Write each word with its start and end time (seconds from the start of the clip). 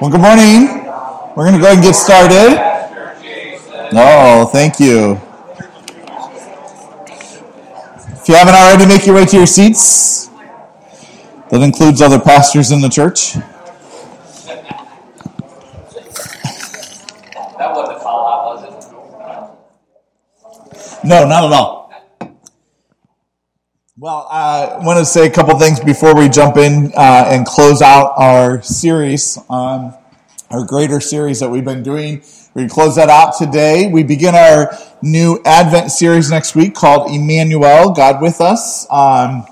Well, 0.00 0.10
good 0.10 0.22
morning. 0.22 0.86
We're 1.36 1.44
going 1.44 1.52
to 1.52 1.60
go 1.60 1.66
ahead 1.66 1.74
and 1.74 1.82
get 1.82 1.94
started. 1.94 2.56
Oh, 3.92 4.46
thank 4.46 4.80
you. 4.80 5.20
If 8.16 8.26
you 8.26 8.34
haven't 8.34 8.54
already, 8.54 8.86
make 8.86 9.04
your 9.04 9.16
way 9.16 9.26
to 9.26 9.36
your 9.36 9.46
seats. 9.46 10.28
That 11.50 11.60
includes 11.60 12.00
other 12.00 12.18
pastors 12.18 12.70
in 12.70 12.80
the 12.80 12.88
church. 12.88 13.34
That 13.34 13.44
wasn't 17.58 17.98
a 17.98 18.00
call 18.00 18.26
out, 18.26 18.46
was 18.46 18.64
it? 18.64 18.72
No, 21.04 21.28
not 21.28 21.44
at 21.44 21.52
all. 21.52 21.79
Well, 24.02 24.26
I 24.30 24.78
want 24.78 24.98
to 24.98 25.04
say 25.04 25.26
a 25.26 25.30
couple 25.30 25.58
things 25.58 25.78
before 25.78 26.16
we 26.16 26.30
jump 26.30 26.56
in 26.56 26.90
uh, 26.96 27.26
and 27.28 27.44
close 27.44 27.82
out 27.82 28.14
our 28.16 28.62
series, 28.62 29.36
um, 29.50 29.92
our 30.48 30.64
greater 30.64 31.00
series 31.00 31.40
that 31.40 31.50
we've 31.50 31.66
been 31.66 31.82
doing. 31.82 32.22
We 32.54 32.66
close 32.66 32.96
that 32.96 33.10
out 33.10 33.36
today. 33.36 33.90
We 33.92 34.02
begin 34.02 34.34
our 34.34 34.74
new 35.02 35.38
Advent 35.44 35.90
series 35.90 36.30
next 36.30 36.54
week 36.54 36.74
called 36.74 37.10
Emmanuel, 37.10 37.90
God 37.90 38.22
with 38.22 38.40
us. 38.40 38.90
Um, 38.90 39.44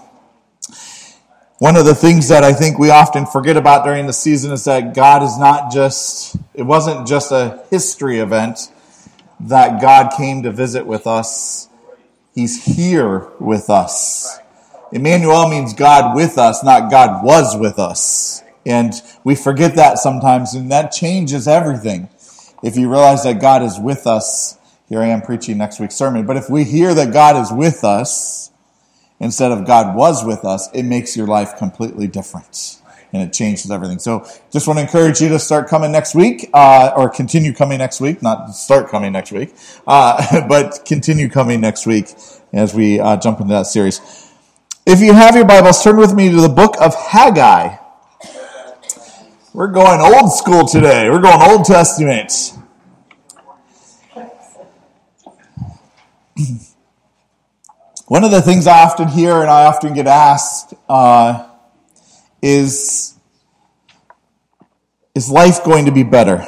one 1.58 1.76
of 1.76 1.84
the 1.84 1.94
things 1.94 2.30
that 2.30 2.42
I 2.42 2.54
think 2.54 2.78
we 2.78 2.88
often 2.88 3.26
forget 3.26 3.58
about 3.58 3.84
during 3.84 4.06
the 4.06 4.14
season 4.14 4.50
is 4.50 4.64
that 4.64 4.94
God 4.94 5.22
is 5.22 5.38
not 5.38 5.70
just, 5.70 6.36
it 6.54 6.62
wasn't 6.62 7.06
just 7.06 7.32
a 7.32 7.62
history 7.68 8.18
event, 8.18 8.72
that 9.40 9.82
God 9.82 10.14
came 10.16 10.42
to 10.44 10.50
visit 10.50 10.86
with 10.86 11.06
us. 11.06 11.68
He's 12.38 12.64
here 12.76 13.32
with 13.40 13.68
us. 13.68 14.38
Emmanuel 14.92 15.48
means 15.48 15.74
God 15.74 16.14
with 16.14 16.38
us, 16.38 16.62
not 16.62 16.88
God 16.88 17.24
was 17.24 17.56
with 17.56 17.80
us. 17.80 18.44
And 18.64 18.92
we 19.24 19.34
forget 19.34 19.74
that 19.74 19.98
sometimes, 19.98 20.54
and 20.54 20.70
that 20.70 20.92
changes 20.92 21.48
everything. 21.48 22.08
If 22.62 22.76
you 22.76 22.88
realize 22.88 23.24
that 23.24 23.40
God 23.40 23.64
is 23.64 23.80
with 23.80 24.06
us, 24.06 24.56
here 24.88 25.02
I 25.02 25.08
am 25.08 25.20
preaching 25.20 25.58
next 25.58 25.80
week's 25.80 25.96
sermon, 25.96 26.26
but 26.26 26.36
if 26.36 26.48
we 26.48 26.62
hear 26.62 26.94
that 26.94 27.12
God 27.12 27.34
is 27.42 27.50
with 27.50 27.82
us 27.82 28.52
instead 29.18 29.50
of 29.50 29.66
God 29.66 29.96
was 29.96 30.24
with 30.24 30.44
us, 30.44 30.68
it 30.72 30.84
makes 30.84 31.16
your 31.16 31.26
life 31.26 31.56
completely 31.56 32.06
different. 32.06 32.77
And 33.12 33.22
it 33.22 33.32
changes 33.32 33.70
everything. 33.70 33.98
So 33.98 34.26
just 34.52 34.66
want 34.66 34.78
to 34.78 34.82
encourage 34.82 35.20
you 35.20 35.28
to 35.30 35.38
start 35.38 35.68
coming 35.68 35.90
next 35.92 36.14
week, 36.14 36.50
uh, 36.52 36.92
or 36.94 37.08
continue 37.08 37.54
coming 37.54 37.78
next 37.78 38.00
week, 38.00 38.22
not 38.22 38.54
start 38.54 38.90
coming 38.90 39.12
next 39.12 39.32
week, 39.32 39.54
uh, 39.86 40.46
but 40.48 40.84
continue 40.84 41.30
coming 41.30 41.60
next 41.60 41.86
week 41.86 42.14
as 42.52 42.74
we 42.74 43.00
uh, 43.00 43.16
jump 43.16 43.40
into 43.40 43.54
that 43.54 43.66
series. 43.66 44.30
If 44.84 45.00
you 45.00 45.12
have 45.12 45.36
your 45.36 45.44
Bibles, 45.44 45.82
turn 45.82 45.96
with 45.96 46.14
me 46.14 46.30
to 46.30 46.40
the 46.40 46.48
book 46.48 46.74
of 46.80 46.94
Haggai. 46.94 47.76
We're 49.54 49.68
going 49.68 50.00
old 50.00 50.32
school 50.32 50.66
today. 50.66 51.10
We're 51.10 51.20
going 51.20 51.40
Old 51.42 51.64
Testament. 51.64 52.32
One 58.06 58.24
of 58.24 58.30
the 58.30 58.40
things 58.40 58.66
I 58.66 58.84
often 58.84 59.08
hear 59.08 59.40
and 59.40 59.50
I 59.50 59.64
often 59.64 59.94
get 59.94 60.06
asked 60.06 60.74
uh, 60.88 61.47
is 62.42 63.14
Is 65.14 65.28
life 65.30 65.64
going 65.64 65.86
to 65.86 65.92
be 65.92 66.04
better? 66.04 66.46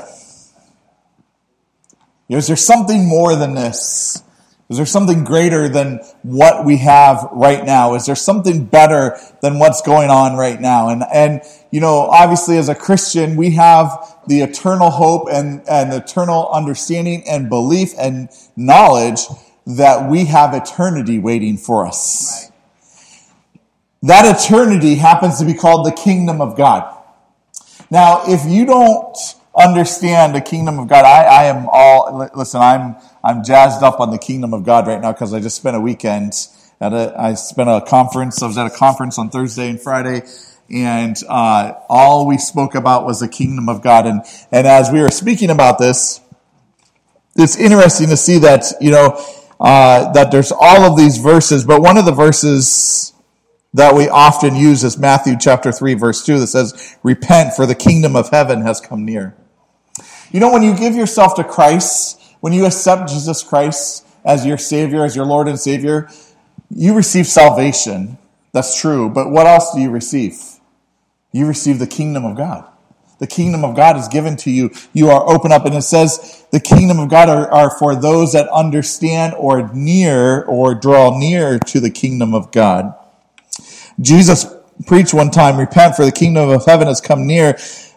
Is 2.28 2.46
there 2.46 2.56
something 2.56 3.08
more 3.08 3.34
than 3.34 3.54
this? 3.54 4.22
Is 4.68 4.76
there 4.76 4.86
something 4.86 5.24
greater 5.24 5.68
than 5.68 5.98
what 6.22 6.64
we 6.64 6.76
have 6.76 7.28
right 7.32 7.64
now? 7.64 7.94
Is 7.96 8.06
there 8.06 8.14
something 8.14 8.66
better 8.66 9.18
than 9.42 9.58
what's 9.58 9.82
going 9.82 10.10
on 10.10 10.36
right 10.36 10.60
now? 10.60 10.90
And, 10.90 11.02
and, 11.12 11.42
you 11.72 11.80
know, 11.80 12.02
obviously 12.02 12.56
as 12.56 12.68
a 12.68 12.74
Christian, 12.76 13.34
we 13.34 13.50
have 13.56 14.16
the 14.28 14.42
eternal 14.42 14.90
hope 14.90 15.26
and, 15.28 15.68
and 15.68 15.92
eternal 15.92 16.48
understanding 16.52 17.24
and 17.28 17.48
belief 17.48 17.94
and 17.98 18.28
knowledge 18.54 19.22
that 19.66 20.08
we 20.08 20.26
have 20.26 20.54
eternity 20.54 21.18
waiting 21.18 21.56
for 21.56 21.84
us. 21.84 22.49
That 24.02 24.24
eternity 24.24 24.94
happens 24.94 25.38
to 25.40 25.44
be 25.44 25.54
called 25.54 25.86
the 25.86 25.92
kingdom 25.92 26.40
of 26.40 26.56
God. 26.56 26.96
Now, 27.90 28.22
if 28.26 28.46
you 28.46 28.64
don't 28.64 29.16
understand 29.54 30.34
the 30.34 30.40
kingdom 30.40 30.78
of 30.78 30.88
God, 30.88 31.04
I, 31.04 31.24
I 31.24 31.44
am 31.46 31.68
all, 31.70 32.30
listen, 32.34 32.60
I'm, 32.60 32.96
I'm 33.22 33.44
jazzed 33.44 33.82
up 33.82 34.00
on 34.00 34.10
the 34.10 34.18
kingdom 34.18 34.54
of 34.54 34.64
God 34.64 34.86
right 34.86 35.00
now 35.00 35.12
because 35.12 35.34
I 35.34 35.40
just 35.40 35.56
spent 35.56 35.76
a 35.76 35.80
weekend 35.80 36.32
at 36.80 36.94
a, 36.94 37.14
I 37.18 37.34
spent 37.34 37.68
a 37.68 37.82
conference. 37.86 38.42
I 38.42 38.46
was 38.46 38.56
at 38.56 38.66
a 38.66 38.70
conference 38.70 39.18
on 39.18 39.28
Thursday 39.28 39.68
and 39.68 39.80
Friday 39.80 40.22
and, 40.70 41.16
uh, 41.28 41.74
all 41.88 42.26
we 42.26 42.38
spoke 42.38 42.74
about 42.74 43.04
was 43.04 43.20
the 43.20 43.28
kingdom 43.28 43.68
of 43.68 43.82
God. 43.82 44.06
And, 44.06 44.22
and 44.52 44.66
as 44.66 44.90
we 44.90 45.02
were 45.02 45.10
speaking 45.10 45.50
about 45.50 45.78
this, 45.78 46.20
it's 47.36 47.56
interesting 47.56 48.08
to 48.08 48.16
see 48.16 48.38
that, 48.38 48.72
you 48.80 48.92
know, 48.92 49.22
uh, 49.58 50.12
that 50.12 50.30
there's 50.30 50.52
all 50.52 50.82
of 50.90 50.96
these 50.96 51.18
verses, 51.18 51.64
but 51.64 51.82
one 51.82 51.98
of 51.98 52.04
the 52.04 52.12
verses 52.12 53.12
that 53.74 53.94
we 53.94 54.08
often 54.08 54.56
use 54.56 54.82
is 54.82 54.98
Matthew 54.98 55.36
chapter 55.38 55.70
3 55.70 55.94
verse 55.94 56.24
2 56.24 56.40
that 56.40 56.48
says, 56.48 56.96
repent 57.02 57.54
for 57.54 57.66
the 57.66 57.74
kingdom 57.74 58.16
of 58.16 58.30
heaven 58.30 58.62
has 58.62 58.80
come 58.80 59.04
near. 59.04 59.36
You 60.32 60.40
know, 60.40 60.52
when 60.52 60.62
you 60.62 60.76
give 60.76 60.94
yourself 60.94 61.34
to 61.36 61.44
Christ, 61.44 62.20
when 62.40 62.52
you 62.52 62.66
accept 62.66 63.10
Jesus 63.10 63.42
Christ 63.42 64.06
as 64.24 64.46
your 64.46 64.58
Savior, 64.58 65.04
as 65.04 65.16
your 65.16 65.26
Lord 65.26 65.48
and 65.48 65.58
Savior, 65.58 66.08
you 66.68 66.94
receive 66.94 67.26
salvation. 67.26 68.18
That's 68.52 68.80
true. 68.80 69.10
But 69.10 69.30
what 69.30 69.46
else 69.46 69.74
do 69.74 69.80
you 69.80 69.90
receive? 69.90 70.38
You 71.32 71.46
receive 71.46 71.78
the 71.78 71.86
kingdom 71.86 72.24
of 72.24 72.36
God. 72.36 72.66
The 73.18 73.26
kingdom 73.26 73.64
of 73.64 73.76
God 73.76 73.96
is 73.96 74.08
given 74.08 74.36
to 74.38 74.50
you. 74.50 74.70
You 74.94 75.10
are 75.10 75.28
open 75.28 75.52
up, 75.52 75.66
and 75.66 75.74
it 75.74 75.82
says 75.82 76.46
the 76.52 76.60
kingdom 76.60 76.98
of 76.98 77.10
God 77.10 77.28
are, 77.28 77.50
are 77.52 77.78
for 77.78 77.94
those 77.94 78.32
that 78.32 78.48
understand 78.48 79.34
or 79.34 79.70
near 79.74 80.42
or 80.44 80.74
draw 80.74 81.18
near 81.18 81.58
to 81.58 81.80
the 81.80 81.90
kingdom 81.90 82.34
of 82.34 82.50
God. 82.50 82.94
Jesus 84.00 84.46
preached 84.86 85.12
one 85.12 85.30
time, 85.30 85.58
repent 85.58 85.94
for 85.94 86.04
the 86.04 86.12
kingdom 86.12 86.48
of 86.48 86.64
heaven 86.64 86.86
has 86.86 87.00
come 87.00 87.26
near. 87.26 87.56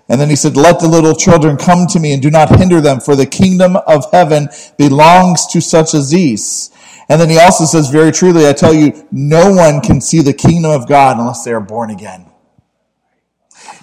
And 0.10 0.20
then 0.20 0.30
he 0.30 0.36
said, 0.36 0.58
let 0.58 0.80
the 0.80 0.88
little 0.88 1.16
children 1.16 1.56
come 1.56 1.88
to 1.88 2.00
me 2.00 2.12
and 2.12 2.22
do 2.22 2.30
not 2.30 2.60
hinder 2.60 2.82
them 2.82 3.00
for 3.00 3.16
the 3.16 3.26
kingdom 3.26 3.78
of 3.88 4.12
heaven 4.12 4.50
belongs 4.78 5.48
to 5.48 5.62
such 5.62 5.94
as 5.94 6.10
these. 6.10 6.72
And 7.10 7.20
then 7.20 7.30
he 7.30 7.40
also 7.40 7.66
says, 7.66 7.90
very 7.90 8.12
truly, 8.12 8.48
I 8.48 8.54
tell 8.54 8.74
you, 8.74 9.08
no 9.12 9.54
one 9.54 9.82
can 9.82 10.02
see 10.02 10.22
the 10.22 10.34
kingdom 10.34 10.72
of 10.72 10.88
God 10.88 11.18
unless 11.18 11.44
they 11.44 11.54
are 11.54 11.62
born 11.62 11.90
again. 11.90 12.26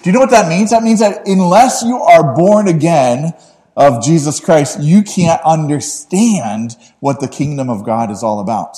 Do 0.03 0.09
you 0.09 0.13
know 0.13 0.19
what 0.19 0.31
that 0.31 0.47
means? 0.47 0.71
That 0.71 0.83
means 0.83 0.99
that 0.99 1.27
unless 1.27 1.83
you 1.83 1.97
are 1.97 2.35
born 2.35 2.67
again 2.67 3.33
of 3.75 4.03
Jesus 4.03 4.39
Christ, 4.39 4.79
you 4.79 5.01
can't 5.03 5.41
understand 5.43 6.75
what 6.99 7.19
the 7.19 7.27
kingdom 7.27 7.69
of 7.69 7.85
God 7.85 8.11
is 8.11 8.23
all 8.23 8.39
about. 8.39 8.77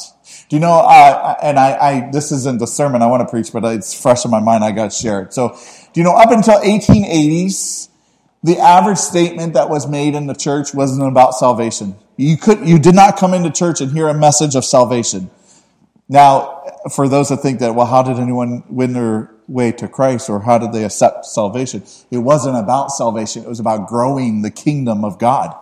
Do 0.50 0.56
you 0.56 0.60
know, 0.60 0.74
uh, 0.74 1.36
and 1.42 1.58
I, 1.58 1.78
I, 1.78 2.12
this 2.12 2.32
isn't 2.32 2.60
the 2.60 2.68
sermon 2.68 3.02
I 3.02 3.08
want 3.08 3.22
to 3.22 3.32
preach, 3.32 3.52
but 3.52 3.64
it's 3.66 4.00
fresh 4.00 4.26
in 4.26 4.32
my 4.32 4.40
mind. 4.40 4.64
I 4.64 4.72
got 4.72 4.92
to 4.92 4.96
share 4.96 5.22
it. 5.22 5.34
So, 5.34 5.58
do 5.94 6.00
you 6.00 6.04
know, 6.04 6.16
up 6.16 6.32
until 6.32 6.60
1880s, 6.60 7.90
the 8.44 8.60
average 8.60 8.98
statement 8.98 9.54
that 9.54 9.70
was 9.70 9.88
made 9.88 10.16
in 10.16 10.28
the 10.28 10.36
church 10.36 10.74
wasn't 10.74 11.08
about 11.08 11.34
salvation. 11.34 11.96
You 12.18 12.38
could, 12.38 12.68
you 12.68 12.78
did 12.78 12.94
not 12.94 13.18
come 13.18 13.34
into 13.34 13.50
church 13.50 13.80
and 13.80 13.92
hear 13.92 14.10
a 14.10 14.14
message 14.14 14.56
of 14.56 14.66
salvation. 14.66 15.32
Now, 16.10 16.62
for 16.94 17.08
those 17.08 17.30
that 17.30 17.38
think 17.38 17.60
that, 17.60 17.74
well, 17.74 17.86
how 17.86 18.04
did 18.04 18.18
anyone 18.18 18.64
win 18.68 18.94
their 18.94 19.32
way 19.48 19.72
to 19.72 19.88
Christ 19.88 20.30
or 20.30 20.42
how 20.42 20.58
did 20.58 20.74
they 20.74 20.84
accept 20.84 21.26
salvation? 21.26 21.84
It 22.12 22.18
wasn't 22.18 22.58
about 22.58 22.92
salvation. 22.92 23.44
It 23.44 23.50
was 23.50 23.62
about 23.62 23.88
growing 23.88 24.42
the 24.42 24.52
kingdom 24.52 25.06
of 25.06 25.18
God. 25.18 25.58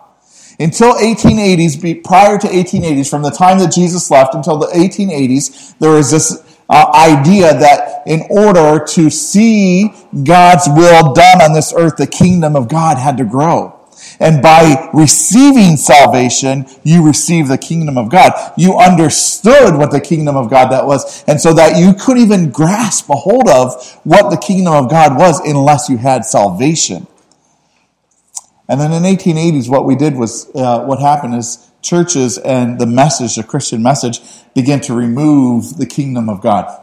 Until 0.58 0.94
1880s, 0.94 2.04
prior 2.04 2.38
to 2.38 2.46
1880s, 2.46 3.08
from 3.10 3.22
the 3.22 3.30
time 3.30 3.58
that 3.58 3.72
Jesus 3.72 4.10
left 4.10 4.34
until 4.34 4.58
the 4.58 4.66
1880s, 4.66 5.78
there 5.78 5.92
was 5.92 6.10
this 6.10 6.42
uh, 6.68 6.90
idea 6.94 7.52
that 7.58 8.02
in 8.06 8.22
order 8.30 8.84
to 8.84 9.10
see 9.10 9.92
God's 10.24 10.68
will 10.68 11.12
done 11.12 11.42
on 11.42 11.52
this 11.52 11.72
earth, 11.76 11.96
the 11.96 12.06
kingdom 12.06 12.56
of 12.56 12.68
God 12.68 12.98
had 12.98 13.16
to 13.18 13.24
grow. 13.24 13.78
And 14.18 14.42
by 14.42 14.90
receiving 14.92 15.76
salvation, 15.76 16.66
you 16.82 17.06
receive 17.06 17.48
the 17.48 17.58
kingdom 17.58 17.98
of 17.98 18.08
God. 18.08 18.32
You 18.56 18.78
understood 18.78 19.76
what 19.76 19.90
the 19.90 20.00
kingdom 20.00 20.36
of 20.36 20.50
God 20.50 20.70
that 20.70 20.86
was. 20.86 21.24
And 21.24 21.40
so 21.40 21.52
that 21.54 21.78
you 21.78 21.94
couldn't 21.94 22.22
even 22.22 22.50
grasp 22.50 23.08
a 23.10 23.16
hold 23.16 23.48
of 23.48 24.00
what 24.04 24.30
the 24.30 24.36
kingdom 24.36 24.74
of 24.74 24.90
God 24.90 25.16
was 25.16 25.40
unless 25.40 25.88
you 25.88 25.96
had 25.96 26.24
salvation. 26.24 27.06
And 28.68 28.80
then 28.80 28.92
in 28.92 29.02
1880s, 29.02 29.68
what 29.68 29.84
we 29.84 29.96
did 29.96 30.16
was, 30.16 30.50
uh, 30.54 30.84
what 30.84 31.00
happened 31.00 31.34
is 31.34 31.70
churches 31.82 32.38
and 32.38 32.78
the 32.78 32.86
message, 32.86 33.36
the 33.36 33.42
Christian 33.42 33.82
message, 33.82 34.20
began 34.54 34.80
to 34.82 34.94
remove 34.94 35.76
the 35.76 35.86
kingdom 35.86 36.28
of 36.28 36.40
God. 36.40 36.80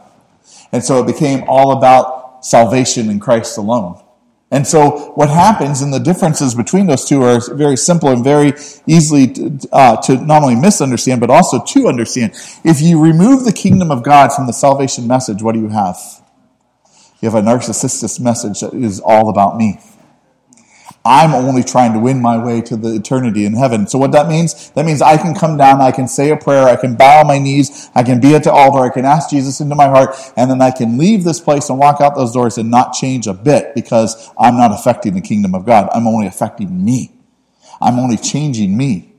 And 0.72 0.84
so 0.84 1.02
it 1.02 1.06
became 1.06 1.44
all 1.48 1.72
about 1.72 2.44
salvation 2.44 3.10
in 3.10 3.18
Christ 3.18 3.58
alone. 3.58 4.00
And 4.52 4.66
so 4.66 5.12
what 5.14 5.30
happens 5.30 5.80
and 5.80 5.94
the 5.94 6.00
differences 6.00 6.56
between 6.56 6.86
those 6.86 7.04
two 7.04 7.22
are 7.22 7.40
very 7.54 7.76
simple 7.76 8.08
and 8.08 8.24
very 8.24 8.52
easily 8.84 9.28
to, 9.28 9.58
uh, 9.72 9.96
to 10.02 10.16
not 10.16 10.42
only 10.42 10.56
misunderstand, 10.56 11.20
but 11.20 11.30
also 11.30 11.62
to 11.64 11.86
understand. 11.86 12.32
If 12.64 12.80
you 12.80 13.00
remove 13.00 13.44
the 13.44 13.52
kingdom 13.52 13.92
of 13.92 14.02
God 14.02 14.32
from 14.32 14.48
the 14.48 14.52
salvation 14.52 15.06
message, 15.06 15.40
what 15.40 15.54
do 15.54 15.60
you 15.60 15.68
have? 15.68 15.96
You 17.20 17.30
have 17.30 17.36
a 17.36 17.46
narcissistic 17.46 18.18
message 18.18 18.60
that 18.60 18.74
is 18.74 18.98
all 18.98 19.28
about 19.28 19.56
me. 19.56 19.78
I'm 21.04 21.32
only 21.32 21.64
trying 21.64 21.94
to 21.94 21.98
win 21.98 22.20
my 22.20 22.36
way 22.42 22.60
to 22.62 22.76
the 22.76 22.94
eternity 22.94 23.46
in 23.46 23.54
heaven. 23.54 23.86
So 23.86 23.98
what 23.98 24.12
that 24.12 24.28
means? 24.28 24.70
That 24.72 24.84
means 24.84 25.00
I 25.00 25.16
can 25.16 25.34
come 25.34 25.56
down, 25.56 25.80
I 25.80 25.92
can 25.92 26.06
say 26.06 26.30
a 26.30 26.36
prayer, 26.36 26.64
I 26.64 26.76
can 26.76 26.94
bow 26.94 27.20
on 27.20 27.26
my 27.26 27.38
knees, 27.38 27.90
I 27.94 28.02
can 28.02 28.20
be 28.20 28.34
at 28.34 28.44
the 28.44 28.52
altar, 28.52 28.80
I 28.80 28.90
can 28.90 29.06
ask 29.06 29.30
Jesus 29.30 29.60
into 29.60 29.74
my 29.74 29.86
heart, 29.86 30.14
and 30.36 30.50
then 30.50 30.60
I 30.60 30.70
can 30.70 30.98
leave 30.98 31.24
this 31.24 31.40
place 31.40 31.70
and 31.70 31.78
walk 31.78 32.02
out 32.02 32.16
those 32.16 32.32
doors 32.32 32.58
and 32.58 32.70
not 32.70 32.92
change 32.92 33.26
a 33.26 33.32
bit 33.32 33.74
because 33.74 34.30
I'm 34.38 34.58
not 34.58 34.72
affecting 34.72 35.14
the 35.14 35.22
kingdom 35.22 35.54
of 35.54 35.64
God. 35.64 35.88
I'm 35.94 36.06
only 36.06 36.26
affecting 36.26 36.84
me. 36.84 37.12
I'm 37.80 37.98
only 37.98 38.18
changing 38.18 38.76
me. 38.76 39.14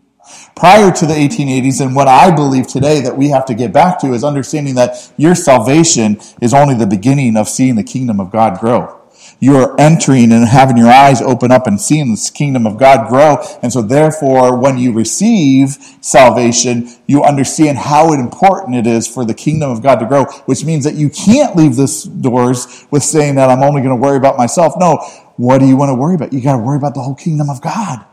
Prior 0.56 0.92
to 0.92 1.06
the 1.08 1.16
1880s, 1.16 1.82
and 1.82 1.96
what 1.96 2.08
I 2.08 2.30
believe 2.30 2.68
today 2.68 3.02
that 3.02 3.18
we 3.18 3.30
have 3.30 3.46
to 3.48 3.56
get 3.56 3.74
back 3.74 4.00
to 4.00 4.14
is 4.14 4.24
understanding 4.24 4.76
that 4.76 5.12
your 5.18 5.34
salvation 5.34 6.20
is 6.42 6.54
only 6.54 6.76
the 6.76 6.86
beginning 6.86 7.36
of 7.36 7.50
seeing 7.50 7.76
the 7.76 7.84
kingdom 7.84 8.20
of 8.20 8.32
God 8.32 8.60
grow. 8.60 9.01
You're 9.44 9.76
entering 9.82 10.32
and 10.32 10.48
having 10.48 10.78
your 10.78 10.92
eyes 10.92 11.20
open 11.20 11.52
up 11.52 11.66
and 11.66 11.82
seeing 11.82 12.12
this 12.12 12.30
kingdom 12.30 12.68
of 12.68 12.78
God 12.78 13.10
grow. 13.10 13.44
And 13.64 13.74
so 13.74 13.82
therefore, 13.82 14.56
when 14.56 14.78
you 14.78 14.94
receive 14.94 15.78
salvation, 16.00 16.88
you 17.08 17.24
understand 17.24 17.80
how 17.80 18.14
important 18.14 18.76
it 18.76 18.86
is 18.86 19.08
for 19.08 19.26
the 19.26 19.34
kingdom 19.34 19.72
of 19.72 19.82
God 19.82 19.96
to 19.96 20.06
grow, 20.06 20.26
which 20.46 20.64
means 20.64 20.84
that 20.84 20.94
you 20.94 21.10
can't 21.10 21.56
leave 21.56 21.76
this 21.76 22.04
doors 22.04 22.86
with 22.92 23.02
saying 23.02 23.34
that 23.36 23.50
I'm 23.50 23.64
only 23.64 23.82
going 23.82 23.98
to 23.98 24.02
worry 24.02 24.18
about 24.18 24.38
myself. 24.38 24.76
No. 24.78 24.98
What 25.38 25.58
do 25.58 25.66
you 25.66 25.76
want 25.76 25.90
to 25.90 25.96
worry 25.96 26.14
about? 26.14 26.34
You 26.34 26.42
got 26.42 26.58
to 26.58 26.64
worry 26.64 26.78
about 26.78 26.94
the 26.94 27.02
whole 27.02 27.16
kingdom 27.16 27.50
of 27.50 27.62
God. 27.62 28.06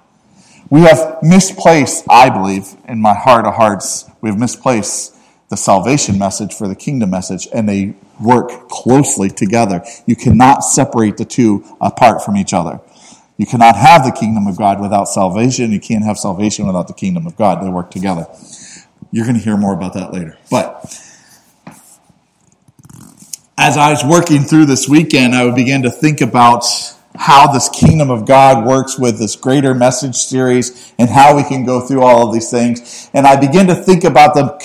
We 0.71 0.81
have 0.83 1.19
misplaced, 1.23 2.07
I 2.09 2.31
believe, 2.31 2.75
in 2.87 3.03
my 3.03 3.13
heart 3.13 3.45
of 3.45 3.55
hearts, 3.55 4.11
we 4.23 4.31
have 4.31 4.39
misplaced 4.39 5.15
the 5.49 5.56
salvation 5.56 6.19
message 6.19 6.53
for 6.53 6.69
the 6.69 6.75
kingdom 6.75 7.11
message, 7.11 7.49
and 7.53 7.69
they 7.69 7.95
work 8.21 8.69
closely 8.69 9.31
together. 9.31 9.83
You 10.06 10.17
cannot 10.17 10.65
separate 10.65 11.17
the 11.17 11.25
two 11.25 11.65
apart 11.81 12.23
from 12.23 12.37
each 12.37 12.53
other. 12.53 12.81
You 13.39 13.47
cannot 13.47 13.77
have 13.77 14.05
the 14.05 14.11
kingdom 14.11 14.47
of 14.47 14.59
God 14.59 14.81
without 14.81 15.05
salvation. 15.05 15.71
You 15.71 15.81
can't 15.81 16.05
have 16.05 16.19
salvation 16.19 16.67
without 16.67 16.89
the 16.89 16.95
kingdom 16.95 17.27
of 17.27 17.37
God. 17.37 17.62
They 17.62 17.71
work 17.71 17.91
together. 17.91 18.27
You're 19.11 19.25
going 19.25 19.39
to 19.39 19.43
hear 19.43 19.56
more 19.56 19.73
about 19.73 19.95
that 19.95 20.12
later. 20.12 20.37
But 20.50 20.85
as 23.56 23.77
I 23.77 23.91
was 23.91 24.05
working 24.05 24.43
through 24.43 24.67
this 24.67 24.89
weekend, 24.89 25.35
I 25.35 25.45
would 25.45 25.55
begin 25.55 25.83
to 25.83 25.91
think 25.91 26.21
about 26.21 26.65
how 27.19 27.50
this 27.53 27.69
kingdom 27.69 28.11
of 28.11 28.25
God 28.25 28.65
works 28.65 28.99
with 28.99 29.19
this 29.19 29.35
greater 29.35 29.75
message 29.75 30.15
series 30.15 30.93
and 30.99 31.11
how 31.11 31.37
we 31.37 31.43
can 31.43 31.65
go 31.65 31.81
through 31.81 32.03
all 32.03 32.26
of 32.29 32.32
these 32.32 32.50
things. 32.50 33.11
And 33.12 33.26
I 33.26 33.35
begin 33.35 33.67
to 33.67 33.75
think 33.75 34.05
about 34.05 34.35
the 34.35 34.56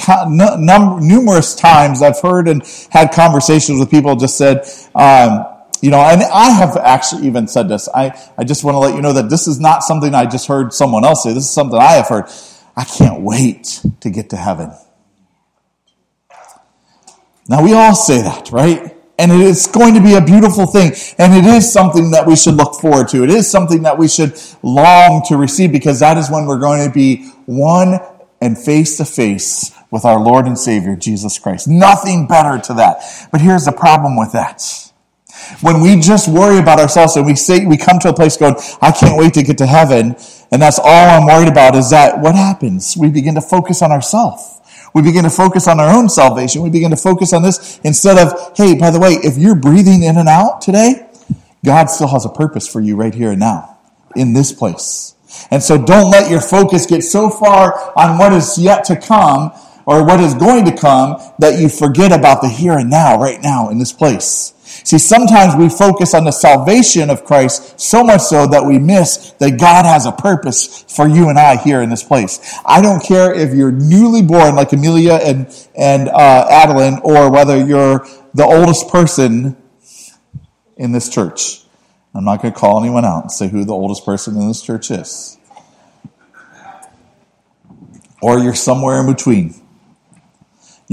num- 0.60 1.08
numerous 1.08 1.56
times 1.56 2.02
I've 2.04 2.20
heard 2.20 2.48
and 2.48 2.64
had 2.92 3.12
conversations 3.12 3.80
with 3.80 3.90
people 3.90 4.16
just 4.16 4.38
said, 4.38 4.68
um, 4.94 5.46
you 5.82 5.90
know, 5.90 6.00
and 6.00 6.22
I 6.22 6.52
have 6.52 6.78
actually 6.78 7.28
even 7.28 7.48
said 7.48 7.68
this. 7.68 7.90
I, 7.94 8.18
I 8.38 8.44
just 8.44 8.64
want 8.64 8.76
to 8.76 8.80
let 8.80 8.96
you 8.96 9.02
know 9.02 9.14
that 9.14 9.30
this 9.30 9.48
is 9.48 9.60
not 9.60 9.84
something 9.84 10.14
I 10.14 10.26
just 10.26 10.48
heard 10.48 10.74
someone 10.74 11.04
else 11.04 11.24
say. 11.24 11.34
This 11.34 11.44
is 11.44 11.50
something 11.52 11.78
I 11.78 11.94
have 11.94 12.08
heard. 12.08 12.26
I 12.78 12.86
can't 12.86 13.22
wait 13.22 13.82
to 14.02 14.10
get 14.10 14.30
to 14.30 14.38
heaven. 14.38 14.72
Now 17.50 17.64
we 17.64 17.74
all 17.74 17.96
say 17.96 18.22
that, 18.22 18.52
right? 18.52 18.96
And 19.24 19.32
it 19.32 19.40
is 19.40 19.68
going 19.68 19.94
to 19.94 20.02
be 20.02 20.16
a 20.16 20.22
beautiful 20.22 20.66
thing. 20.66 20.92
And 21.18 21.34
it 21.34 21.46
is 21.46 21.72
something 21.72 22.12
that 22.12 22.28
we 22.28 22.36
should 22.36 22.56
look 22.56 22.82
forward 22.82 23.08
to. 23.08 23.24
It 23.24 23.30
is 23.30 23.50
something 23.50 23.84
that 23.84 23.98
we 23.98 24.10
should 24.10 24.38
long 24.62 25.24
to 25.30 25.38
receive 25.38 25.72
because 25.72 26.02
that 26.02 26.18
is 26.18 26.30
when 26.30 26.46
we're 26.46 26.60
going 26.60 26.86
to 26.86 26.94
be 26.94 27.30
one 27.46 28.02
and 28.42 28.58
face 28.58 28.98
to 28.98 29.06
face 29.06 29.72
with 29.92 30.04
our 30.04 30.20
Lord 30.20 30.46
and 30.46 30.60
Savior, 30.60 30.98
Jesus 30.98 31.40
Christ. 31.40 31.70
Nothing 31.70 32.28
better 32.28 32.62
to 32.64 32.74
that. 32.74 33.30
But 33.32 33.40
here's 33.40 33.64
the 33.64 33.72
problem 33.72 34.18
with 34.18 34.34
that. 34.34 34.62
When 35.62 35.80
we 35.80 36.02
just 36.02 36.28
worry 36.28 36.60
about 36.60 36.82
ourselves 36.82 37.16
and 37.16 37.26
we 37.26 37.36
say, 37.36 37.66
we 37.66 37.78
come 37.78 38.00
to 38.00 38.10
a 38.10 38.14
place 38.14 38.36
going, 38.36 38.56
I 38.82 38.92
can't 38.92 39.18
wait 39.18 39.36
to 39.36 39.44
get 39.44 39.58
to 39.60 39.66
heaven. 39.66 40.18
And 40.52 40.62
that's 40.62 40.80
all 40.80 41.10
I'm 41.10 41.26
worried 41.26 41.48
about 41.48 41.78
is 41.78 41.92
that 41.92 42.20
what 42.20 42.36
happens? 42.36 42.98
We 42.98 43.10
begin 43.10 43.36
to 43.36 43.42
focus 43.42 43.82
on 43.82 43.94
ourselves. 43.94 44.60
We 44.94 45.02
begin 45.02 45.24
to 45.24 45.30
focus 45.30 45.68
on 45.68 45.80
our 45.80 45.94
own 45.94 46.10
salvation. 46.10 46.62
We 46.62 46.70
begin 46.70 46.92
to 46.92 46.98
focus 46.98 47.34
on 47.34 47.42
this 47.44 47.80
instead 47.84 48.18
of, 48.18 48.56
hey, 48.56 48.76
by 48.76 48.92
the 48.92 49.00
way, 49.00 49.14
if 49.14 49.38
you're 49.38 49.56
breathing 49.56 50.04
in 50.04 50.18
and 50.18 50.30
out 50.30 50.62
today, 50.62 51.08
God 51.66 51.86
still 51.86 52.10
has 52.10 52.26
a 52.26 52.30
purpose 52.30 52.68
for 52.68 52.82
you 52.82 52.96
right 52.96 53.14
here 53.14 53.32
and 53.32 53.40
now 53.40 53.78
in 54.16 54.34
this 54.34 54.52
place. 54.52 55.16
And 55.50 55.64
so 55.64 55.84
don't 55.84 56.12
let 56.12 56.30
your 56.30 56.42
focus 56.42 56.86
get 56.86 57.02
so 57.02 57.30
far 57.30 57.94
on 57.98 58.18
what 58.18 58.34
is 58.34 58.58
yet 58.58 58.86
to 58.86 58.96
come 58.96 59.52
or 59.86 60.06
what 60.06 60.20
is 60.20 60.34
going 60.34 60.66
to 60.66 60.76
come 60.76 61.20
that 61.40 61.60
you 61.60 61.70
forget 61.70 62.12
about 62.12 62.42
the 62.42 62.50
here 62.50 62.78
and 62.78 62.90
now, 62.90 63.20
right 63.20 63.42
now 63.42 63.70
in 63.70 63.80
this 63.80 63.92
place. 63.92 64.54
See, 64.84 64.98
sometimes 64.98 65.56
we 65.56 65.70
focus 65.70 66.14
on 66.14 66.26
the 66.26 66.32
salvation 66.32 67.10
of 67.10 67.24
Christ 67.24 67.80
so 67.80 68.04
much 68.04 68.22
so 68.22 68.46
that 68.48 68.66
we 68.66 68.80
miss 68.80 69.32
that 69.40 69.60
God 69.60 69.86
has 69.86 70.06
a 70.06 70.12
purpose 70.12 70.84
for 70.90 71.08
you 71.08 71.30
and 71.30 71.40
I 71.40 71.56
here 71.56 71.82
in 71.82 71.90
this 71.90 72.04
place. 72.04 72.60
I 72.66 72.82
don't 72.82 73.02
care 73.02 73.34
if 73.34 73.54
you're 73.54 73.72
newly 73.72 74.22
born 74.22 74.56
like 74.56 74.74
Amelia 74.74 75.14
and, 75.14 75.48
and 75.76 76.10
uh, 76.10 76.48
Adeline 76.50 77.00
or 77.04 77.32
whether 77.32 77.58
you're 77.64 78.06
the 78.34 78.44
oldest 78.44 78.90
person 78.90 79.56
in 80.76 80.92
this 80.92 81.10
church. 81.10 81.62
I'm 82.14 82.26
not 82.26 82.42
going 82.42 82.54
to 82.54 82.60
call 82.60 82.80
anyone 82.80 83.06
out 83.06 83.24
and 83.24 83.32
say 83.32 83.48
who 83.48 83.64
the 83.66 83.74
oldest 83.74 84.06
person 84.06 84.36
in 84.36 84.48
this 84.48 84.62
church 84.62 84.92
is. 84.92 85.38
Or 88.22 88.40
you're 88.40 88.54
somewhere 88.54 89.00
in 89.00 89.08
between. 89.08 89.63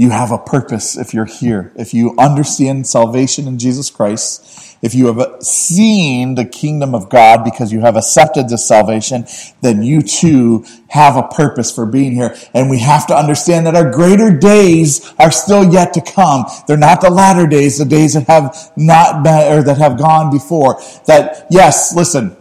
You 0.01 0.09
have 0.09 0.31
a 0.31 0.39
purpose 0.39 0.97
if 0.97 1.13
you're 1.13 1.25
here. 1.25 1.71
If 1.75 1.93
you 1.93 2.15
understand 2.17 2.87
salvation 2.87 3.47
in 3.47 3.59
Jesus 3.59 3.91
Christ, 3.91 4.75
if 4.81 4.95
you 4.95 5.13
have 5.13 5.43
seen 5.43 6.33
the 6.33 6.43
kingdom 6.43 6.95
of 6.95 7.07
God 7.07 7.43
because 7.43 7.71
you 7.71 7.81
have 7.81 7.95
accepted 7.95 8.49
this 8.49 8.67
salvation, 8.67 9.27
then 9.61 9.83
you 9.83 10.01
too 10.01 10.65
have 10.87 11.17
a 11.17 11.27
purpose 11.27 11.71
for 11.71 11.85
being 11.85 12.13
here. 12.13 12.35
And 12.55 12.67
we 12.67 12.79
have 12.79 13.05
to 13.07 13.15
understand 13.15 13.67
that 13.67 13.75
our 13.75 13.91
greater 13.91 14.35
days 14.35 15.13
are 15.19 15.29
still 15.29 15.71
yet 15.71 15.93
to 15.93 16.01
come. 16.01 16.45
They're 16.67 16.77
not 16.77 17.01
the 17.01 17.11
latter 17.11 17.45
days, 17.45 17.77
the 17.77 17.85
days 17.85 18.15
that 18.15 18.25
have 18.25 18.71
not 18.75 19.23
been, 19.23 19.53
or 19.53 19.61
that 19.61 19.77
have 19.77 19.99
gone 19.99 20.31
before. 20.31 20.81
That, 21.05 21.45
yes, 21.51 21.95
listen, 21.95 22.35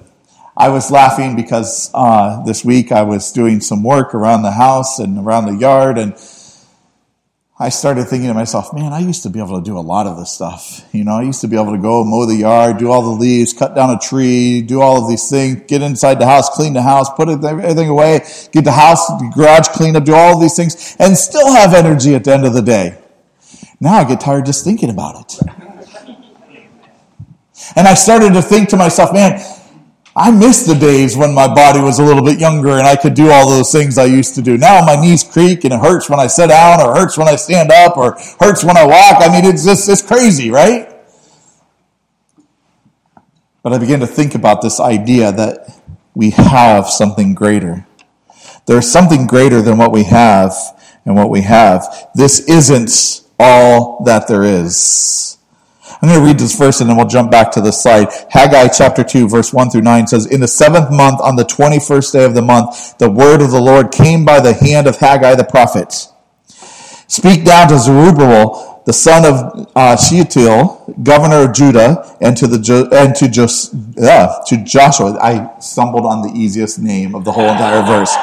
I 0.57 0.71
was 0.71 0.91
laughing 0.91 1.37
because 1.37 1.91
uh, 1.93 2.43
this 2.43 2.65
week 2.65 2.91
I 2.91 3.03
was 3.03 3.33
doing 3.33 3.61
some 3.61 3.83
work 3.83 4.15
around 4.15 4.45
the 4.45 4.53
house 4.53 4.99
and 4.99 5.19
around 5.19 5.45
the 5.45 5.57
yard 5.57 5.99
and 5.99 6.19
I 7.63 7.69
started 7.69 8.07
thinking 8.07 8.29
to 8.29 8.35
myself, 8.35 8.73
man, 8.73 8.95
I 8.95 9.01
used 9.01 9.23
to 9.25 9.29
be 9.29 9.39
able 9.39 9.61
to 9.61 9.63
do 9.63 9.77
a 9.77 9.85
lot 9.85 10.07
of 10.07 10.17
this 10.17 10.33
stuff. 10.33 10.83
You 10.93 11.05
know, 11.05 11.13
I 11.13 11.23
used 11.25 11.43
to 11.43 11.47
be 11.47 11.57
able 11.57 11.73
to 11.73 11.79
go 11.79 12.03
mow 12.05 12.25
the 12.25 12.35
yard, 12.35 12.79
do 12.79 12.91
all 12.91 13.03
the 13.03 13.21
leaves, 13.21 13.53
cut 13.53 13.75
down 13.75 13.91
a 13.91 13.99
tree, 13.99 14.63
do 14.63 14.81
all 14.81 15.03
of 15.03 15.11
these 15.11 15.29
things, 15.29 15.61
get 15.69 15.83
inside 15.83 16.19
the 16.19 16.25
house, 16.25 16.49
clean 16.49 16.73
the 16.73 16.81
house, 16.81 17.11
put 17.11 17.29
everything 17.29 17.91
away, 17.91 18.21
get 18.51 18.65
the 18.65 18.73
house, 18.73 19.07
the 19.09 19.31
garage 19.35 19.69
cleaned 19.69 19.95
up, 19.95 20.07
do 20.07 20.15
all 20.15 20.37
of 20.37 20.41
these 20.41 20.57
things, 20.57 20.97
and 20.99 21.15
still 21.19 21.53
have 21.53 21.75
energy 21.75 22.15
at 22.15 22.25
the 22.25 22.33
end 22.33 22.47
of 22.47 22.55
the 22.55 22.63
day. 22.63 22.97
Now 23.79 23.93
I 23.93 24.05
get 24.05 24.21
tired 24.21 24.47
just 24.47 24.65
thinking 24.65 24.89
about 24.89 25.21
it. 25.21 25.39
And 27.77 27.87
I 27.87 27.93
started 27.93 28.33
to 28.33 28.41
think 28.41 28.71
to 28.71 28.79
myself, 28.79 29.13
man, 29.13 29.39
I 30.17 30.31
miss 30.33 30.65
the 30.65 30.75
days 30.75 31.17
when 31.17 31.33
my 31.33 31.47
body 31.47 31.81
was 31.81 32.01
a 32.01 32.05
little 32.05 32.25
bit 32.25 32.41
younger 32.41 32.71
and 32.71 32.87
I 32.87 32.97
could 32.97 33.15
do 33.15 33.31
all 33.31 33.49
those 33.49 33.71
things 33.71 33.97
I 33.97 34.07
used 34.07 34.35
to 34.35 34.43
do. 34.43 34.59
Now 34.59 34.85
my 34.85 34.97
knees 34.97 35.23
creak 35.23 35.65
and 35.65 35.73
it 35.73 35.81
hurts 35.81 36.11
when 36.11 36.19
I 36.19 36.27
sit 36.27 36.49
down 36.49 36.81
or 36.81 36.95
hurts 36.95 37.17
when 37.17 37.29
I 37.29 37.37
stand 37.37 37.71
up 37.71 37.97
or 37.97 38.13
hurts 38.41 38.65
when 38.65 38.77
I 38.77 38.85
walk. 38.85 39.23
I 39.23 39.29
mean, 39.31 39.45
it's 39.45 39.65
just, 39.65 39.89
it's 39.89 40.03
crazy, 40.03 40.51
right? 40.51 40.89
But 43.63 43.73
I 43.73 43.79
began 43.79 44.01
to 44.01 44.07
think 44.07 44.35
about 44.35 44.63
this 44.63 44.81
idea 44.81 45.31
that 45.33 45.81
we 46.15 46.31
have 46.31 46.89
something 46.89 47.35
greater. 47.35 47.87
There's 48.67 48.91
something 48.91 49.27
greater 49.27 49.63
than 49.63 49.79
what 49.79 49.93
we 49.93 50.05
have 50.05 50.55
and 51.05 51.15
what 51.15 51.31
we 51.31 51.43
have. 51.43 52.11
This 52.15 52.41
isn't 52.41 53.23
all 53.39 54.03
that 54.05 54.27
there 54.27 54.43
is. 54.43 55.30
I'm 56.03 56.09
going 56.09 56.21
to 56.21 56.27
read 56.27 56.39
this 56.39 56.57
verse 56.57 56.81
and 56.81 56.89
then 56.89 56.97
we'll 56.97 57.07
jump 57.07 57.31
back 57.31 57.51
to 57.53 57.61
the 57.61 57.73
slide. 57.73 58.09
Haggai 58.31 58.69
chapter 58.69 59.05
2 59.05 59.29
verse 59.29 59.53
1 59.53 59.71
through 59.71 59.83
9 59.83 60.07
says, 60.07 60.27
In 60.27 60.41
the 60.41 60.49
seventh 60.49 60.91
month 60.91 61.21
on 61.21 61.37
the 61.37 61.45
21st 61.45 62.13
day 62.13 62.25
of 62.25 62.35
the 62.35 62.43
month, 62.43 62.97
the 62.99 63.11
word 63.11 63.43
of 63.43 63.51
the 63.51 63.61
Lord 63.61 63.93
came 63.93 64.25
by 64.25 64.41
the 64.41 64.55
hand 64.55 64.87
of 64.87 64.97
Haggai 64.97 65.35
the 65.35 65.45
prophet. 65.45 66.09
Speak 67.07 67.45
down 67.45 67.69
to 67.69 67.79
Zerubbabel, 67.79 68.83
the 68.87 68.93
son 68.93 69.27
of 69.27 69.71
uh, 69.75 69.97
Shealtiel, 69.97 70.95
governor 71.03 71.49
of 71.49 71.53
Judah, 71.53 72.17
and 72.21 72.37
to 72.37 72.47
the 72.47 72.89
and 72.93 73.15
to 73.17 73.29
just 73.29 73.75
uh, 73.99 74.43
to 74.47 74.65
Joshua. 74.65 75.19
I 75.21 75.59
stumbled 75.59 76.07
on 76.07 76.23
the 76.23 76.33
easiest 76.39 76.79
name 76.79 77.15
of 77.15 77.25
the 77.25 77.33
whole 77.33 77.49
entire 77.49 77.83
verse. 77.83 78.15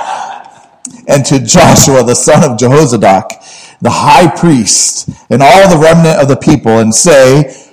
And 1.07 1.25
to 1.25 1.39
Joshua, 1.39 2.03
the 2.03 2.15
son 2.15 2.49
of 2.49 2.57
Jehozadak, 2.57 3.77
the 3.81 3.89
high 3.89 4.33
priest, 4.33 5.09
and 5.29 5.41
all 5.41 5.69
the 5.69 5.77
remnant 5.77 6.19
of 6.21 6.27
the 6.27 6.37
people, 6.37 6.79
and 6.79 6.95
say, 6.95 7.66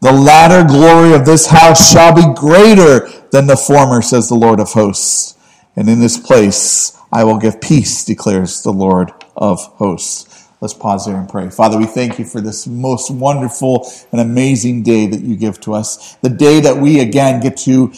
The 0.00 0.12
latter 0.12 0.66
glory 0.66 1.12
of 1.12 1.24
this 1.24 1.46
house 1.46 1.90
shall 1.90 2.14
be 2.14 2.34
greater 2.38 3.08
than 3.32 3.46
the 3.48 3.56
former, 3.56 4.00
says 4.00 4.28
the 4.28 4.36
Lord 4.36 4.60
of 4.60 4.72
hosts. 4.72 5.36
And 5.74 5.88
in 5.88 6.00
this 6.00 6.16
place 6.16 6.96
I 7.12 7.24
will 7.24 7.38
give 7.38 7.60
peace, 7.60 8.04
declares 8.04 8.62
the 8.62 8.72
Lord 8.72 9.12
of 9.36 9.60
hosts. 9.76 10.48
Let's 10.60 10.74
pause 10.74 11.06
there 11.06 11.16
and 11.16 11.28
pray. 11.28 11.50
Father, 11.50 11.78
we 11.78 11.86
thank 11.86 12.18
you 12.18 12.24
for 12.24 12.40
this 12.40 12.66
most 12.66 13.10
wonderful 13.10 13.90
and 14.12 14.20
amazing 14.20 14.82
day 14.82 15.06
that 15.06 15.20
you 15.20 15.36
give 15.36 15.60
to 15.62 15.74
us. 15.74 16.16
The 16.16 16.30
day 16.30 16.60
that 16.60 16.76
we 16.76 17.00
again 17.00 17.40
get 17.40 17.56
to 17.58 17.92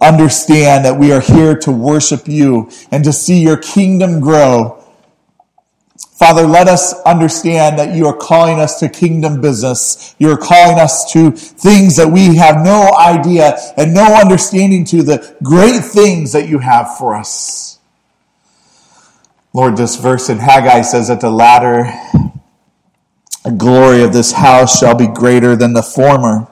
understand 0.00 0.84
that 0.84 0.98
we 0.98 1.12
are 1.12 1.20
here 1.20 1.56
to 1.56 1.72
worship 1.72 2.28
you 2.28 2.70
and 2.90 3.02
to 3.04 3.12
see 3.12 3.42
your 3.42 3.56
kingdom 3.56 4.20
grow. 4.20 4.81
Father, 6.22 6.46
let 6.46 6.68
us 6.68 6.94
understand 7.02 7.80
that 7.80 7.96
you 7.96 8.06
are 8.06 8.16
calling 8.16 8.60
us 8.60 8.78
to 8.78 8.88
kingdom 8.88 9.40
business. 9.40 10.14
You 10.20 10.30
are 10.30 10.36
calling 10.36 10.78
us 10.78 11.12
to 11.14 11.32
things 11.32 11.96
that 11.96 12.10
we 12.10 12.36
have 12.36 12.64
no 12.64 12.92
idea 12.96 13.56
and 13.76 13.92
no 13.92 14.04
understanding 14.04 14.84
to 14.84 15.02
the 15.02 15.36
great 15.42 15.80
things 15.80 16.30
that 16.30 16.48
you 16.48 16.60
have 16.60 16.96
for 16.96 17.16
us. 17.16 17.80
Lord, 19.52 19.76
this 19.76 19.96
verse 19.96 20.28
in 20.28 20.38
Haggai 20.38 20.82
says 20.82 21.08
that 21.08 21.20
the 21.20 21.28
latter 21.28 21.92
glory 23.56 24.04
of 24.04 24.12
this 24.12 24.30
house 24.30 24.78
shall 24.78 24.94
be 24.94 25.08
greater 25.08 25.56
than 25.56 25.72
the 25.72 25.82
former. 25.82 26.46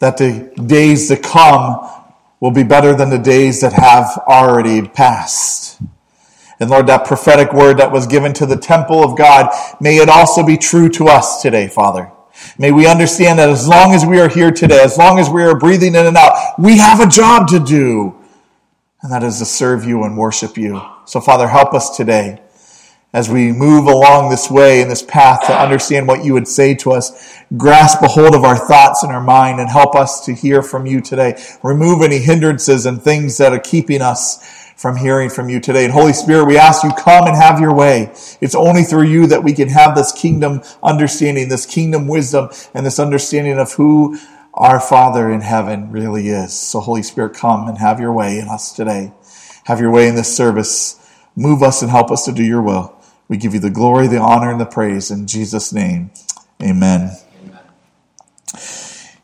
That 0.00 0.16
the 0.16 0.52
days 0.66 1.06
to 1.10 1.16
come 1.16 1.88
will 2.40 2.50
be 2.50 2.64
better 2.64 2.92
than 2.96 3.10
the 3.10 3.18
days 3.18 3.60
that 3.60 3.74
have 3.74 4.18
already 4.26 4.82
passed. 4.82 5.67
And 6.60 6.70
Lord, 6.70 6.86
that 6.88 7.06
prophetic 7.06 7.52
word 7.52 7.78
that 7.78 7.92
was 7.92 8.06
given 8.06 8.32
to 8.34 8.46
the 8.46 8.56
temple 8.56 9.04
of 9.04 9.16
God, 9.16 9.50
may 9.80 9.98
it 9.98 10.08
also 10.08 10.44
be 10.44 10.56
true 10.56 10.88
to 10.90 11.06
us 11.06 11.40
today, 11.40 11.68
Father. 11.68 12.10
May 12.58 12.72
we 12.72 12.86
understand 12.86 13.38
that 13.38 13.48
as 13.48 13.68
long 13.68 13.94
as 13.94 14.04
we 14.06 14.20
are 14.20 14.28
here 14.28 14.50
today, 14.50 14.80
as 14.82 14.96
long 14.96 15.18
as 15.18 15.28
we 15.28 15.42
are 15.42 15.58
breathing 15.58 15.94
in 15.94 16.06
and 16.06 16.16
out, 16.16 16.54
we 16.58 16.78
have 16.78 17.00
a 17.00 17.08
job 17.08 17.48
to 17.48 17.58
do 17.58 18.18
and 19.02 19.12
that 19.12 19.22
is 19.22 19.38
to 19.38 19.44
serve 19.44 19.84
you 19.84 20.02
and 20.02 20.16
worship 20.16 20.58
you. 20.58 20.80
So, 21.04 21.20
Father, 21.20 21.46
help 21.46 21.72
us 21.72 21.96
today 21.96 22.40
as 23.12 23.28
we 23.30 23.52
move 23.52 23.86
along 23.86 24.28
this 24.28 24.50
way 24.50 24.82
in 24.82 24.88
this 24.88 25.02
path 25.02 25.46
to 25.46 25.58
understand 25.58 26.08
what 26.08 26.24
you 26.24 26.34
would 26.34 26.48
say 26.48 26.74
to 26.74 26.92
us. 26.92 27.38
Grasp 27.56 28.02
a 28.02 28.08
hold 28.08 28.34
of 28.34 28.44
our 28.44 28.56
thoughts 28.56 29.02
and 29.04 29.12
our 29.12 29.22
mind 29.22 29.60
and 29.60 29.70
help 29.70 29.94
us 29.94 30.26
to 30.26 30.34
hear 30.34 30.62
from 30.62 30.84
you 30.84 31.00
today. 31.00 31.40
Remove 31.62 32.02
any 32.02 32.18
hindrances 32.18 32.86
and 32.86 33.00
things 33.00 33.38
that 33.38 33.52
are 33.52 33.60
keeping 33.60 34.02
us 34.02 34.57
from 34.78 34.96
hearing 34.96 35.28
from 35.28 35.48
you 35.48 35.58
today. 35.58 35.84
And 35.84 35.92
Holy 35.92 36.12
Spirit, 36.12 36.46
we 36.46 36.56
ask 36.56 36.84
you 36.84 36.92
come 36.92 37.26
and 37.26 37.36
have 37.36 37.60
your 37.60 37.74
way. 37.74 38.12
It's 38.40 38.54
only 38.54 38.84
through 38.84 39.08
you 39.08 39.26
that 39.26 39.42
we 39.42 39.52
can 39.52 39.68
have 39.68 39.96
this 39.96 40.12
kingdom 40.12 40.62
understanding, 40.84 41.48
this 41.48 41.66
kingdom 41.66 42.06
wisdom, 42.06 42.48
and 42.72 42.86
this 42.86 43.00
understanding 43.00 43.58
of 43.58 43.72
who 43.72 44.18
our 44.54 44.78
Father 44.78 45.30
in 45.30 45.40
heaven 45.40 45.90
really 45.90 46.28
is. 46.28 46.56
So, 46.56 46.78
Holy 46.78 47.02
Spirit, 47.02 47.34
come 47.34 47.66
and 47.68 47.78
have 47.78 47.98
your 47.98 48.12
way 48.12 48.38
in 48.38 48.48
us 48.48 48.72
today. 48.72 49.12
Have 49.64 49.80
your 49.80 49.90
way 49.90 50.06
in 50.06 50.14
this 50.14 50.34
service. 50.34 50.94
Move 51.34 51.62
us 51.62 51.82
and 51.82 51.90
help 51.90 52.12
us 52.12 52.24
to 52.26 52.32
do 52.32 52.44
your 52.44 52.62
will. 52.62 52.96
We 53.26 53.36
give 53.36 53.54
you 53.54 53.60
the 53.60 53.70
glory, 53.70 54.06
the 54.06 54.18
honor, 54.18 54.50
and 54.50 54.60
the 54.60 54.64
praise 54.64 55.10
in 55.10 55.26
Jesus' 55.26 55.72
name. 55.72 56.12
Amen. 56.62 57.16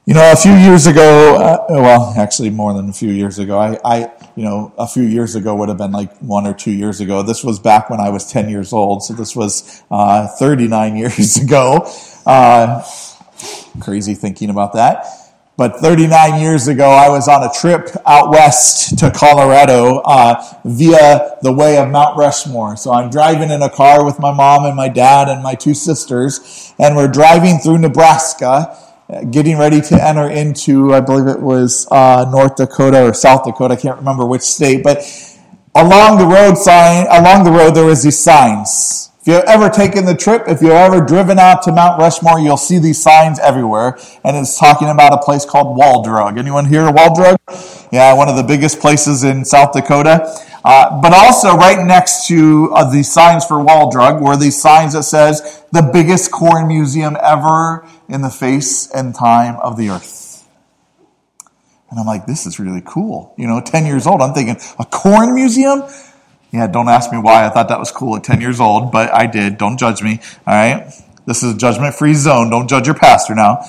You 0.05 0.15
know, 0.15 0.33
a 0.33 0.37
few 0.37 0.53
years 0.53 0.87
ago, 0.87 1.37
uh, 1.37 1.65
well, 1.71 2.13
actually 2.17 2.51
more 2.51 2.75
than 2.75 2.91
a 2.91 2.93
few 2.93 3.11
years 3.11 3.39
ago, 3.39 3.59
I, 3.59 3.79
I, 3.85 4.13
you 4.37 4.45
know, 4.45 4.73
a 4.77 4.87
few 4.87 5.03
years 5.03 5.35
ago 5.35 5.55
would 5.55 5.69
have 5.69 5.79
been 5.79 5.93
like 5.93 6.17
one 6.19 6.47
or 6.47 6.55
two 6.55 6.73
years 6.73 7.01
ago. 7.01 7.23
This 7.23 7.45
was 7.45 7.59
back 7.59 7.91
when 7.91 8.01
I 8.01 8.11
was 8.11 8.31
10 8.31 8.49
years 8.49 8.73
old. 8.73 9.03
So 9.03 9.15
this 9.15 9.37
was 9.37 9.83
uh, 9.91 10.27
39 10.27 10.97
years 10.97 11.37
ago. 11.37 11.89
Uh, 12.27 12.83
crazy 13.81 14.15
thinking 14.15 14.51
about 14.51 14.73
that. 14.75 15.07
But 15.57 15.77
39 15.77 16.41
years 16.41 16.67
ago, 16.67 16.91
I 16.91 17.09
was 17.11 17.29
on 17.29 17.45
a 17.45 17.53
trip 17.53 17.89
out 18.07 18.31
west 18.31 18.99
to 18.99 19.13
Colorado 19.13 19.99
uh, 19.99 20.43
via 20.65 21.37
the 21.43 21.53
way 21.53 21.79
of 21.79 21.91
Mount 21.91 22.19
Rushmore. 22.19 22.77
So 22.77 22.93
I'm 22.93 23.09
driving 23.09 23.53
in 23.53 23.63
a 23.63 23.71
car 23.71 24.05
with 24.05 24.19
my 24.19 24.33
mom 24.33 24.65
and 24.65 24.75
my 24.75 24.89
dad 24.89 25.29
and 25.29 25.45
my 25.45 25.55
two 25.55 25.75
sisters, 25.75 26.75
and 26.77 26.97
we're 26.97 27.07
driving 27.07 27.59
through 27.59 27.79
Nebraska, 27.79 28.77
getting 29.31 29.59
ready 29.59 29.81
to 29.81 30.03
enter 30.03 30.29
into, 30.29 30.95
I 30.95 31.01
believe 31.01 31.27
it 31.27 31.41
was 31.41 31.87
uh, 31.91 32.27
North 32.31 32.57
Dakota 32.57 33.05
or 33.07 33.15
South 33.15 33.45
Dakota. 33.45 33.75
I 33.75 33.77
can't 33.77 33.97
remember 33.97 34.27
which 34.27 34.43
state, 34.43 34.83
but 34.83 34.99
along 35.75 36.19
the 36.19 36.27
road 36.27 36.57
sign, 36.57 37.07
along 37.11 37.45
the 37.45 37.51
road, 37.51 37.75
there 37.75 37.85
was 37.85 38.03
these 38.03 38.19
signs 38.19 39.11
if 39.25 39.29
you've 39.29 39.45
ever 39.45 39.71
taken 39.71 40.05
the 40.05 40.15
trip, 40.15 40.43
if 40.49 40.61
you've 40.61 40.73
ever 40.73 41.01
driven 41.01 41.39
out 41.39 41.63
to 41.63 41.73
Mount 41.73 41.99
Rushmore, 41.99 42.39
you'll 42.39 42.59
see 42.59 42.79
these 42.79 43.03
signs 43.03 43.39
everywhere. 43.39 43.97
And 44.23 44.37
it's 44.37 44.59
talking 44.59 44.91
about 44.91 45.15
a 45.15 45.19
place 45.19 45.47
called 45.47 45.79
Wall 45.79 46.03
Drug. 46.03 46.37
Anyone 46.37 46.67
here 46.67 46.91
Wall 46.93 47.17
Drug? 47.17 47.39
Yeah, 47.91 48.13
one 48.13 48.29
of 48.29 48.37
the 48.37 48.43
biggest 48.43 48.81
places 48.81 49.25
in 49.25 49.47
South 49.47 49.73
Dakota. 49.73 50.31
Uh, 50.63 51.01
but 51.01 51.15
also 51.15 51.57
right 51.57 51.87
next 51.87 52.29
to 52.29 52.71
uh, 52.75 52.91
the 52.91 53.03
signs 53.03 53.47
for 53.47 53.63
Wall 53.65 53.91
Drug 53.91 54.21
were 54.21 54.37
these 54.37 54.61
signs 54.61 54.93
that 54.93 55.05
says 55.05 55.65
the 55.73 55.89
biggest 55.91 56.31
corn 56.31 56.69
museum 56.69 57.17
ever 57.23 57.89
in 58.11 58.21
the 58.21 58.29
face 58.29 58.91
and 58.91 59.15
time 59.15 59.57
of 59.63 59.79
the 59.79 59.89
earth. 59.89 60.47
And 61.91 61.99
I'm 61.99 62.05
like, 62.05 62.27
this 62.27 62.45
is 62.45 62.61
really 62.61 62.83
cool. 62.85 63.33
You 63.39 63.47
know, 63.47 63.63
10 63.63 63.87
years 63.87 64.07
old, 64.07 64.21
I'm 64.21 64.35
thinking, 64.35 64.57
a 64.79 64.85
corn 64.85 65.35
museum? 65.35 65.85
Yeah, 66.55 66.69
don't 66.69 66.89
ask 66.89 67.11
me 67.11 67.19
why 67.19 67.45
I 67.45 67.49
thought 67.49 67.67
that 67.67 67.81
was 67.81 67.91
cool 67.91 68.15
at 68.15 68.23
10 68.23 68.41
years 68.41 68.61
old, 68.61 68.93
but 68.93 69.13
I 69.13 69.27
did. 69.27 69.59
Don't 69.59 69.77
judge 69.77 70.05
me. 70.05 70.21
All 70.47 70.55
right. 70.55 70.87
This 71.27 71.43
is 71.43 71.57
a 71.57 71.59
judgment 71.59 71.97
free 71.97 72.15
zone. 72.15 72.49
Don't 72.49 72.69
judge 72.69 72.87
your 72.87 72.95
pastor 72.95 73.35
now. 73.35 73.65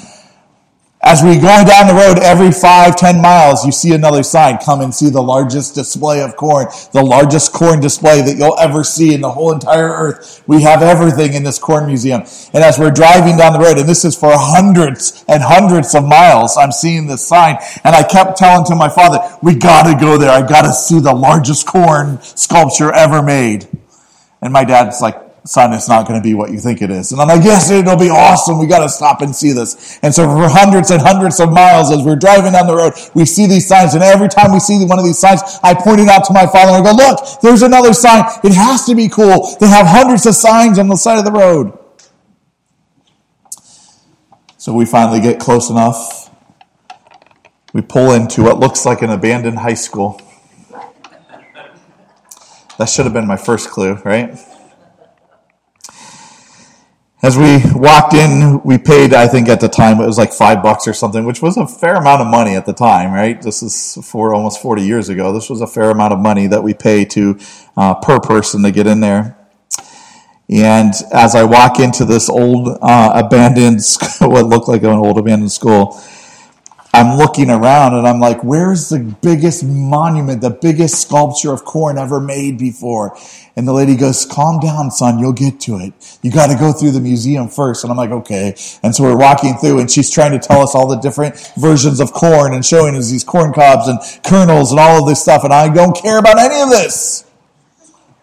As 1.08 1.22
we 1.22 1.36
go 1.36 1.64
down 1.64 1.86
the 1.86 1.94
road 1.94 2.18
every 2.24 2.52
five, 2.52 2.96
ten 2.96 3.22
miles, 3.22 3.64
you 3.64 3.72
see 3.72 3.94
another 3.94 4.24
sign. 4.24 4.58
Come 4.58 4.82
and 4.82 4.94
see 4.94 5.12
the 5.12 5.22
largest 5.22 5.76
display 5.76 6.24
of 6.24 6.36
corn, 6.36 6.66
the 6.94 7.04
largest 7.04 7.54
corn 7.54 7.80
display 7.80 8.24
that 8.24 8.38
you'll 8.38 8.58
ever 8.58 8.84
see 8.84 9.14
in 9.14 9.22
the 9.22 9.30
whole 9.30 9.54
entire 9.54 9.88
earth. 9.88 10.42
We 10.48 10.64
have 10.64 10.82
everything 10.82 11.34
in 11.34 11.44
this 11.44 11.60
corn 11.60 11.86
museum. 11.86 12.22
And 12.54 12.64
as 12.64 12.80
we're 12.80 12.90
driving 12.90 13.38
down 13.38 13.54
the 13.54 13.60
road, 13.60 13.78
and 13.78 13.88
this 13.88 14.04
is 14.04 14.16
for 14.16 14.32
hundreds 14.34 15.24
and 15.28 15.44
hundreds 15.44 15.94
of 15.94 16.04
miles, 16.06 16.58
I'm 16.58 16.72
seeing 16.72 17.06
this 17.06 17.26
sign. 17.28 17.58
And 17.84 17.96
I 17.96 18.02
kept 18.02 18.40
telling 18.40 18.66
to 18.66 18.76
my 18.76 18.90
father, 18.90 19.20
we 19.44 19.54
gotta 19.54 19.96
go 20.04 20.18
there. 20.18 20.32
I 20.32 20.42
gotta 20.42 20.74
see 20.74 21.00
the 21.00 21.14
largest 21.14 21.68
corn 21.68 22.20
sculpture 22.24 22.92
ever 22.92 23.22
made. 23.22 23.68
And 24.42 24.52
my 24.52 24.64
dad's 24.64 25.02
like, 25.02 25.25
son, 25.46 25.74
it's 25.74 25.88
not 25.88 26.08
going 26.08 26.20
to 26.20 26.24
be 26.24 26.34
what 26.34 26.52
you 26.52 26.60
think 26.60 26.82
it 26.82 26.90
is. 26.90 27.12
And 27.12 27.22
I'm 27.22 27.28
like, 27.28 27.44
yes, 27.44 27.70
it'll 27.70 27.96
be 27.96 28.10
awesome. 28.10 28.58
We 28.58 28.66
got 28.66 28.80
to 28.80 28.90
stop 28.90 29.22
and 29.22 29.36
see 29.36 29.52
this. 29.52 30.00
And 30.02 30.14
so 30.14 30.25
for 30.25 30.50
hundreds 30.50 30.90
and 30.90 31.00
hundreds 31.02 31.40
of 31.40 31.52
miles, 31.52 31.92
as 31.92 32.02
we're 32.02 32.16
driving 32.16 32.54
down 32.54 32.66
the 32.66 32.75
road, 32.75 32.94
we 33.14 33.25
see 33.25 33.46
these 33.46 33.68
signs. 33.68 33.94
And 33.94 34.04
every 34.04 34.28
time 34.28 34.52
we 34.52 34.60
see 34.60 34.84
one 34.84 34.98
of 34.98 35.06
these 35.06 35.20
signs, 35.20 35.42
I 35.64 35.75
point 35.75 36.00
it 36.00 36.08
out 36.08 36.25
to 36.25 36.34
my 36.34 36.48
father 36.48 36.74
and 36.74 36.86
I 36.88 36.92
go, 36.92 36.98
look, 36.98 37.42
there's 37.42 37.62
another 37.62 37.94
sign. 37.94 38.25
It 38.44 38.54
has 38.54 38.86
to 38.86 38.96
be 38.96 39.08
cool. 39.08 39.56
They 39.60 39.68
have 39.68 39.86
hundreds 39.86 40.25
of 40.25 40.34
signs 40.34 40.80
on 40.80 40.88
the 40.88 40.98
side 40.98 41.20
of 41.20 41.25
the 41.25 41.32
road. 41.32 41.78
So 44.58 44.74
we 44.74 44.86
finally 44.86 45.20
get 45.20 45.40
close 45.40 45.70
enough. 45.70 46.32
We 47.72 47.84
pull 47.84 48.14
into 48.14 48.42
what 48.42 48.60
looks 48.60 48.84
like 48.84 49.04
an 49.04 49.12
abandoned 49.12 49.60
high 49.60 49.75
school. 49.75 50.20
That 52.80 52.90
should 52.90 53.06
have 53.06 53.14
been 53.14 53.28
my 53.28 53.38
first 53.38 53.70
clue, 53.70 53.94
right? 54.04 54.40
As 57.25 57.39
we 57.39 57.60
walked 57.74 58.13
in, 58.13 58.62
we 58.62 58.77
paid, 58.77 59.12
I 59.12 59.27
think 59.27 59.50
at 59.50 59.60
the 59.60 59.67
time, 59.67 60.00
it 60.00 60.05
was 60.05 60.20
like 60.20 60.32
five 60.32 60.62
bucks 60.62 60.88
or 60.88 60.94
something, 60.94 61.25
which 61.25 61.41
was 61.41 61.58
a 61.58 61.65
fair 61.65 61.96
amount 61.96 62.22
of 62.22 62.27
money 62.27 62.53
at 62.53 62.67
the 62.67 62.74
time, 62.74 63.12
right? 63.12 63.41
This 63.41 63.63
is 63.63 63.98
for 64.03 64.32
almost 64.32 64.62
40 64.62 64.84
years 64.84 65.10
ago. 65.10 65.34
This 65.34 65.50
was 65.50 65.60
a 65.60 65.65
fair 65.65 65.89
amount 65.89 66.13
of 66.13 66.20
money 66.20 66.46
that 66.46 66.62
we 66.62 66.75
pay 66.75 67.03
to, 67.05 67.39
uh, 67.75 67.96
per 67.96 68.20
person 68.20 68.62
to 68.62 68.70
get 68.70 68.86
in 68.86 69.00
there. 69.00 69.36
And 70.51 70.94
as 71.12 71.34
I 71.34 71.46
walk 71.46 71.79
into 71.79 72.05
this 72.05 72.29
old, 72.29 72.77
uh, 72.79 73.12
abandoned, 73.15 73.82
what 74.20 74.46
looked 74.46 74.67
like 74.67 74.84
an 74.84 74.91
old 74.91 75.17
abandoned 75.17 75.51
school, 75.51 76.00
I'm 76.96 77.18
looking 77.18 77.50
around 77.50 77.94
and 77.94 78.08
I'm 78.08 78.22
like, 78.22 78.42
where's 78.42 78.88
the 78.88 79.00
biggest 79.00 79.66
monument, 79.66 80.40
the 80.40 80.50
biggest 80.50 81.02
sculpture 81.02 81.52
of 81.52 81.66
corn 81.66 81.98
ever 81.98 82.22
made 82.22 82.58
before? 82.58 83.18
And 83.58 83.68
the 83.68 83.74
lady 83.74 83.98
goes, 83.98 84.25
calm 84.25 84.62
down, 84.62 84.92
son, 84.92 85.20
you'll 85.20 85.34
get 85.34 85.60
to 85.62 85.75
it. 85.75 85.94
You 86.22 86.32
got 86.32 86.48
to 86.52 86.56
go 86.58 86.72
through 86.72 86.92
the 86.92 87.02
museum 87.02 87.50
first. 87.50 87.84
And 87.84 87.92
I'm 87.92 87.98
like, 87.98 88.12
okay. 88.12 88.56
And 88.82 88.96
so 88.96 89.04
we're 89.04 89.18
walking 89.18 89.56
through 89.56 89.80
and 89.82 89.92
she's 89.92 90.10
trying 90.10 90.32
to 90.32 90.40
tell 90.40 90.62
us 90.62 90.74
all 90.74 90.88
the 90.88 90.96
different 90.96 91.36
versions 91.58 92.00
of 92.00 92.14
corn 92.14 92.54
and 92.54 92.66
showing 92.66 92.96
us 92.96 93.12
these 93.12 93.25
corn 93.25 93.52
cobs 93.52 93.90
and 93.90 94.00
kernels 94.24 94.72
and 94.72 94.80
all 94.80 95.02
of 95.02 95.10
this 95.10 95.22
stuff. 95.22 95.44
And 95.44 95.52
I 95.52 95.68
don't 95.74 95.98
care 95.98 96.18
about 96.18 96.40
any 96.40 96.62
of 96.62 96.70
this. 96.70 97.25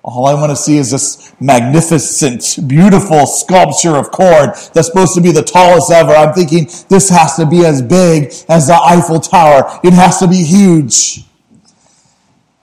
All 0.05 0.27
I 0.27 0.35
want 0.35 0.51
to 0.51 0.57
see 0.57 0.79
is 0.79 0.91
this 0.91 1.33
magnificent, 1.41 2.69
beautiful 2.69 3.25
sculpture 3.25 3.97
of 3.97 4.11
corn 4.11 4.49
that's 4.75 4.89
supposed 4.89 5.15
to 5.15 5.21
be 5.21 5.31
the 5.31 5.45
tallest 5.45 5.93
ever. 5.93 6.13
I'm 6.13 6.35
thinking 6.35 6.65
this 6.89 7.09
has 7.11 7.37
to 7.37 7.47
be 7.47 7.65
as 7.65 7.81
big 7.81 8.33
as 8.49 8.67
the 8.67 8.75
Eiffel 8.83 9.21
Tower. 9.21 9.79
It 9.85 9.93
has 9.93 10.19
to 10.19 10.27
be 10.27 10.43
huge. 10.43 11.25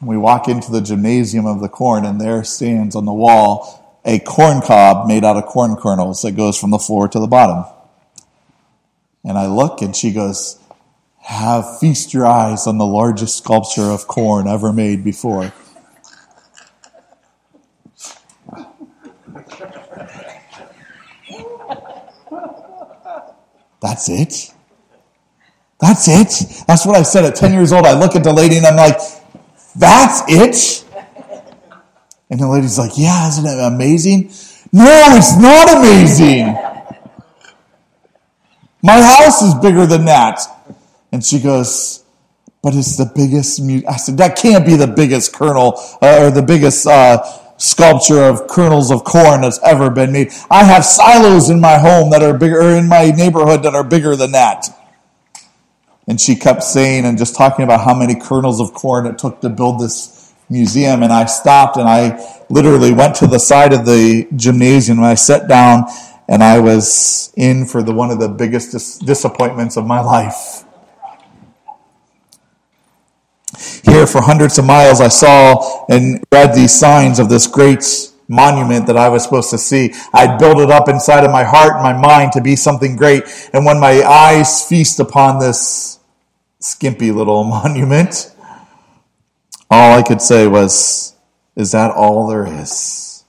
We 0.01 0.17
walk 0.17 0.50
into 0.50 0.69
the 0.72 0.81
gymnasium 0.81 1.46
of 1.46 1.62
the 1.62 1.69
corn, 1.69 2.05
and 2.05 2.19
there 2.19 2.43
stands 2.43 2.96
on 2.96 3.05
the 3.05 3.13
wall 3.13 4.00
a 4.05 4.19
corn 4.19 4.62
cob 4.62 5.08
made 5.08 5.24
out 5.24 5.38
of 5.38 5.46
corn 5.46 5.75
kernels 5.75 6.22
that 6.22 6.31
goes 6.34 6.58
from 6.58 6.72
the 6.72 6.79
floor 6.79 7.08
to 7.08 7.19
the 7.19 7.27
bottom. 7.27 7.65
And 9.24 9.38
I 9.38 9.48
look, 9.48 9.81
and 9.81 9.96
she 9.96 10.12
goes, 10.12 10.60
Have 11.22 11.79
feast 11.79 12.13
your 12.13 12.25
eyes 12.25 12.67
on 12.67 12.77
the 12.77 12.86
largest 12.86 13.38
sculpture 13.38 13.91
of 13.91 14.08
corn 14.08 14.48
ever 14.48 14.74
made 14.74 15.03
before. 15.03 15.53
That's 23.81 24.09
it. 24.09 24.53
That's 25.79 26.07
it. 26.07 26.65
That's 26.67 26.86
what 26.86 26.98
I 26.98 27.03
said 27.03 27.25
at 27.25 27.36
10 27.36 27.53
years 27.53 27.71
old. 27.71 27.86
I 27.86 27.98
look 27.98 28.15
at 28.15 28.24
the 28.24 28.33
lady 28.33 28.57
and 28.57 28.65
I'm 28.65 28.75
like, 28.75 28.98
that's 29.75 30.24
it? 30.27 30.86
And 32.29 32.39
the 32.39 32.48
lady's 32.48 32.77
like, 32.77 32.91
yeah, 32.95 33.27
isn't 33.29 33.45
it 33.45 33.59
amazing? 33.59 34.31
No, 34.71 35.15
it's 35.15 35.38
not 35.38 35.77
amazing. 35.77 36.53
My 38.83 39.01
house 39.01 39.41
is 39.41 39.55
bigger 39.55 39.86
than 39.86 40.05
that. 40.05 40.41
And 41.12 41.24
she 41.24 41.39
goes, 41.39 42.03
but 42.62 42.75
it's 42.75 42.98
the 42.98 43.12
biggest. 43.15 43.62
Mu-. 43.62 43.81
I 43.88 43.95
said, 43.95 44.17
that 44.17 44.38
can't 44.38 44.65
be 44.65 44.75
the 44.75 44.88
biggest 44.88 45.33
kernel 45.33 45.79
uh, 46.01 46.24
or 46.24 46.31
the 46.31 46.43
biggest 46.43 46.86
uh, 46.86 47.17
sculpture 47.60 48.24
of 48.24 48.48
kernels 48.48 48.89
of 48.89 49.04
corn 49.04 49.42
that's 49.42 49.60
ever 49.63 49.89
been 49.92 50.12
made. 50.12 50.32
I 50.50 50.63
have 50.63 50.84
silos 50.84 51.50
in 51.50 51.60
my 51.60 51.78
home 51.78 52.10
that 52.10 52.24
are 52.24 52.36
bigger, 52.36 52.60
or 52.60 52.72
in 52.72 52.88
my 52.88 53.12
neighborhood 53.12 53.63
that 53.63 53.75
are 53.75 53.84
bigger 53.84 54.16
than 54.16 54.32
that. 54.32 54.66
And 56.08 56.20
she 56.20 56.36
kept 56.36 56.63
saying 56.63 57.06
and 57.06 57.20
just 57.20 57.36
talking 57.36 57.63
about 57.63 57.82
how 57.82 57.94
many 57.94 58.16
kernels 58.16 58.60
of 58.60 58.74
corn 58.74 59.06
it 59.06 59.20
took 59.20 59.42
to 59.42 59.50
build 59.50 59.80
this 59.80 60.34
museum. 60.50 61.04
And 61.04 61.13
I 61.13 61.25
stopped 61.25 61.78
and 61.78 61.88
I 61.88 62.20
literally 62.50 62.92
went 62.94 63.16
to 63.18 63.28
the 63.28 63.38
side 63.38 63.74
of 63.74 63.86
the 63.86 64.28
gymnasium 64.36 64.98
and 64.98 65.06
I 65.06 65.13
sat 65.13 65.48
down 65.48 65.86
and 66.28 66.42
I 66.42 66.60
was 66.60 67.32
in 67.36 67.68
for 67.68 67.84
the 67.84 67.94
one 67.94 68.10
of 68.10 68.20
the 68.20 68.30
biggest 68.30 68.72
dis- 68.72 68.98
disappointments 68.98 69.78
of 69.78 69.86
my 69.86 70.00
life. 70.16 70.63
Here, 73.84 74.08
for 74.08 74.22
hundreds 74.22 74.58
of 74.58 74.66
miles, 74.66 75.01
I 75.01 75.08
saw 75.10 75.86
and 75.89 76.24
read 76.32 76.54
these 76.54 76.78
signs 76.78 77.20
of 77.20 77.30
this 77.30 77.48
great 77.48 77.84
monument 78.30 78.86
that 78.88 78.96
I 78.96 79.10
was 79.10 79.24
supposed 79.24 79.50
to 79.50 79.58
see. 79.58 79.94
I'd 80.13 80.38
built 80.38 80.60
it 80.60 80.70
up 80.70 80.88
inside 80.88 81.25
of 81.25 81.32
my 81.32 81.44
heart 81.44 81.74
and 81.74 81.84
my 81.84 81.94
mind 81.94 82.32
to 82.34 82.42
be 82.42 82.56
something 82.56 82.96
great. 82.96 83.24
And 83.54 83.66
when 83.66 83.80
my 83.80 84.04
eyes 84.04 84.63
feast 84.63 85.00
upon 85.00 85.39
this 85.39 86.00
skimpy 86.60 87.12
little 87.12 87.44
monument, 87.46 88.34
all 89.70 89.98
I 89.98 90.04
could 90.04 90.22
say 90.22 90.48
was, 90.48 91.16
is 91.56 91.72
that 91.72 91.92
all 91.92 92.28
there 92.28 92.46
is? 92.46 93.24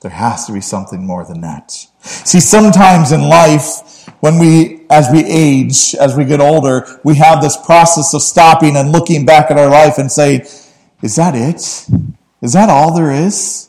There 0.00 0.10
has 0.10 0.46
to 0.46 0.52
be 0.52 0.60
something 0.60 1.04
more 1.04 1.24
than 1.24 1.40
that. 1.40 1.72
See, 2.02 2.40
sometimes 2.40 3.10
in 3.10 3.22
life, 3.22 4.08
when 4.20 4.38
we, 4.38 4.77
as 4.90 5.08
we 5.10 5.24
age, 5.24 5.94
as 5.94 6.16
we 6.16 6.24
get 6.24 6.40
older, 6.40 6.86
we 7.04 7.16
have 7.16 7.42
this 7.42 7.56
process 7.56 8.14
of 8.14 8.22
stopping 8.22 8.76
and 8.76 8.90
looking 8.90 9.24
back 9.24 9.50
at 9.50 9.58
our 9.58 9.68
life 9.68 9.98
and 9.98 10.10
saying, 10.10 10.40
is 11.02 11.16
that 11.16 11.34
it? 11.34 11.86
Is 12.40 12.52
that 12.52 12.70
all 12.70 12.94
there 12.94 13.10
is? 13.10 13.68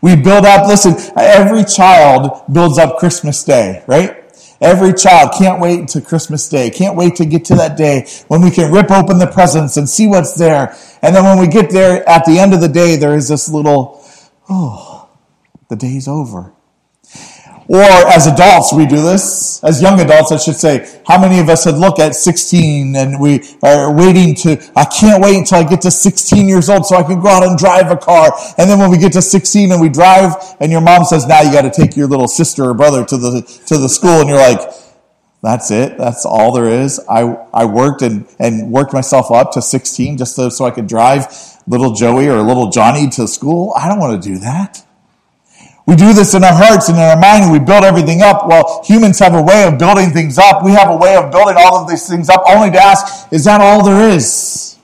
We 0.00 0.16
build 0.16 0.44
up, 0.44 0.66
listen, 0.66 0.94
every 1.16 1.64
child 1.64 2.42
builds 2.52 2.78
up 2.78 2.98
Christmas 2.98 3.44
Day, 3.44 3.84
right? 3.86 4.18
Every 4.60 4.92
child 4.92 5.32
can't 5.36 5.60
wait 5.60 5.80
until 5.80 6.02
Christmas 6.02 6.48
Day, 6.48 6.70
can't 6.70 6.96
wait 6.96 7.16
to 7.16 7.24
get 7.24 7.44
to 7.46 7.56
that 7.56 7.76
day 7.76 8.06
when 8.28 8.42
we 8.42 8.50
can 8.50 8.72
rip 8.72 8.90
open 8.90 9.18
the 9.18 9.26
presents 9.26 9.76
and 9.76 9.88
see 9.88 10.06
what's 10.06 10.34
there. 10.34 10.76
And 11.02 11.14
then 11.14 11.24
when 11.24 11.38
we 11.38 11.48
get 11.48 11.70
there 11.70 12.08
at 12.08 12.24
the 12.24 12.38
end 12.38 12.54
of 12.54 12.60
the 12.60 12.68
day, 12.68 12.96
there 12.96 13.14
is 13.14 13.28
this 13.28 13.48
little, 13.48 14.04
oh, 14.48 15.08
the 15.68 15.76
day's 15.76 16.06
over. 16.06 16.52
Or 17.72 17.80
as 17.80 18.26
adults, 18.26 18.70
we 18.74 18.84
do 18.84 18.96
this. 18.96 19.64
As 19.64 19.80
young 19.80 19.98
adults, 19.98 20.30
I 20.30 20.36
should 20.36 20.56
say, 20.56 21.00
how 21.06 21.18
many 21.18 21.40
of 21.40 21.48
us 21.48 21.64
had 21.64 21.76
look 21.76 21.98
at 21.98 22.14
16 22.14 22.94
and 22.94 23.18
we 23.18 23.42
are 23.62 23.90
waiting 23.90 24.34
to, 24.42 24.62
I 24.76 24.84
can't 24.84 25.24
wait 25.24 25.38
until 25.38 25.56
I 25.56 25.62
get 25.62 25.80
to 25.80 25.90
16 25.90 26.46
years 26.46 26.68
old 26.68 26.84
so 26.84 26.96
I 26.96 27.02
can 27.02 27.22
go 27.22 27.28
out 27.28 27.42
and 27.42 27.56
drive 27.56 27.90
a 27.90 27.96
car. 27.96 28.30
And 28.58 28.68
then 28.68 28.78
when 28.78 28.90
we 28.90 28.98
get 28.98 29.12
to 29.14 29.22
16 29.22 29.72
and 29.72 29.80
we 29.80 29.88
drive 29.88 30.34
and 30.60 30.70
your 30.70 30.82
mom 30.82 31.04
says, 31.04 31.26
now 31.26 31.40
you 31.40 31.50
got 31.50 31.62
to 31.62 31.70
take 31.70 31.96
your 31.96 32.08
little 32.08 32.28
sister 32.28 32.64
or 32.64 32.74
brother 32.74 33.06
to 33.06 33.16
the, 33.16 33.40
to 33.68 33.78
the 33.78 33.88
school 33.88 34.20
and 34.20 34.28
you're 34.28 34.36
like, 34.36 34.60
that's 35.42 35.70
it. 35.70 35.96
That's 35.96 36.26
all 36.26 36.52
there 36.52 36.68
is. 36.68 37.00
I, 37.08 37.22
I 37.54 37.64
worked 37.64 38.02
and, 38.02 38.26
and 38.38 38.70
worked 38.70 38.92
myself 38.92 39.30
up 39.30 39.52
to 39.52 39.62
16 39.62 40.18
just 40.18 40.36
so, 40.36 40.50
so 40.50 40.66
I 40.66 40.72
could 40.72 40.86
drive 40.86 41.26
little 41.66 41.94
Joey 41.94 42.28
or 42.28 42.42
little 42.42 42.68
Johnny 42.68 43.08
to 43.12 43.26
school. 43.26 43.72
I 43.74 43.88
don't 43.88 43.98
want 43.98 44.22
to 44.22 44.28
do 44.28 44.40
that. 44.40 44.84
We 45.86 45.96
do 45.96 46.12
this 46.12 46.34
in 46.34 46.44
our 46.44 46.54
hearts 46.54 46.88
and 46.88 46.96
in 46.96 47.02
our 47.02 47.16
mind, 47.18 47.44
and 47.44 47.52
we 47.52 47.58
build 47.58 47.84
everything 47.84 48.22
up. 48.22 48.46
Well, 48.46 48.82
humans 48.84 49.18
have 49.18 49.34
a 49.34 49.42
way 49.42 49.66
of 49.66 49.78
building 49.78 50.10
things 50.10 50.38
up. 50.38 50.64
We 50.64 50.72
have 50.72 50.90
a 50.90 50.96
way 50.96 51.16
of 51.16 51.32
building 51.32 51.56
all 51.58 51.76
of 51.76 51.88
these 51.88 52.08
things 52.08 52.28
up 52.28 52.42
only 52.46 52.70
to 52.70 52.78
ask, 52.78 53.32
is 53.32 53.44
that 53.44 53.60
all 53.60 53.84
there 53.84 54.08
is? 54.10 54.78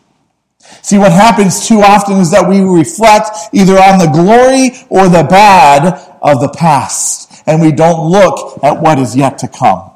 See, 0.83 0.99
what 0.99 1.13
happens 1.13 1.69
too 1.69 1.83
often 1.83 2.17
is 2.17 2.31
that 2.33 2.49
we 2.49 2.61
reflect 2.61 3.29
either 3.53 3.75
on 3.75 3.99
the 3.99 4.07
glory 4.07 4.71
or 4.89 5.09
the 5.09 5.23
bad 5.23 5.85
of 6.23 6.41
the 6.41 6.49
past, 6.49 7.43
and 7.47 7.61
we 7.61 7.73
don't 7.73 8.11
look 8.11 8.63
at 8.65 8.81
what 8.81 8.99
is 8.99 9.15
yet 9.15 9.39
to 9.39 9.49
come. 9.49 9.91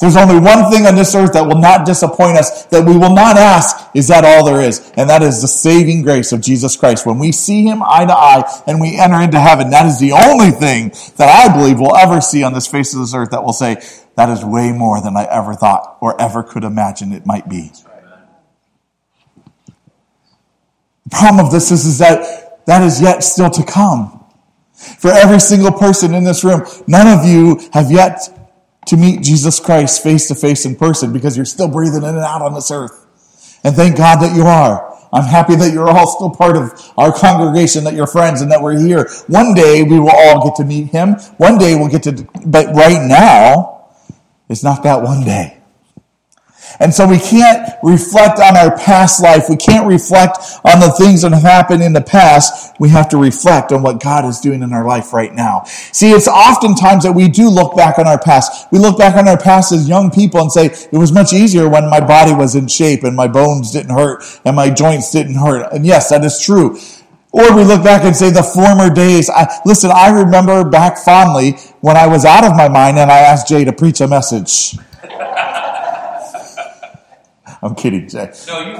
There's 0.00 0.16
only 0.16 0.38
one 0.38 0.70
thing 0.72 0.86
on 0.86 0.94
this 0.94 1.14
earth 1.14 1.34
that 1.34 1.46
will 1.46 1.60
not 1.60 1.84
disappoint 1.84 2.38
us, 2.38 2.64
that 2.66 2.86
we 2.86 2.96
will 2.96 3.14
not 3.14 3.36
ask, 3.36 3.76
is 3.94 4.08
that 4.08 4.24
all 4.24 4.46
there 4.46 4.62
is? 4.62 4.90
And 4.96 5.10
that 5.10 5.22
is 5.22 5.42
the 5.42 5.48
saving 5.48 6.00
grace 6.00 6.32
of 6.32 6.40
Jesus 6.40 6.74
Christ. 6.74 7.04
When 7.04 7.18
we 7.18 7.32
see 7.32 7.64
him 7.64 7.82
eye 7.82 8.06
to 8.06 8.12
eye 8.12 8.62
and 8.66 8.80
we 8.80 8.98
enter 8.98 9.20
into 9.20 9.38
heaven, 9.38 9.68
that 9.70 9.84
is 9.84 10.00
the 10.00 10.12
only 10.12 10.52
thing 10.52 10.88
that 11.18 11.28
I 11.28 11.54
believe 11.54 11.78
we'll 11.78 11.96
ever 11.96 12.22
see 12.22 12.42
on 12.42 12.54
this 12.54 12.66
face 12.66 12.94
of 12.94 13.00
this 13.00 13.14
earth 13.14 13.30
that 13.32 13.44
will 13.44 13.52
say, 13.52 13.76
that 14.16 14.30
is 14.30 14.42
way 14.42 14.72
more 14.72 15.02
than 15.02 15.18
I 15.18 15.24
ever 15.24 15.52
thought 15.52 15.98
or 16.00 16.18
ever 16.18 16.42
could 16.42 16.64
imagine 16.64 17.12
it 17.12 17.26
might 17.26 17.46
be. 17.46 17.70
The 21.04 21.10
problem 21.10 21.44
of 21.44 21.52
this 21.52 21.70
is, 21.70 21.84
is 21.84 21.98
that 21.98 22.64
that 22.64 22.82
is 22.82 23.02
yet 23.02 23.22
still 23.22 23.50
to 23.50 23.62
come. 23.62 24.24
For 24.72 25.10
every 25.10 25.40
single 25.40 25.72
person 25.72 26.14
in 26.14 26.24
this 26.24 26.42
room, 26.42 26.64
none 26.86 27.06
of 27.06 27.26
you 27.26 27.60
have 27.74 27.90
yet 27.90 28.39
to 28.86 28.96
meet 28.96 29.22
Jesus 29.22 29.60
Christ 29.60 30.02
face 30.02 30.28
to 30.28 30.34
face 30.34 30.64
in 30.64 30.76
person 30.76 31.12
because 31.12 31.36
you're 31.36 31.46
still 31.46 31.68
breathing 31.68 32.02
in 32.02 32.08
and 32.08 32.18
out 32.18 32.42
on 32.42 32.54
this 32.54 32.70
earth. 32.70 33.06
And 33.62 33.74
thank 33.76 33.96
God 33.96 34.20
that 34.20 34.34
you 34.34 34.42
are. 34.42 34.90
I'm 35.12 35.24
happy 35.24 35.56
that 35.56 35.72
you're 35.72 35.88
all 35.88 36.06
still 36.06 36.30
part 36.30 36.56
of 36.56 36.92
our 36.96 37.12
congregation, 37.12 37.84
that 37.84 37.94
you're 37.94 38.06
friends, 38.06 38.40
and 38.40 38.50
that 38.52 38.62
we're 38.62 38.78
here. 38.78 39.10
One 39.26 39.54
day 39.54 39.82
we 39.82 39.98
will 39.98 40.10
all 40.10 40.44
get 40.44 40.56
to 40.56 40.64
meet 40.64 40.88
him. 40.88 41.14
One 41.36 41.58
day 41.58 41.76
we'll 41.76 41.88
get 41.88 42.04
to, 42.04 42.26
but 42.46 42.66
right 42.74 43.06
now, 43.06 43.88
it's 44.48 44.62
not 44.62 44.84
that 44.84 45.02
one 45.02 45.24
day. 45.24 45.59
And 46.78 46.94
so 46.94 47.08
we 47.08 47.18
can't 47.18 47.68
reflect 47.82 48.38
on 48.38 48.56
our 48.56 48.76
past 48.76 49.22
life. 49.22 49.46
We 49.48 49.56
can't 49.56 49.86
reflect 49.86 50.38
on 50.64 50.80
the 50.80 50.94
things 50.96 51.22
that 51.22 51.32
have 51.32 51.42
happened 51.42 51.82
in 51.82 51.92
the 51.92 52.00
past. 52.00 52.74
We 52.78 52.90
have 52.90 53.08
to 53.10 53.18
reflect 53.18 53.72
on 53.72 53.82
what 53.82 54.00
God 54.00 54.24
is 54.24 54.40
doing 54.40 54.62
in 54.62 54.72
our 54.72 54.86
life 54.86 55.12
right 55.12 55.34
now. 55.34 55.64
See, 55.64 56.10
it's 56.12 56.28
oftentimes 56.28 57.04
that 57.04 57.12
we 57.12 57.28
do 57.28 57.48
look 57.48 57.76
back 57.76 57.98
on 57.98 58.06
our 58.06 58.18
past. 58.18 58.70
We 58.70 58.78
look 58.78 58.98
back 58.98 59.16
on 59.16 59.26
our 59.26 59.38
past 59.38 59.72
as 59.72 59.88
young 59.88 60.10
people 60.10 60.40
and 60.40 60.52
say, 60.52 60.66
it 60.66 60.98
was 60.98 61.12
much 61.12 61.32
easier 61.32 61.68
when 61.68 61.90
my 61.90 62.00
body 62.00 62.34
was 62.34 62.54
in 62.54 62.68
shape 62.68 63.04
and 63.04 63.16
my 63.16 63.28
bones 63.28 63.72
didn't 63.72 63.94
hurt 63.94 64.22
and 64.44 64.54
my 64.54 64.70
joints 64.70 65.10
didn't 65.10 65.36
hurt. 65.36 65.72
And 65.72 65.84
yes, 65.84 66.10
that 66.10 66.24
is 66.24 66.40
true. 66.40 66.78
Or 67.32 67.54
we 67.54 67.62
look 67.62 67.84
back 67.84 68.04
and 68.04 68.16
say 68.16 68.30
the 68.30 68.42
former 68.42 68.92
days. 68.92 69.30
I, 69.30 69.60
listen, 69.64 69.90
I 69.94 70.10
remember 70.10 70.64
back 70.64 70.98
fondly 70.98 71.52
when 71.80 71.96
I 71.96 72.06
was 72.06 72.24
out 72.24 72.44
of 72.44 72.56
my 72.56 72.68
mind 72.68 72.98
and 72.98 73.10
I 73.10 73.18
asked 73.18 73.46
Jay 73.48 73.64
to 73.64 73.72
preach 73.72 74.00
a 74.00 74.08
message. 74.08 74.76
I'm 77.62 77.74
kidding, 77.74 78.08
Jay. 78.08 78.32
No, 78.46 78.60
you. 78.60 78.72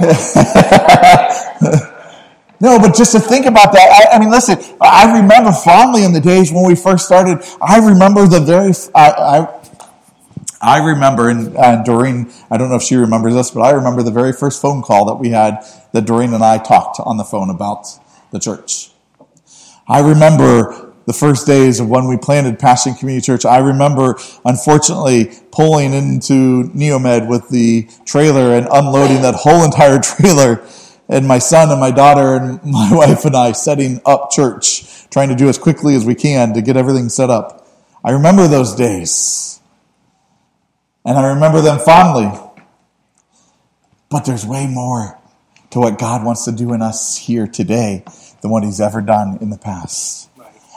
no, 2.61 2.79
but 2.79 2.95
just 2.95 3.13
to 3.13 3.21
think 3.21 3.47
about 3.47 3.73
that, 3.73 4.09
I, 4.13 4.17
I, 4.17 4.19
mean, 4.19 4.31
listen, 4.31 4.59
I 4.81 5.21
remember 5.21 5.53
fondly 5.53 6.05
in 6.05 6.13
the 6.13 6.21
days 6.21 6.51
when 6.51 6.67
we 6.67 6.75
first 6.75 7.07
started. 7.07 7.45
I 7.61 7.79
remember 7.79 8.27
the 8.27 8.41
very, 8.41 8.73
I, 8.95 9.11
I, 9.11 9.61
I 10.63 10.79
remember, 10.85 11.29
and 11.29 11.57
uh, 11.57 11.83
Doreen, 11.83 12.31
I 12.51 12.57
don't 12.57 12.71
know 12.71 12.77
if 12.77 12.83
she 12.83 12.97
remembers 12.97 13.35
this, 13.35 13.51
but 13.51 13.61
I 13.63 13.71
remember 13.73 14.03
the 14.03 14.11
very 14.11 14.33
first 14.33 14.63
phone 14.63 14.83
call 14.83 15.07
that 15.07 15.15
we 15.17 15.31
had 15.31 15.65
that 15.93 16.07
Doreen 16.07 16.33
and 16.35 16.45
I 16.45 16.59
talked 16.59 17.01
on 17.01 17.17
the 17.17 17.25
phone 17.25 17.51
about 17.51 17.87
the 18.31 18.39
church. 18.39 18.91
I 19.87 20.01
remember 20.01 20.90
the 21.11 21.19
first 21.19 21.45
days 21.45 21.81
of 21.81 21.89
when 21.89 22.07
we 22.07 22.17
planted 22.17 22.57
Passion 22.57 22.95
Community 22.95 23.27
Church. 23.27 23.45
I 23.45 23.59
remember, 23.59 24.17
unfortunately, 24.45 25.33
pulling 25.51 25.93
into 25.93 26.71
Neomed 26.73 27.29
with 27.29 27.49
the 27.49 27.89
trailer 28.05 28.55
and 28.55 28.69
unloading 28.71 29.23
that 29.23 29.35
whole 29.35 29.65
entire 29.65 29.99
trailer, 30.01 30.65
and 31.09 31.27
my 31.27 31.41
son 31.41 31.69
and 31.73 31.81
my 31.81 31.91
daughter 31.91 32.37
and 32.37 32.63
my 32.63 32.91
wife 32.95 33.25
and 33.25 33.35
I 33.35 33.51
setting 33.51 34.01
up 34.07 34.31
church, 34.31 35.11
trying 35.11 35.31
to 35.31 35.35
do 35.35 35.49
as 35.49 35.59
quickly 35.59 35.97
as 35.97 36.05
we 36.05 36.15
can 36.15 36.55
to 36.55 36.63
get 36.63 36.77
everything 36.77 37.09
set 37.09 37.29
up. 37.29 37.67
I 38.05 38.13
remember 38.13 38.47
those 38.47 38.77
days. 38.77 39.61
And 41.05 41.19
I 41.19 41.35
remember 41.35 41.61
them 41.61 41.81
fondly. 41.81 42.31
But 44.11 44.27
there's 44.27 44.47
way 44.47 44.69
more 44.69 45.19
to 45.71 45.81
what 45.81 45.99
God 45.99 46.25
wants 46.25 46.45
to 46.45 46.53
do 46.53 46.73
in 46.73 46.83
us 46.83 47.17
here 47.17 47.49
today 47.49 48.05
than 48.43 48.53
what 48.53 48.63
He's 48.63 48.81
ever 48.81 49.01
done 49.01 49.39
in 49.41 49.51
the 49.51 49.59
past. 49.59 50.30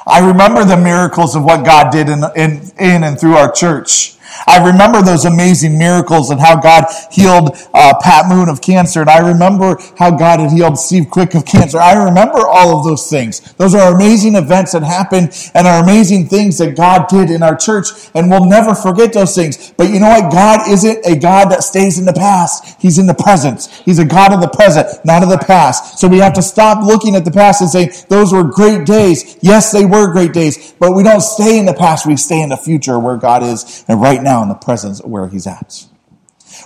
I 0.05 0.25
remember 0.25 0.65
the 0.65 0.77
miracles 0.77 1.35
of 1.35 1.43
what 1.43 1.65
God 1.65 1.91
did 1.91 2.09
in, 2.09 2.23
in, 2.35 2.61
in 2.79 3.03
and 3.03 3.19
through 3.19 3.35
our 3.35 3.51
church. 3.51 4.15
I 4.48 4.65
remember 4.65 5.02
those 5.02 5.26
amazing 5.26 5.78
miracles 5.78 6.30
and 6.30 6.39
how 6.39 6.60
God 6.60 6.86
healed 7.12 7.56
uh, 7.74 7.93
Pat 8.02 8.28
Moon 8.28 8.50
of 8.50 8.62
cancer, 8.62 9.02
and 9.02 9.10
I 9.10 9.19
remember 9.19 9.78
how 9.98 10.12
God 10.12 10.39
had 10.39 10.52
healed 10.52 10.78
Steve 10.78 11.10
Quick 11.10 11.36
of 11.36 11.46
cancer. 11.46 11.80
I 11.80 11.93
remember 11.93 12.39
all 12.48 12.78
of 12.78 12.86
those 12.86 13.10
things. 13.10 13.54
Those 13.54 13.76
are 13.76 13.93
amazing 13.93 14.36
events 14.36 14.74
that 14.74 14.84
happened 14.84 15.52
and 15.54 15.67
are 15.67 15.84
amazing 15.84 16.28
things 16.28 16.58
that 16.58 16.76
God 16.76 17.08
did 17.08 17.30
in 17.30 17.43
our 17.43 17.56
church, 17.56 17.88
and 18.13 18.30
we'll 18.30 18.46
never 18.46 18.76
forget 18.76 19.13
those 19.13 19.36
things. 19.36 19.72
But 19.78 19.89
you 19.89 20.00
know 20.00 20.10
what? 20.10 20.32
God 20.32 20.69
isn't 20.69 21.06
a 21.06 21.17
God 21.17 21.52
that 21.52 21.63
stays 21.63 22.00
in 22.00 22.06
the 22.06 22.13
past. 22.13 22.82
He's 22.82 22.98
in 22.98 23.06
the 23.06 23.13
present. 23.13 23.67
He's 23.86 24.00
a 24.00 24.06
God 24.06 24.34
of 24.34 24.41
the 24.41 24.50
present, 24.50 24.88
not 25.06 25.24
of 25.24 25.30
the 25.30 25.38
past. 25.38 26.00
So 26.00 26.08
we 26.08 26.19
have 26.19 26.34
to 26.34 26.41
stop 26.41 26.84
looking 26.84 27.15
at 27.15 27.26
the 27.26 27.32
past 27.32 27.62
and 27.62 27.69
saying, 27.69 27.91
those 28.10 28.34
were 28.34 28.43
great 28.43 28.86
days. 28.86 29.38
Yes, 29.41 29.72
they 29.72 29.86
were 29.86 30.12
great 30.12 30.34
days, 30.34 30.74
but 30.80 30.96
we 30.96 31.04
don't 31.04 31.22
stay 31.22 31.60
in 31.60 31.65
the 31.65 31.74
past. 31.74 32.08
We 32.08 32.15
stay 32.17 32.41
in 32.41 32.50
the 32.50 32.58
future 32.58 32.98
where 32.98 33.17
God 33.17 33.43
is. 33.43 33.84
And 33.88 34.02
right 34.02 34.22
now 34.23 34.41
in 34.43 34.49
the 34.49 34.55
presence 34.55 35.01
where 35.03 35.27
he's 35.27 35.47
at. 35.47 35.86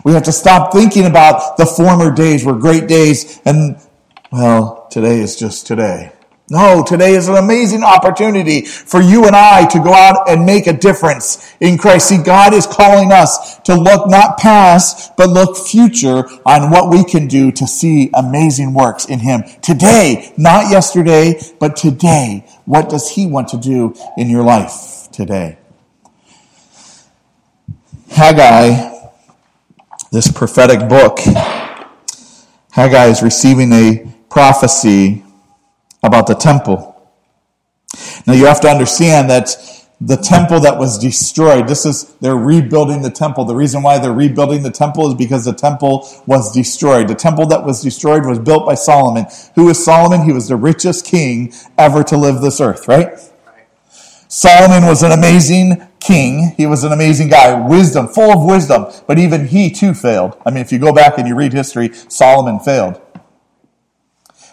We 0.03 0.13
have 0.13 0.23
to 0.23 0.31
stop 0.31 0.71
thinking 0.73 1.05
about 1.05 1.57
the 1.57 1.65
former 1.65 2.13
days 2.13 2.45
were 2.45 2.55
great 2.55 2.87
days 2.87 3.41
and, 3.45 3.79
well, 4.31 4.87
today 4.91 5.19
is 5.19 5.35
just 5.37 5.67
today. 5.67 6.11
No, 6.49 6.81
today 6.81 7.11
is 7.11 7.27
an 7.27 7.35
amazing 7.35 7.83
opportunity 7.83 8.61
for 8.61 9.01
you 9.01 9.25
and 9.25 9.35
I 9.35 9.65
to 9.65 9.79
go 9.79 9.93
out 9.93 10.29
and 10.29 10.45
make 10.45 10.65
a 10.65 10.71
difference 10.71 11.53
in 11.59 11.77
Christ. 11.77 12.07
See, 12.07 12.23
God 12.23 12.53
is 12.53 12.65
calling 12.65 13.11
us 13.11 13.59
to 13.59 13.75
look 13.75 14.09
not 14.09 14.37
past, 14.37 15.17
but 15.17 15.29
look 15.29 15.57
future 15.57 16.23
on 16.45 16.71
what 16.71 16.89
we 16.89 17.03
can 17.03 17.27
do 17.27 17.51
to 17.51 17.67
see 17.67 18.09
amazing 18.13 18.73
works 18.73 19.05
in 19.05 19.19
Him. 19.19 19.43
Today, 19.61 20.33
not 20.37 20.71
yesterday, 20.71 21.37
but 21.59 21.75
today. 21.75 22.45
What 22.63 22.87
does 22.87 23.09
He 23.09 23.25
want 23.25 23.49
to 23.49 23.57
do 23.57 23.93
in 24.17 24.29
your 24.29 24.43
life 24.43 25.09
today? 25.11 25.57
Haggai, 28.09 29.09
this 30.11 30.31
prophetic 30.31 30.89
book, 30.89 31.19
Haggai 32.71 33.07
is 33.07 33.21
receiving 33.21 33.71
a 33.71 34.13
prophecy 34.29 35.23
about 36.03 36.27
the 36.27 36.35
temple. 36.35 36.95
Now 38.25 38.33
you 38.33 38.45
have 38.45 38.61
to 38.61 38.69
understand 38.69 39.29
that 39.29 39.55
the 39.99 40.15
temple 40.15 40.59
that 40.59 40.77
was 40.77 40.99
destroyed, 40.99 41.67
this 41.67 41.85
is, 41.85 42.13
they're 42.21 42.35
rebuilding 42.35 43.01
the 43.01 43.09
temple. 43.09 43.45
The 43.45 43.55
reason 43.55 43.81
why 43.81 43.97
they're 43.97 44.13
rebuilding 44.13 44.61
the 44.61 44.71
temple 44.71 45.07
is 45.07 45.15
because 45.15 45.45
the 45.45 45.53
temple 45.53 46.07
was 46.27 46.53
destroyed. 46.53 47.07
The 47.07 47.15
temple 47.15 47.47
that 47.47 47.65
was 47.65 47.81
destroyed 47.81 48.25
was 48.25 48.37
built 48.37 48.65
by 48.65 48.75
Solomon. 48.75 49.25
Who 49.55 49.65
was 49.65 49.83
Solomon? 49.83 50.23
He 50.23 50.31
was 50.31 50.49
the 50.49 50.55
richest 50.55 51.05
king 51.05 51.51
ever 51.77 52.03
to 52.03 52.17
live 52.17 52.41
this 52.41 52.61
earth, 52.61 52.87
right? 52.87 53.17
Solomon 54.27 54.85
was 54.85 55.01
an 55.01 55.11
amazing 55.11 55.86
king. 55.99 56.53
He 56.57 56.65
was 56.65 56.83
an 56.83 56.91
amazing 56.91 57.29
guy, 57.29 57.67
wisdom, 57.67 58.07
full 58.07 58.31
of 58.31 58.43
wisdom, 58.43 58.87
but 59.07 59.19
even 59.19 59.47
he 59.47 59.71
too 59.71 59.93
failed. 59.93 60.37
I 60.45 60.51
mean, 60.51 60.61
if 60.61 60.71
you 60.71 60.79
go 60.79 60.93
back 60.93 61.17
and 61.17 61.27
you 61.27 61.35
read 61.35 61.53
history, 61.53 61.91
Solomon 62.07 62.59
failed. 62.59 63.01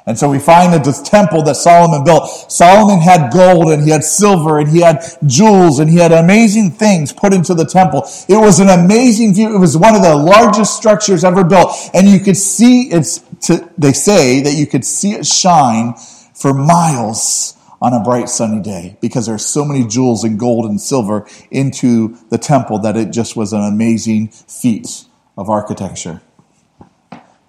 And 0.06 0.18
so 0.18 0.28
we 0.28 0.38
find 0.38 0.72
that 0.74 0.84
this 0.84 1.00
temple 1.00 1.42
that 1.44 1.56
Solomon 1.56 2.04
built, 2.04 2.28
Solomon 2.52 3.00
had 3.00 3.32
gold 3.32 3.72
and 3.72 3.82
he 3.82 3.90
had 3.90 4.04
silver 4.04 4.58
and 4.58 4.68
he 4.68 4.80
had 4.80 5.02
jewels 5.26 5.78
and 5.78 5.88
he 5.88 5.96
had 5.96 6.12
amazing 6.12 6.72
things 6.72 7.10
put 7.10 7.32
into 7.32 7.54
the 7.54 7.64
temple. 7.64 8.02
It 8.28 8.36
was 8.36 8.60
an 8.60 8.68
amazing 8.68 9.34
view. 9.34 9.54
It 9.54 9.58
was 9.58 9.78
one 9.78 9.94
of 9.94 10.02
the 10.02 10.14
largest 10.14 10.76
structures 10.76 11.24
ever 11.24 11.42
built. 11.42 11.74
And 11.94 12.06
you 12.06 12.20
could 12.20 12.36
see 12.36 12.90
it's, 12.90 13.20
to, 13.46 13.70
they 13.78 13.92
say 13.92 14.42
that 14.42 14.52
you 14.52 14.66
could 14.66 14.84
see 14.84 15.12
it 15.12 15.24
shine 15.24 15.94
for 16.34 16.52
miles 16.52 17.54
on 17.84 17.92
a 17.92 18.00
bright 18.00 18.30
sunny 18.30 18.62
day 18.62 18.96
because 19.02 19.26
there 19.26 19.34
are 19.34 19.38
so 19.38 19.62
many 19.62 19.86
jewels 19.86 20.24
and 20.24 20.38
gold 20.38 20.64
and 20.64 20.80
silver 20.80 21.26
into 21.50 22.16
the 22.30 22.38
temple 22.38 22.78
that 22.78 22.96
it 22.96 23.10
just 23.10 23.36
was 23.36 23.52
an 23.52 23.60
amazing 23.60 24.26
feat 24.28 25.04
of 25.36 25.50
architecture. 25.50 26.22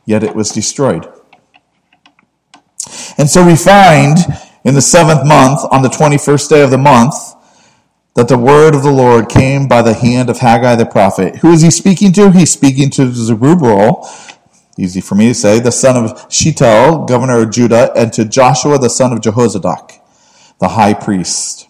Yet 0.05 0.23
it 0.23 0.35
was 0.35 0.51
destroyed. 0.51 1.07
And 3.17 3.29
so 3.29 3.45
we 3.45 3.55
find 3.55 4.17
in 4.65 4.73
the 4.73 4.81
seventh 4.81 5.25
month, 5.25 5.61
on 5.71 5.83
the 5.83 5.87
21st 5.87 6.49
day 6.49 6.61
of 6.63 6.69
the 6.69 6.77
month, 6.77 7.15
that 8.15 8.27
the 8.27 8.37
word 8.37 8.75
of 8.75 8.83
the 8.83 8.91
Lord 8.91 9.29
came 9.29 9.69
by 9.69 9.81
the 9.81 9.93
hand 9.93 10.29
of 10.29 10.39
Haggai 10.39 10.75
the 10.75 10.85
prophet. 10.85 11.37
Who 11.37 11.53
is 11.53 11.61
he 11.61 11.71
speaking 11.71 12.11
to? 12.11 12.31
He's 12.31 12.51
speaking 12.51 12.89
to 12.91 13.09
Zerubbabel, 13.09 14.05
easy 14.77 14.99
for 14.99 15.15
me 15.15 15.29
to 15.29 15.33
say, 15.33 15.61
the 15.61 15.71
son 15.71 15.95
of 15.95 16.25
Shealtiel, 16.29 17.05
governor 17.05 17.43
of 17.43 17.51
Judah, 17.51 17.93
and 17.95 18.11
to 18.11 18.25
Joshua, 18.25 18.77
the 18.77 18.89
son 18.89 19.13
of 19.13 19.19
Jehozadak 19.19 20.01
the 20.59 20.69
high 20.69 20.93
priest. 20.93 21.67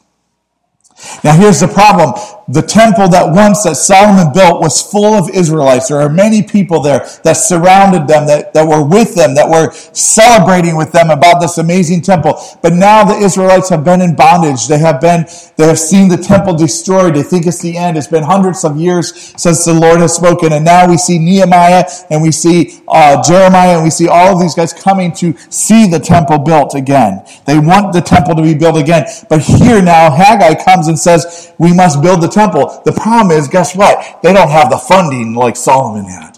Now 1.24 1.36
here's 1.36 1.60
the 1.60 1.68
problem. 1.68 2.14
The 2.48 2.62
temple 2.62 3.10
that 3.10 3.34
once 3.34 3.64
that 3.64 3.76
Solomon 3.76 4.32
built 4.32 4.62
was 4.62 4.80
full 4.80 5.16
of 5.16 5.30
Israelites. 5.32 5.88
There 5.88 6.00
are 6.00 6.10
many 6.10 6.44
people 6.44 6.80
there 6.80 7.00
that 7.24 7.34
surrounded 7.34 8.08
them, 8.08 8.28
that, 8.28 8.54
that 8.54 8.68
were 8.68 8.86
with 8.86 9.16
them, 9.16 9.34
that 9.34 9.50
were 9.50 9.72
celebrating 9.94 10.76
with 10.76 10.92
them 10.92 11.10
about 11.10 11.42
this 11.42 11.58
amazing 11.58 12.02
temple. 12.02 12.40
But 12.62 12.74
now 12.74 13.04
the 13.04 13.18
Israelites 13.18 13.70
have 13.70 13.84
been 13.84 14.02
in 14.02 14.16
bondage. 14.16 14.68
They 14.68 14.78
have 14.78 15.02
been, 15.02 15.26
they 15.58 15.66
have 15.66 15.80
seen 15.80 16.08
the 16.08 16.18
temple 16.18 16.54
destroyed. 16.54 17.16
They 17.16 17.24
think 17.24 17.48
it's 17.48 17.62
the 17.62 17.78
end. 17.78 17.98
It's 17.98 18.08
been 18.08 18.24
hundreds 18.24 18.64
of 18.64 18.78
years 18.78 19.34
since 19.42 19.66
the 19.66 19.74
Lord 19.74 20.00
has 20.02 20.16
spoken. 20.16 20.54
And 20.54 20.64
now 20.64 20.88
we 20.88 20.98
see 20.98 21.18
Nehemiah 21.18 21.86
and 22.12 22.22
we 22.22 22.32
see 22.32 22.80
uh, 22.88 23.24
Jeremiah 23.24 23.76
and 23.76 23.84
we 23.84 23.90
see 23.90 24.08
all 24.08 24.36
of 24.36 24.40
these 24.40 24.54
guys 24.54 24.72
coming 24.72 25.12
to 25.14 25.36
see 25.50 25.88
the 25.88 26.00
temple 26.00 26.40
built 26.40 26.76
again. 26.76 27.26
They 27.46 27.58
want 27.58 27.94
the 27.94 28.02
temple 28.02 28.36
to 28.36 28.44
be 28.44 28.54
built 28.54 28.78
again. 28.78 29.06
But 29.30 29.42
here 29.42 29.82
now 29.82 30.12
Haggai 30.12 30.64
comes 30.64 30.88
and 30.88 30.95
says, 30.98 31.54
we 31.58 31.74
must 31.74 32.02
build 32.02 32.22
the 32.22 32.28
temple. 32.28 32.82
The 32.86 32.92
problem 32.92 33.38
is, 33.38 33.48
guess 33.48 33.76
what? 33.76 34.22
They 34.24 34.34
don't 34.34 34.50
have 34.50 34.70
the 34.70 34.78
funding 34.78 35.34
like 35.34 35.56
Solomon 35.56 36.06
had. 36.06 36.38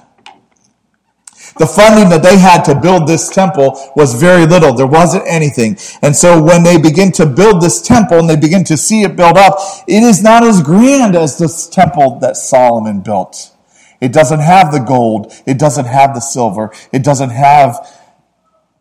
The 1.58 1.66
funding 1.66 2.10
that 2.10 2.22
they 2.22 2.38
had 2.38 2.64
to 2.66 2.80
build 2.80 3.08
this 3.08 3.30
temple 3.30 3.92
was 3.96 4.20
very 4.20 4.46
little. 4.46 4.74
There 4.74 4.86
wasn't 4.86 5.24
anything. 5.28 5.78
And 6.04 6.16
so 6.16 6.42
when 6.42 6.64
they 6.64 6.78
begin 6.80 7.12
to 7.14 7.26
build 7.26 7.62
this 7.62 7.82
temple 7.82 8.20
and 8.20 8.30
they 8.30 8.36
begin 8.36 8.64
to 8.66 8.78
see 8.78 9.02
it 9.02 9.16
build 9.16 9.38
up, 9.38 9.58
it 9.88 10.04
is 10.04 10.22
not 10.22 10.44
as 10.44 10.62
grand 10.62 11.16
as 11.16 11.40
this 11.40 11.68
temple 11.68 12.20
that 12.20 12.38
Solomon 12.38 13.02
built. 13.02 13.56
It 14.00 14.14
doesn't 14.14 14.42
have 14.42 14.72
the 14.72 14.80
gold. 14.80 15.34
It 15.48 15.58
doesn't 15.58 15.86
have 15.86 16.14
the 16.14 16.20
silver. 16.20 16.72
It 16.92 17.04
doesn't 17.04 17.32
have 17.32 17.76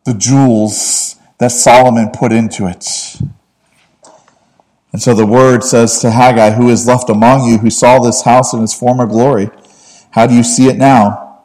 the 0.04 0.12
jewels 0.12 1.16
that 1.38 1.52
Solomon 1.52 2.10
put 2.10 2.32
into 2.32 2.66
it. 2.66 3.16
And 4.96 5.02
so 5.02 5.12
the 5.12 5.26
word 5.26 5.62
says 5.62 5.98
to 5.98 6.10
Haggai, 6.10 6.52
who 6.52 6.70
is 6.70 6.86
left 6.86 7.10
among 7.10 7.46
you, 7.46 7.58
who 7.58 7.68
saw 7.68 7.98
this 7.98 8.22
house 8.22 8.54
in 8.54 8.62
its 8.62 8.72
former 8.72 9.04
glory, 9.04 9.50
how 10.12 10.26
do 10.26 10.34
you 10.34 10.42
see 10.42 10.68
it 10.68 10.78
now? 10.78 11.42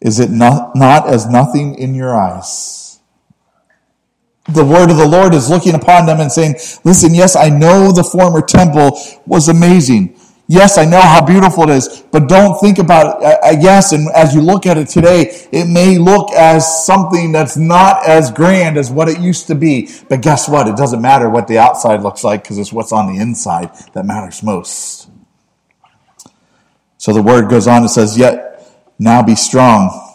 Is 0.00 0.18
it 0.18 0.30
not, 0.30 0.74
not 0.74 1.06
as 1.06 1.28
nothing 1.28 1.76
in 1.76 1.94
your 1.94 2.12
eyes? 2.12 2.98
The 4.48 4.64
word 4.64 4.90
of 4.90 4.96
the 4.96 5.06
Lord 5.06 5.32
is 5.32 5.48
looking 5.48 5.76
upon 5.76 6.06
them 6.06 6.18
and 6.18 6.32
saying, 6.32 6.54
listen, 6.82 7.14
yes, 7.14 7.36
I 7.36 7.50
know 7.50 7.92
the 7.92 8.02
former 8.02 8.42
temple 8.42 9.00
was 9.26 9.48
amazing. 9.48 10.18
Yes, 10.48 10.78
I 10.78 10.84
know 10.84 11.00
how 11.00 11.24
beautiful 11.24 11.64
it 11.64 11.70
is, 11.70 12.04
but 12.12 12.28
don't 12.28 12.58
think 12.60 12.78
about 12.78 13.20
it. 13.20 13.38
I 13.42 13.56
guess, 13.56 13.92
and 13.92 14.08
as 14.14 14.32
you 14.32 14.40
look 14.40 14.64
at 14.64 14.78
it 14.78 14.88
today, 14.88 15.48
it 15.50 15.66
may 15.66 15.98
look 15.98 16.30
as 16.32 16.86
something 16.86 17.32
that's 17.32 17.56
not 17.56 18.06
as 18.08 18.30
grand 18.30 18.78
as 18.78 18.90
what 18.90 19.08
it 19.08 19.18
used 19.18 19.48
to 19.48 19.56
be. 19.56 19.90
But 20.08 20.20
guess 20.20 20.48
what? 20.48 20.68
It 20.68 20.76
doesn't 20.76 21.02
matter 21.02 21.28
what 21.28 21.48
the 21.48 21.58
outside 21.58 22.02
looks 22.02 22.22
like 22.22 22.44
because 22.44 22.58
it's 22.58 22.72
what's 22.72 22.92
on 22.92 23.12
the 23.12 23.20
inside 23.20 23.70
that 23.94 24.06
matters 24.06 24.42
most. 24.42 25.10
So 26.98 27.12
the 27.12 27.22
word 27.22 27.50
goes 27.50 27.66
on 27.66 27.82
and 27.82 27.90
says, 27.90 28.16
Yet 28.16 28.70
now 29.00 29.22
be 29.22 29.34
strong 29.34 30.06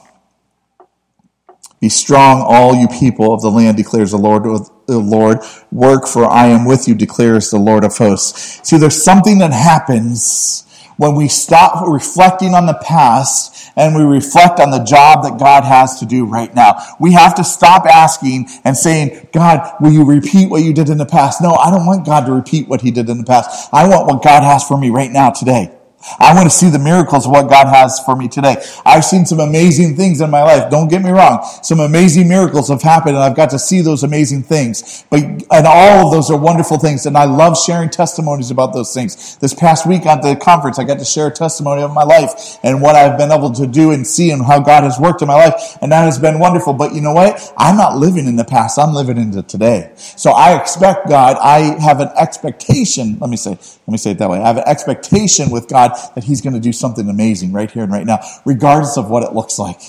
be 1.81 1.89
strong, 1.89 2.43
all 2.45 2.75
you 2.75 2.87
people 2.87 3.33
of 3.33 3.41
the 3.41 3.49
land, 3.49 3.75
declares 3.75 4.11
the 4.11 4.17
Lord. 4.17 4.45
The 4.91 4.99
Lord, 4.99 5.39
work, 5.71 6.05
for 6.05 6.25
I 6.25 6.47
am 6.47 6.65
with 6.65 6.87
you, 6.87 6.95
declares 6.95 7.49
the 7.49 7.57
Lord 7.57 7.85
of 7.85 7.97
hosts. 7.97 8.67
See, 8.67 8.77
there's 8.77 9.01
something 9.01 9.37
that 9.37 9.53
happens 9.53 10.65
when 10.97 11.15
we 11.15 11.27
stop 11.27 11.87
reflecting 11.87 12.53
on 12.53 12.65
the 12.65 12.73
past 12.73 13.71
and 13.75 13.95
we 13.95 14.03
reflect 14.03 14.59
on 14.59 14.69
the 14.69 14.83
job 14.83 15.23
that 15.23 15.39
God 15.39 15.63
has 15.63 15.99
to 15.99 16.05
do 16.05 16.25
right 16.25 16.53
now. 16.53 16.75
We 16.99 17.13
have 17.13 17.35
to 17.35 17.43
stop 17.43 17.85
asking 17.85 18.49
and 18.65 18.75
saying, 18.75 19.29
God, 19.31 19.75
will 19.79 19.91
you 19.91 20.03
repeat 20.03 20.49
what 20.49 20.61
you 20.61 20.73
did 20.73 20.89
in 20.89 20.97
the 20.97 21.05
past? 21.05 21.41
No, 21.41 21.53
I 21.53 21.71
don't 21.71 21.85
want 21.85 22.05
God 22.05 22.25
to 22.25 22.33
repeat 22.33 22.67
what 22.67 22.81
he 22.81 22.91
did 22.91 23.09
in 23.09 23.17
the 23.17 23.23
past. 23.23 23.69
I 23.73 23.87
want 23.87 24.07
what 24.07 24.21
God 24.21 24.43
has 24.43 24.63
for 24.63 24.77
me 24.77 24.89
right 24.89 25.09
now 25.09 25.31
today. 25.31 25.71
I 26.19 26.33
want 26.33 26.49
to 26.49 26.55
see 26.55 26.69
the 26.69 26.79
miracles 26.79 27.25
of 27.25 27.31
what 27.31 27.49
God 27.49 27.67
has 27.67 27.99
for 27.99 28.15
me 28.15 28.27
today. 28.27 28.63
I've 28.85 29.05
seen 29.05 29.25
some 29.25 29.39
amazing 29.39 29.95
things 29.95 30.21
in 30.21 30.29
my 30.29 30.43
life. 30.43 30.69
Don't 30.71 30.87
get 30.87 31.01
me 31.01 31.11
wrong. 31.11 31.45
Some 31.61 31.79
amazing 31.79 32.27
miracles 32.27 32.69
have 32.69 32.81
happened 32.81 33.15
and 33.15 33.23
I've 33.23 33.35
got 33.35 33.51
to 33.51 33.59
see 33.59 33.81
those 33.81 34.03
amazing 34.03 34.43
things. 34.43 35.05
But, 35.09 35.23
and 35.23 35.67
all 35.67 36.07
of 36.07 36.11
those 36.11 36.31
are 36.31 36.37
wonderful 36.37 36.77
things. 36.77 37.05
And 37.05 37.17
I 37.17 37.25
love 37.25 37.57
sharing 37.57 37.89
testimonies 37.89 38.51
about 38.51 38.73
those 38.73 38.93
things. 38.93 39.37
This 39.37 39.53
past 39.53 39.85
week 39.85 40.05
at 40.05 40.21
the 40.21 40.35
conference, 40.35 40.79
I 40.79 40.83
got 40.83 40.99
to 40.99 41.05
share 41.05 41.27
a 41.27 41.31
testimony 41.31 41.81
of 41.81 41.93
my 41.93 42.03
life 42.03 42.57
and 42.63 42.81
what 42.81 42.95
I've 42.95 43.17
been 43.17 43.31
able 43.31 43.51
to 43.51 43.67
do 43.67 43.91
and 43.91 44.05
see 44.05 44.31
and 44.31 44.43
how 44.43 44.59
God 44.59 44.83
has 44.83 44.99
worked 44.99 45.21
in 45.21 45.27
my 45.27 45.35
life. 45.35 45.77
And 45.81 45.91
that 45.91 46.03
has 46.05 46.17
been 46.17 46.39
wonderful. 46.39 46.73
But 46.73 46.93
you 46.93 47.01
know 47.01 47.13
what? 47.13 47.53
I'm 47.57 47.77
not 47.77 47.97
living 47.97 48.25
in 48.27 48.35
the 48.35 48.45
past. 48.45 48.79
I'm 48.79 48.93
living 48.93 49.17
into 49.17 49.43
today. 49.43 49.91
So 49.95 50.31
I 50.31 50.59
expect 50.59 51.07
God, 51.07 51.37
I 51.39 51.79
have 51.81 51.99
an 51.99 52.09
expectation. 52.17 53.17
Let 53.19 53.29
me 53.29 53.37
say, 53.37 53.51
let 53.51 53.87
me 53.87 53.97
say 53.97 54.11
it 54.11 54.17
that 54.19 54.29
way. 54.29 54.39
I 54.39 54.47
have 54.47 54.57
an 54.57 54.67
expectation 54.67 55.49
with 55.51 55.67
God 55.67 55.90
that 56.15 56.23
He's 56.23 56.41
going 56.41 56.53
to 56.53 56.59
do 56.59 56.73
something 56.73 57.09
amazing 57.09 57.51
right 57.51 57.69
here 57.69 57.83
and 57.83 57.91
right 57.91 58.05
now, 58.05 58.19
regardless 58.45 58.97
of 58.97 59.09
what 59.09 59.23
it 59.23 59.33
looks 59.33 59.59
like. 59.59 59.79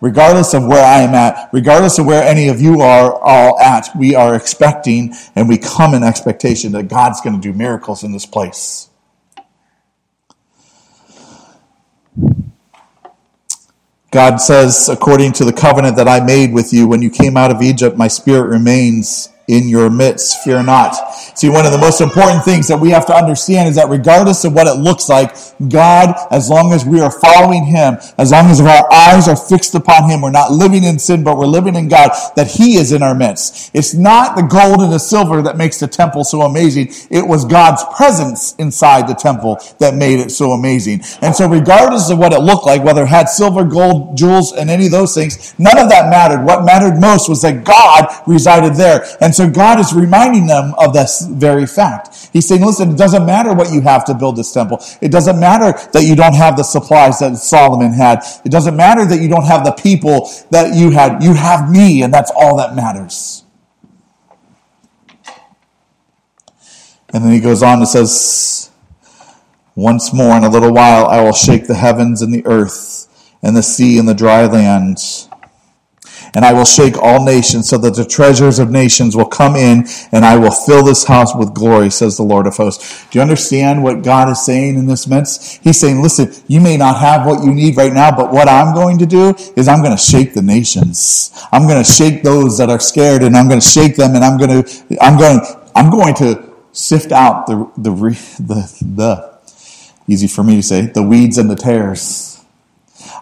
Regardless 0.00 0.54
of 0.54 0.64
where 0.64 0.84
I 0.84 1.00
am 1.00 1.14
at, 1.14 1.50
regardless 1.52 1.98
of 1.98 2.06
where 2.06 2.22
any 2.22 2.48
of 2.48 2.60
you 2.60 2.80
are 2.80 3.12
all 3.12 3.58
at, 3.58 3.88
we 3.96 4.14
are 4.14 4.36
expecting 4.36 5.12
and 5.34 5.48
we 5.48 5.58
come 5.58 5.92
in 5.92 6.04
expectation 6.04 6.72
that 6.72 6.88
God's 6.88 7.20
going 7.20 7.40
to 7.40 7.42
do 7.42 7.52
miracles 7.52 8.04
in 8.04 8.12
this 8.12 8.24
place. 8.24 8.88
God 14.10 14.36
says, 14.36 14.88
according 14.88 15.32
to 15.34 15.44
the 15.44 15.52
covenant 15.52 15.96
that 15.96 16.08
I 16.08 16.24
made 16.24 16.52
with 16.52 16.72
you 16.72 16.88
when 16.88 17.02
you 17.02 17.10
came 17.10 17.36
out 17.36 17.50
of 17.50 17.60
Egypt, 17.60 17.96
my 17.96 18.08
spirit 18.08 18.48
remains 18.48 19.28
in 19.48 19.68
your 19.68 19.90
midst. 19.90 20.44
Fear 20.44 20.62
not. 20.62 20.94
See, 21.36 21.48
one 21.48 21.66
of 21.66 21.72
the 21.72 21.78
most 21.78 22.00
important 22.00 22.44
things 22.44 22.68
that 22.68 22.78
we 22.78 22.90
have 22.90 23.06
to 23.06 23.14
understand 23.14 23.68
is 23.68 23.76
that 23.76 23.88
regardless 23.88 24.44
of 24.44 24.52
what 24.52 24.66
it 24.66 24.78
looks 24.78 25.08
like, 25.08 25.34
God, 25.68 26.14
as 26.30 26.50
long 26.50 26.72
as 26.72 26.84
we 26.84 27.00
are 27.00 27.10
following 27.10 27.64
Him, 27.64 27.96
as 28.18 28.30
long 28.30 28.46
as 28.46 28.60
our 28.60 28.92
eyes 28.92 29.26
are 29.26 29.36
fixed 29.36 29.74
upon 29.74 30.08
Him, 30.08 30.20
we're 30.20 30.30
not 30.30 30.52
living 30.52 30.84
in 30.84 30.98
sin, 30.98 31.24
but 31.24 31.38
we're 31.38 31.46
living 31.46 31.74
in 31.74 31.88
God, 31.88 32.10
that 32.36 32.48
He 32.48 32.76
is 32.76 32.92
in 32.92 33.02
our 33.02 33.14
midst. 33.14 33.70
It's 33.74 33.94
not 33.94 34.36
the 34.36 34.42
gold 34.42 34.82
and 34.82 34.92
the 34.92 34.98
silver 34.98 35.40
that 35.42 35.56
makes 35.56 35.80
the 35.80 35.88
temple 35.88 36.24
so 36.24 36.42
amazing. 36.42 36.92
It 37.10 37.26
was 37.26 37.44
God's 37.44 37.82
presence 37.96 38.54
inside 38.56 39.08
the 39.08 39.14
temple 39.14 39.58
that 39.78 39.94
made 39.94 40.20
it 40.20 40.30
so 40.30 40.52
amazing. 40.52 41.00
And 41.22 41.34
so 41.34 41.48
regardless 41.48 42.10
of 42.10 42.18
what 42.18 42.32
it 42.32 42.40
looked 42.40 42.66
like, 42.66 42.84
whether 42.84 43.04
it 43.04 43.08
had 43.08 43.28
silver, 43.28 43.64
gold, 43.64 44.16
jewels, 44.16 44.52
and 44.52 44.68
any 44.68 44.86
of 44.86 44.92
those 44.92 45.14
things, 45.14 45.58
none 45.58 45.78
of 45.78 45.88
that 45.88 46.10
mattered. 46.10 46.44
What 46.44 46.64
mattered 46.64 47.00
most 47.00 47.28
was 47.28 47.42
that 47.42 47.64
God 47.64 48.06
resided 48.26 48.74
there. 48.74 49.04
And 49.20 49.34
so 49.38 49.48
God 49.48 49.78
is 49.78 49.92
reminding 49.92 50.48
them 50.48 50.74
of 50.78 50.92
this 50.92 51.24
very 51.24 51.64
fact. 51.64 52.28
He's 52.32 52.48
saying, 52.48 52.60
listen, 52.60 52.90
it 52.90 52.98
doesn't 52.98 53.24
matter 53.24 53.54
what 53.54 53.72
you 53.72 53.80
have 53.82 54.04
to 54.06 54.14
build 54.14 54.34
this 54.34 54.52
temple. 54.52 54.82
It 55.00 55.12
doesn't 55.12 55.38
matter 55.38 55.78
that 55.92 56.02
you 56.02 56.16
don't 56.16 56.34
have 56.34 56.56
the 56.56 56.64
supplies 56.64 57.20
that 57.20 57.36
Solomon 57.36 57.92
had. 57.92 58.24
It 58.44 58.50
doesn't 58.50 58.74
matter 58.74 59.04
that 59.04 59.22
you 59.22 59.28
don't 59.28 59.44
have 59.44 59.64
the 59.64 59.70
people 59.70 60.28
that 60.50 60.74
you 60.74 60.90
had. 60.90 61.22
You 61.22 61.34
have 61.34 61.70
me, 61.70 62.02
and 62.02 62.12
that's 62.12 62.32
all 62.34 62.56
that 62.56 62.74
matters. 62.74 63.44
And 67.14 67.24
then 67.24 67.30
he 67.30 67.38
goes 67.38 67.62
on 67.62 67.78
and 67.78 67.88
says, 67.88 68.72
Once 69.76 70.12
more 70.12 70.36
in 70.36 70.42
a 70.42 70.50
little 70.50 70.74
while 70.74 71.06
I 71.06 71.22
will 71.22 71.32
shake 71.32 71.68
the 71.68 71.76
heavens 71.76 72.22
and 72.22 72.34
the 72.34 72.44
earth 72.44 73.06
and 73.40 73.56
the 73.56 73.62
sea 73.62 74.00
and 74.00 74.08
the 74.08 74.14
dry 74.14 74.46
land 74.46 74.98
and 76.34 76.44
I 76.44 76.52
will 76.52 76.64
shake 76.64 76.96
all 76.98 77.24
nations 77.24 77.68
so 77.68 77.78
that 77.78 77.94
the 77.94 78.04
treasures 78.04 78.58
of 78.58 78.70
nations 78.70 79.16
will 79.16 79.26
come 79.26 79.56
in 79.56 79.86
and 80.12 80.24
I 80.24 80.36
will 80.36 80.50
fill 80.50 80.84
this 80.84 81.04
house 81.04 81.34
with 81.34 81.54
glory, 81.54 81.90
says 81.90 82.16
the 82.16 82.22
Lord 82.22 82.46
of 82.46 82.56
hosts. 82.56 83.06
Do 83.10 83.18
you 83.18 83.22
understand 83.22 83.82
what 83.82 84.02
God 84.02 84.28
is 84.28 84.44
saying 84.44 84.76
in 84.76 84.86
this 84.86 85.06
midst? 85.06 85.62
He's 85.62 85.80
saying, 85.80 86.02
listen, 86.02 86.32
you 86.46 86.60
may 86.60 86.76
not 86.76 86.98
have 86.98 87.26
what 87.26 87.44
you 87.44 87.52
need 87.52 87.76
right 87.76 87.92
now, 87.92 88.14
but 88.14 88.32
what 88.32 88.48
I'm 88.48 88.74
going 88.74 88.98
to 88.98 89.06
do 89.06 89.34
is 89.56 89.68
I'm 89.68 89.82
going 89.82 89.96
to 89.96 90.02
shake 90.02 90.34
the 90.34 90.42
nations. 90.42 91.30
I'm 91.52 91.66
going 91.66 91.82
to 91.82 91.90
shake 91.90 92.22
those 92.22 92.58
that 92.58 92.70
are 92.70 92.80
scared 92.80 93.22
and 93.22 93.36
I'm 93.36 93.48
going 93.48 93.60
to 93.60 93.66
shake 93.66 93.96
them 93.96 94.14
and 94.14 94.24
I'm 94.24 94.38
going 94.38 94.62
to, 94.62 94.96
I'm 95.00 95.18
going, 95.18 95.40
I'm 95.74 95.90
going 95.90 96.14
to 96.16 96.52
sift 96.72 97.12
out 97.12 97.46
the, 97.46 97.70
the, 97.76 97.90
the, 98.40 98.84
the, 98.96 99.38
easy 100.06 100.26
for 100.26 100.42
me 100.42 100.56
to 100.56 100.62
say, 100.62 100.86
the 100.86 101.02
weeds 101.02 101.38
and 101.38 101.50
the 101.50 101.56
tares 101.56 102.27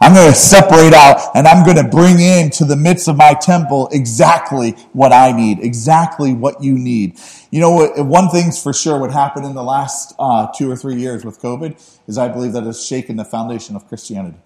I'm 0.00 0.12
going 0.14 0.30
to 0.30 0.36
separate 0.36 0.92
out 0.92 1.34
and 1.34 1.46
I'm 1.46 1.64
going 1.64 1.76
to 1.76 1.88
bring 1.88 2.20
into 2.20 2.64
the 2.64 2.76
midst 2.76 3.08
of 3.08 3.16
my 3.16 3.34
temple 3.34 3.88
exactly 3.92 4.72
what 4.92 5.12
I 5.12 5.32
need, 5.32 5.60
exactly 5.60 6.32
what 6.32 6.62
you 6.62 6.76
need. 6.76 7.18
You 7.50 7.60
know, 7.60 7.86
one 8.02 8.28
thing's 8.28 8.62
for 8.62 8.72
sure 8.72 8.98
what 8.98 9.12
happened 9.12 9.46
in 9.46 9.54
the 9.54 9.64
last 9.64 10.14
uh, 10.18 10.48
two 10.54 10.70
or 10.70 10.76
three 10.76 10.96
years 10.96 11.24
with 11.24 11.40
COVID 11.40 11.80
is 12.06 12.18
I 12.18 12.28
believe 12.28 12.52
that 12.52 12.64
has 12.64 12.84
shaken 12.84 13.16
the 13.16 13.24
foundation 13.24 13.76
of 13.76 13.88
Christianity. 13.88 14.38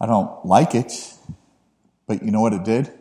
I 0.00 0.06
don't 0.06 0.46
like 0.46 0.74
it, 0.74 1.14
but 2.06 2.22
you 2.22 2.30
know 2.30 2.40
what 2.40 2.54
it 2.54 2.64
did? 2.64 2.99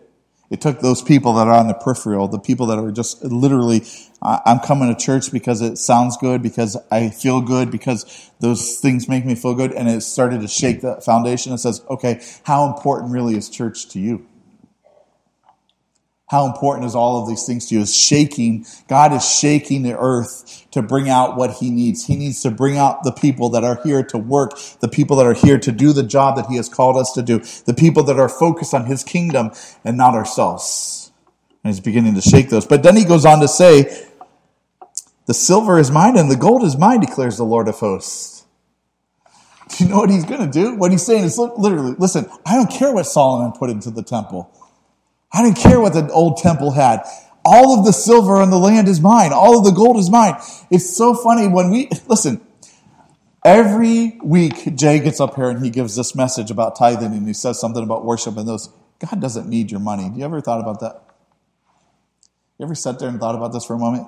It 0.50 0.62
took 0.62 0.80
those 0.80 1.02
people 1.02 1.34
that 1.34 1.48
are 1.48 1.54
on 1.54 1.68
the 1.68 1.74
peripheral, 1.74 2.28
the 2.28 2.40
people 2.40 2.66
that 2.68 2.80
are 2.80 2.92
just 2.92 3.24
literally, 3.24 3.84
I'm 4.22 4.60
coming 4.60 4.94
to 4.94 5.00
church 5.00 5.32
because 5.32 5.62
it 5.62 5.78
sounds 5.78 6.18
good, 6.18 6.42
because 6.42 6.76
I 6.90 7.10
feel 7.10 7.42
good, 7.42 7.70
because 7.70 8.32
those 8.40 8.80
things 8.80 9.08
make 9.08 9.26
me 9.26 9.36
feel 9.36 9.54
good. 9.54 9.72
And 9.72 9.88
it 9.88 10.02
started 10.02 10.42
to 10.42 10.48
shake 10.48 10.82
the 10.82 11.02
foundation 11.02 11.52
and 11.52 11.60
says, 11.60 11.84
okay, 11.90 12.22
how 12.44 12.74
important 12.74 13.12
really 13.12 13.36
is 13.36 13.50
church 13.50 13.90
to 13.90 14.00
you? 14.00 14.26
How 16.30 16.46
important 16.46 16.86
is 16.86 16.94
all 16.94 17.22
of 17.22 17.28
these 17.28 17.44
things 17.46 17.66
to 17.68 17.76
you? 17.76 17.82
Is 17.82 17.96
shaking, 17.96 18.64
God 18.88 19.14
is 19.14 19.28
shaking 19.28 19.82
the 19.82 19.98
earth 19.98 20.68
to 20.72 20.84
bring 20.84 21.10
out 21.10 21.36
what 21.36 21.56
he 21.56 21.72
needs. 21.72 22.06
He 22.06 22.16
needs 22.16 22.42
to 22.44 22.52
bring 22.52 22.78
out 22.78 23.04
the 23.04 23.12
people 23.12 23.50
that 23.50 23.64
are 23.64 23.82
here 23.84 24.04
to 24.04 24.18
work, 24.20 24.52
the 24.80 24.88
people 24.88 25.18
that 25.18 25.26
are 25.26 25.34
here 25.34 25.58
to 25.58 25.72
do 25.72 25.92
the 25.92 26.04
job 26.04 26.36
that 26.36 26.46
he 26.46 26.56
has 26.58 26.70
called 26.70 26.98
us 26.98 27.12
to 27.14 27.24
do, 27.24 27.40
the 27.66 27.74
people 27.74 28.04
that 28.04 28.20
are 28.20 28.30
focused 28.30 28.76
on 28.76 28.86
his 28.86 29.04
kingdom 29.04 29.52
and 29.84 29.98
not 29.98 30.14
ourselves. 30.14 31.12
And 31.64 31.74
he's 31.74 31.80
beginning 31.80 32.14
to 32.14 32.22
shake 32.22 32.50
those. 32.50 32.68
But 32.68 32.84
then 32.84 32.96
he 32.96 33.06
goes 33.06 33.26
on 33.26 33.40
to 33.40 33.48
say, 33.48 34.08
the 35.26 35.34
silver 35.34 35.80
is 35.80 35.90
mine 35.90 36.16
and 36.16 36.30
the 36.30 36.36
gold 36.36 36.64
is 36.64 36.78
mine, 36.78 37.00
declares 37.00 37.38
the 37.38 37.44
Lord 37.44 37.68
of 37.68 37.80
hosts. 37.80 38.46
Do 39.70 39.84
you 39.84 39.90
know 39.90 39.98
what 39.98 40.12
he's 40.12 40.26
going 40.26 40.42
to 40.42 40.52
do? 40.52 40.76
What 40.76 40.92
he's 40.92 41.06
saying 41.06 41.24
is 41.24 41.40
literally, 41.40 41.96
listen, 41.98 42.30
I 42.46 42.56
don't 42.56 42.70
care 42.70 42.94
what 42.94 43.08
Solomon 43.08 43.52
put 43.52 43.72
into 43.72 43.90
the 43.90 44.04
temple. 44.04 44.52
I 45.32 45.44
didn't 45.44 45.58
care 45.58 45.80
what 45.80 45.94
the 45.94 46.10
old 46.12 46.38
temple 46.38 46.72
had. 46.72 47.02
All 47.46 47.78
of 47.78 47.86
the 47.86 47.94
silver 47.94 48.38
on 48.38 48.50
the 48.50 48.58
land 48.58 48.88
is 48.88 49.00
mine. 49.00 49.32
All 49.32 49.58
of 49.58 49.64
the 49.64 49.72
gold 49.72 49.98
is 49.98 50.10
mine. 50.10 50.36
It's 50.70 50.96
so 50.96 51.14
funny 51.14 51.48
when 51.48 51.70
we, 51.70 51.90
listen, 52.08 52.46
every 53.46 54.20
week 54.24 54.76
Jay 54.76 55.00
gets 55.00 55.20
up 55.20 55.36
here 55.36 55.50
and 55.50 55.64
he 55.64 55.70
gives 55.70 55.96
this 55.96 56.16
message 56.16 56.52
about 56.52 56.76
tithing 56.78 57.14
and 57.14 57.28
he 57.28 57.34
says 57.34 57.60
something 57.60 57.84
about 57.84 58.06
worship 58.06 58.38
and 58.38 58.48
those. 58.48 58.70
God 59.00 59.22
doesn't 59.22 59.48
need 59.48 59.72
your 59.72 59.80
money. 59.80 60.10
Do 60.10 60.18
you 60.18 60.26
ever 60.26 60.42
thought 60.42 60.60
about 60.60 60.82
that? 60.82 61.06
You 62.58 62.66
ever 62.66 62.76
sat 62.76 63.00
there 63.00 63.08
and 63.08 63.20
thought 63.20 63.36
about 63.36 63.54
this 63.54 63.66
for 63.66 63.76
a 63.76 63.80
moment? 63.80 64.08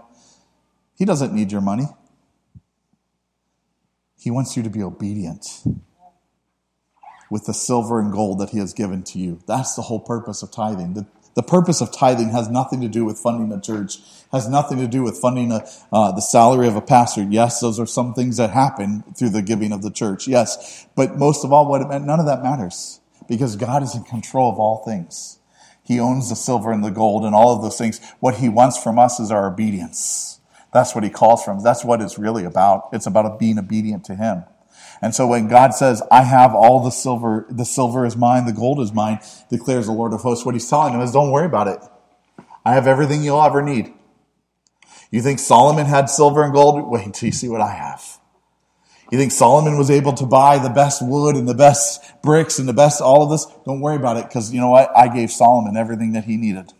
He 0.97 1.05
doesn't 1.05 1.33
need 1.33 1.51
your 1.51 1.61
money. 1.61 1.85
He 4.19 4.29
wants 4.29 4.57
you 4.57 4.63
to 4.63 4.69
be 4.69 4.83
obedient 4.83 5.63
with 7.31 7.45
the 7.45 7.53
silver 7.53 7.99
and 7.99 8.11
gold 8.11 8.39
that 8.39 8.49
he 8.49 8.59
has 8.59 8.73
given 8.73 9.01
to 9.01 9.17
you. 9.17 9.41
That's 9.47 9.73
the 9.75 9.83
whole 9.83 10.01
purpose 10.01 10.43
of 10.43 10.51
tithing. 10.51 10.95
The, 10.95 11.07
the 11.33 11.41
purpose 11.41 11.79
of 11.79 11.89
tithing 11.91 12.31
has 12.31 12.49
nothing 12.49 12.81
to 12.81 12.89
do 12.89 13.05
with 13.05 13.17
funding 13.17 13.57
a 13.57 13.61
church, 13.61 13.99
has 14.33 14.49
nothing 14.49 14.79
to 14.79 14.87
do 14.87 15.01
with 15.01 15.17
funding 15.17 15.53
a, 15.53 15.65
uh, 15.93 16.11
the 16.11 16.21
salary 16.21 16.67
of 16.67 16.75
a 16.75 16.81
pastor. 16.81 17.23
Yes, 17.23 17.61
those 17.61 17.79
are 17.79 17.85
some 17.85 18.13
things 18.13 18.35
that 18.35 18.49
happen 18.49 19.03
through 19.17 19.29
the 19.29 19.41
giving 19.41 19.71
of 19.71 19.81
the 19.81 19.91
church. 19.91 20.27
Yes. 20.27 20.85
But 20.93 21.17
most 21.17 21.45
of 21.45 21.53
all, 21.53 21.69
what 21.69 21.81
it 21.81 21.87
meant, 21.87 22.05
none 22.05 22.19
of 22.19 22.25
that 22.25 22.43
matters 22.43 22.99
because 23.29 23.55
God 23.55 23.81
is 23.81 23.95
in 23.95 24.03
control 24.03 24.51
of 24.51 24.59
all 24.59 24.83
things. 24.83 25.39
He 25.83 26.01
owns 26.01 26.27
the 26.29 26.35
silver 26.35 26.73
and 26.73 26.83
the 26.83 26.91
gold 26.91 27.23
and 27.23 27.33
all 27.33 27.55
of 27.55 27.61
those 27.61 27.77
things. 27.77 28.01
What 28.19 28.35
he 28.35 28.49
wants 28.49 28.77
from 28.77 28.99
us 28.99 29.21
is 29.21 29.31
our 29.31 29.47
obedience. 29.47 30.41
That's 30.73 30.93
what 30.93 31.05
he 31.05 31.09
calls 31.09 31.45
from. 31.45 31.63
That's 31.63 31.85
what 31.85 32.01
it's 32.01 32.17
really 32.17 32.43
about. 32.43 32.89
It's 32.91 33.07
about 33.07 33.39
being 33.39 33.57
obedient 33.57 34.03
to 34.05 34.15
him. 34.15 34.43
And 35.01 35.15
so 35.15 35.25
when 35.25 35.47
God 35.47 35.73
says, 35.73 36.03
I 36.11 36.23
have 36.23 36.53
all 36.53 36.83
the 36.83 36.91
silver, 36.91 37.47
the 37.49 37.65
silver 37.65 38.05
is 38.05 38.15
mine, 38.15 38.45
the 38.45 38.53
gold 38.53 38.79
is 38.79 38.93
mine, 38.93 39.19
declares 39.49 39.87
the 39.87 39.93
Lord 39.93 40.13
of 40.13 40.21
hosts, 40.21 40.45
what 40.45 40.53
he's 40.53 40.69
telling 40.69 40.93
him 40.93 41.01
is 41.01 41.11
don't 41.11 41.31
worry 41.31 41.47
about 41.47 41.67
it. 41.67 41.79
I 42.63 42.73
have 42.75 42.85
everything 42.85 43.23
you'll 43.23 43.41
ever 43.41 43.63
need. 43.63 43.93
You 45.09 45.21
think 45.21 45.39
Solomon 45.39 45.87
had 45.87 46.09
silver 46.09 46.43
and 46.43 46.53
gold? 46.53 46.89
Wait 46.89 47.05
until 47.05 47.27
you 47.27 47.33
see 47.33 47.49
what 47.49 47.61
I 47.61 47.71
have. 47.71 48.19
You 49.11 49.17
think 49.17 49.33
Solomon 49.33 49.77
was 49.77 49.91
able 49.91 50.13
to 50.13 50.25
buy 50.25 50.57
the 50.57 50.69
best 50.69 51.05
wood 51.05 51.35
and 51.35 51.47
the 51.47 51.53
best 51.53 52.01
bricks 52.21 52.59
and 52.59 52.69
the 52.69 52.73
best 52.73 53.01
all 53.01 53.23
of 53.23 53.29
this? 53.29 53.45
Don't 53.65 53.81
worry 53.81 53.97
about 53.97 54.15
it 54.17 54.23
because 54.27 54.53
you 54.53 54.61
know 54.61 54.69
what? 54.69 54.89
I 54.95 55.13
gave 55.13 55.31
Solomon 55.31 55.75
everything 55.75 56.13
that 56.13 56.23
he 56.23 56.37
needed. 56.37 56.71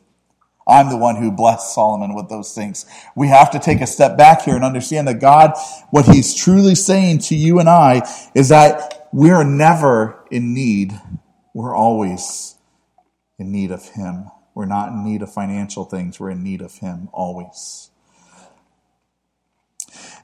I'm 0.68 0.90
the 0.90 0.98
one 0.98 1.16
who 1.16 1.32
blessed 1.32 1.74
Solomon 1.74 2.14
with 2.14 2.30
those 2.30 2.54
things. 2.54 2.86
We 3.16 3.28
have 3.28 3.52
to 3.52 3.60
take 3.60 3.82
a 3.82 3.88
step 3.88 4.18
back 4.18 4.44
here 4.44 4.56
and 4.56 4.64
understand 4.64 5.08
that 5.08 5.20
God, 5.20 5.54
what 5.90 6.06
he's 6.06 6.36
truly 6.36 6.76
saying 6.76 7.20
to 7.20 7.36
you 7.36 7.60
and 7.60 7.68
I 7.68 8.08
is 8.36 8.50
that 8.50 9.10
we're 9.12 9.44
never 9.44 10.24
in 10.30 10.54
need. 10.54 10.94
We're 11.54 11.76
always 11.76 12.56
in 13.40 13.52
need 13.52 13.72
of 13.72 13.90
him. 13.90 14.26
We're 14.54 14.66
not 14.66 14.90
in 14.90 15.04
need 15.04 15.22
of 15.22 15.34
financial 15.34 15.86
things. 15.86 16.20
We're 16.20 16.32
in 16.32 16.44
need 16.44 16.62
of 16.62 16.76
him 16.76 17.10
always. 17.12 17.90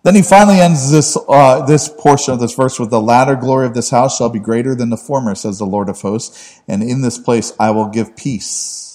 Then 0.03 0.15
he 0.15 0.21
finally 0.21 0.59
ends 0.59 0.91
this, 0.91 1.17
uh, 1.27 1.65
this 1.65 1.89
portion 1.89 2.33
of 2.33 2.39
this 2.39 2.53
verse 2.53 2.79
with 2.79 2.91
the 2.91 3.01
latter 3.01 3.35
glory 3.35 3.65
of 3.65 3.73
this 3.73 3.89
house 3.89 4.17
shall 4.17 4.29
be 4.29 4.39
greater 4.39 4.75
than 4.75 4.89
the 4.89 4.97
former, 4.97 5.35
says 5.35 5.57
the 5.57 5.65
Lord 5.65 5.89
of 5.89 5.99
hosts. 5.99 6.61
And 6.67 6.81
in 6.81 7.01
this 7.01 7.17
place 7.17 7.51
I 7.59 7.71
will 7.71 7.89
give 7.89 8.15
peace. 8.15 8.86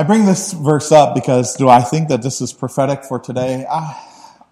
I 0.00 0.02
bring 0.02 0.24
this 0.24 0.54
verse 0.54 0.92
up 0.92 1.14
because 1.14 1.56
do 1.56 1.68
I 1.68 1.82
think 1.82 2.08
that 2.08 2.22
this 2.22 2.40
is 2.40 2.54
prophetic 2.54 3.04
for 3.04 3.18
today? 3.18 3.66
I, 3.70 4.02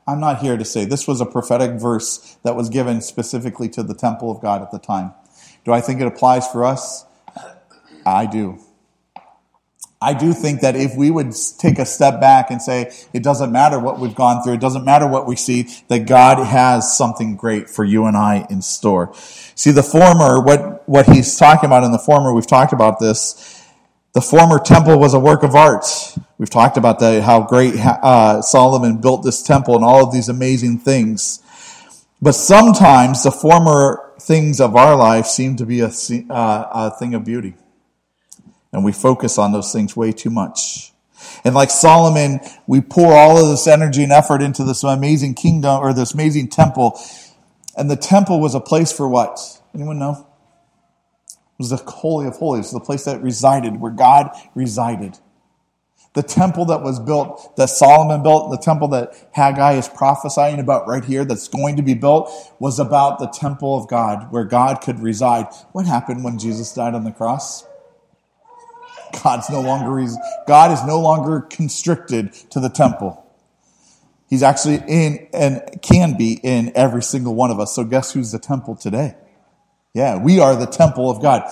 I'm 0.07 0.21
not 0.21 0.41
here 0.41 0.59
to 0.59 0.65
say 0.67 0.85
this 0.85 1.09
was 1.09 1.23
a 1.23 1.25
prophetic 1.25 1.81
verse 1.81 2.37
that 2.43 2.55
was 2.55 2.69
given 2.69 3.01
specifically 3.01 3.71
to 3.71 3.83
the 3.83 3.95
temple 3.95 4.31
of 4.31 4.43
God 4.43 4.61
at 4.61 4.71
the 4.73 4.79
time. 4.79 5.15
Do 5.65 5.73
I 5.73 5.81
think 5.81 6.03
it 6.03 6.07
applies 6.07 6.47
for 6.47 6.67
us? 6.67 7.07
I 8.05 8.27
do. 8.27 8.59
I 10.03 10.13
do 10.13 10.35
think 10.35 10.61
that 10.61 10.77
if 10.77 10.95
we 10.95 11.11
would 11.11 11.33
take 11.59 11.79
a 11.79 11.87
step 11.87 12.21
back 12.21 12.51
and 12.51 12.61
say, 12.61 12.93
it 13.15 13.23
doesn't 13.23 13.51
matter 13.51 13.79
what 13.79 13.99
we've 13.99 14.15
gone 14.15 14.43
through, 14.43 14.53
it 14.53 14.61
doesn't 14.61 14.85
matter 14.85 15.07
what 15.07 15.27
we 15.27 15.35
see, 15.35 15.67
that 15.89 16.07
God 16.07 16.45
has 16.47 16.95
something 16.95 17.37
great 17.37 17.71
for 17.71 17.87
you 17.87 18.05
and 18.05 18.19
I 18.19 18.47
in 18.51 18.61
store. 18.61 19.15
See, 19.15 19.71
the 19.71 19.83
former, 19.83 20.43
what, 20.43 20.87
what 20.87 21.07
he's 21.07 21.39
talking 21.39 21.69
about 21.69 21.85
in 21.85 21.93
the 21.93 21.99
former, 21.99 22.35
we've 22.35 22.47
talked 22.47 22.75
about 22.75 23.01
this. 23.01 23.58
The 24.15 24.21
former 24.23 24.59
temple 24.59 24.99
was 24.99 25.15
a 25.15 25.21
work 25.21 25.43
of 25.43 25.55
art. 25.55 25.85
We've 26.39 26.51
talked 26.51 26.77
about 26.77 26.99
that, 27.01 27.23
how 27.23 27.43
great 27.43 27.75
uh, 27.77 28.43
Solomon 28.43 29.01
built 29.01 29.23
this 29.23 29.43
temple 29.43 29.75
and 29.75 29.85
all 29.85 30.07
of 30.07 30.13
these 30.13 30.29
amazing 30.29 30.79
things. 30.79 31.43
But 32.21 32.33
sometimes 32.33 33.23
the 33.23 33.31
former 33.31 34.13
things 34.21 34.61
of 34.61 34.77
our 34.77 34.97
life 34.97 35.27
seem 35.27 35.57
to 35.57 35.67
be 35.67 35.81
a, 35.81 35.89
uh, 35.89 36.69
a 36.73 36.91
thing 36.99 37.15
of 37.15 37.25
beauty. 37.25 37.55
And 38.73 38.85
we 38.85 38.93
focus 38.93 39.39
on 39.39 39.53
those 39.53 39.73
things 39.73 39.97
way 39.97 40.13
too 40.13 40.31
much. 40.31 40.93
And 41.45 41.55
like 41.55 41.71
Solomon, 41.71 42.41
we 42.67 42.81
pour 42.81 43.13
all 43.13 43.43
of 43.43 43.49
this 43.49 43.67
energy 43.67 44.03
and 44.03 44.13
effort 44.13 44.43
into 44.43 44.65
this 44.65 44.85
amazing 44.85 45.35
kingdom 45.35 45.81
or 45.81 45.93
this 45.93 46.15
amazing 46.15 46.49
temple. 46.49 47.01
And 47.77 47.91
the 47.91 47.97
temple 47.97 48.41
was 48.41 48.55
a 48.55 48.61
place 48.61 48.93
for 48.93 49.09
what? 49.09 49.39
Anyone 49.75 49.99
know? 49.99 50.28
Was 51.59 51.71
the 51.71 51.77
Holy 51.77 52.27
of 52.27 52.37
Holies, 52.37 52.71
the 52.71 52.81
place 52.81 53.05
that 53.05 53.21
resided, 53.21 53.81
where 53.81 53.91
God 53.91 54.31
resided. 54.55 55.19
The 56.15 56.23
temple 56.23 56.65
that 56.67 56.83
was 56.83 56.99
built, 57.01 57.57
that 57.57 57.69
Solomon 57.69 58.23
built, 58.23 58.51
the 58.51 58.59
temple 58.59 58.89
that 58.89 59.13
Haggai 59.33 59.75
is 59.75 59.89
prophesying 59.89 60.59
about 60.59 60.89
right 60.89 61.05
here 61.05 61.25
that's 61.25 61.49
going 61.49 61.77
to 61.77 61.83
be 61.83 61.95
built, 61.95 62.31
was 62.59 62.79
about 62.79 63.19
the 63.19 63.27
temple 63.27 63.77
of 63.77 63.89
God, 63.89 64.33
where 64.33 64.45
God 64.45 64.81
could 64.81 65.01
reside. 65.01 65.47
What 65.73 65.87
happened 65.87 66.25
when 66.25 66.39
Jesus 66.39 66.73
died 66.73 66.95
on 66.95 67.05
the 67.05 67.13
cross? 67.13 67.65
God's 69.23 69.51
no 69.51 69.61
longer, 69.61 70.09
God 70.47 70.73
is 70.73 70.85
no 70.85 71.01
longer 71.01 71.41
constricted 71.41 72.33
to 72.51 72.61
the 72.61 72.69
temple. 72.69 73.25
He's 74.29 74.43
actually 74.43 74.83
in 74.87 75.29
and 75.33 75.63
can 75.83 76.17
be 76.17 76.39
in 76.43 76.73
every 76.75 77.03
single 77.03 77.35
one 77.35 77.51
of 77.51 77.59
us. 77.59 77.75
So 77.75 77.85
guess 77.85 78.13
who's 78.13 78.33
the 78.33 78.39
temple 78.39 78.77
today? 78.77 79.15
Yeah, 79.95 80.19
we 80.23 80.39
are 80.41 80.55
the 80.55 80.67
temple 80.67 81.11
of 81.11 81.23
God. 81.23 81.51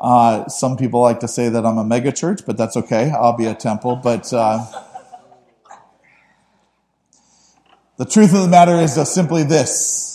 Uh, 0.00 0.48
some 0.48 0.76
people 0.76 1.00
like 1.00 1.20
to 1.20 1.28
say 1.28 1.48
that 1.48 1.64
I'm 1.64 1.78
a 1.78 1.84
mega 1.84 2.12
church, 2.12 2.40
but 2.46 2.56
that's 2.56 2.76
okay. 2.76 3.10
I'll 3.10 3.36
be 3.36 3.46
a 3.46 3.54
temple. 3.54 3.96
But 3.96 4.32
uh, 4.32 4.64
the 7.96 8.04
truth 8.04 8.34
of 8.34 8.42
the 8.42 8.48
matter 8.48 8.76
is 8.76 8.94
simply 9.08 9.44
this 9.44 10.13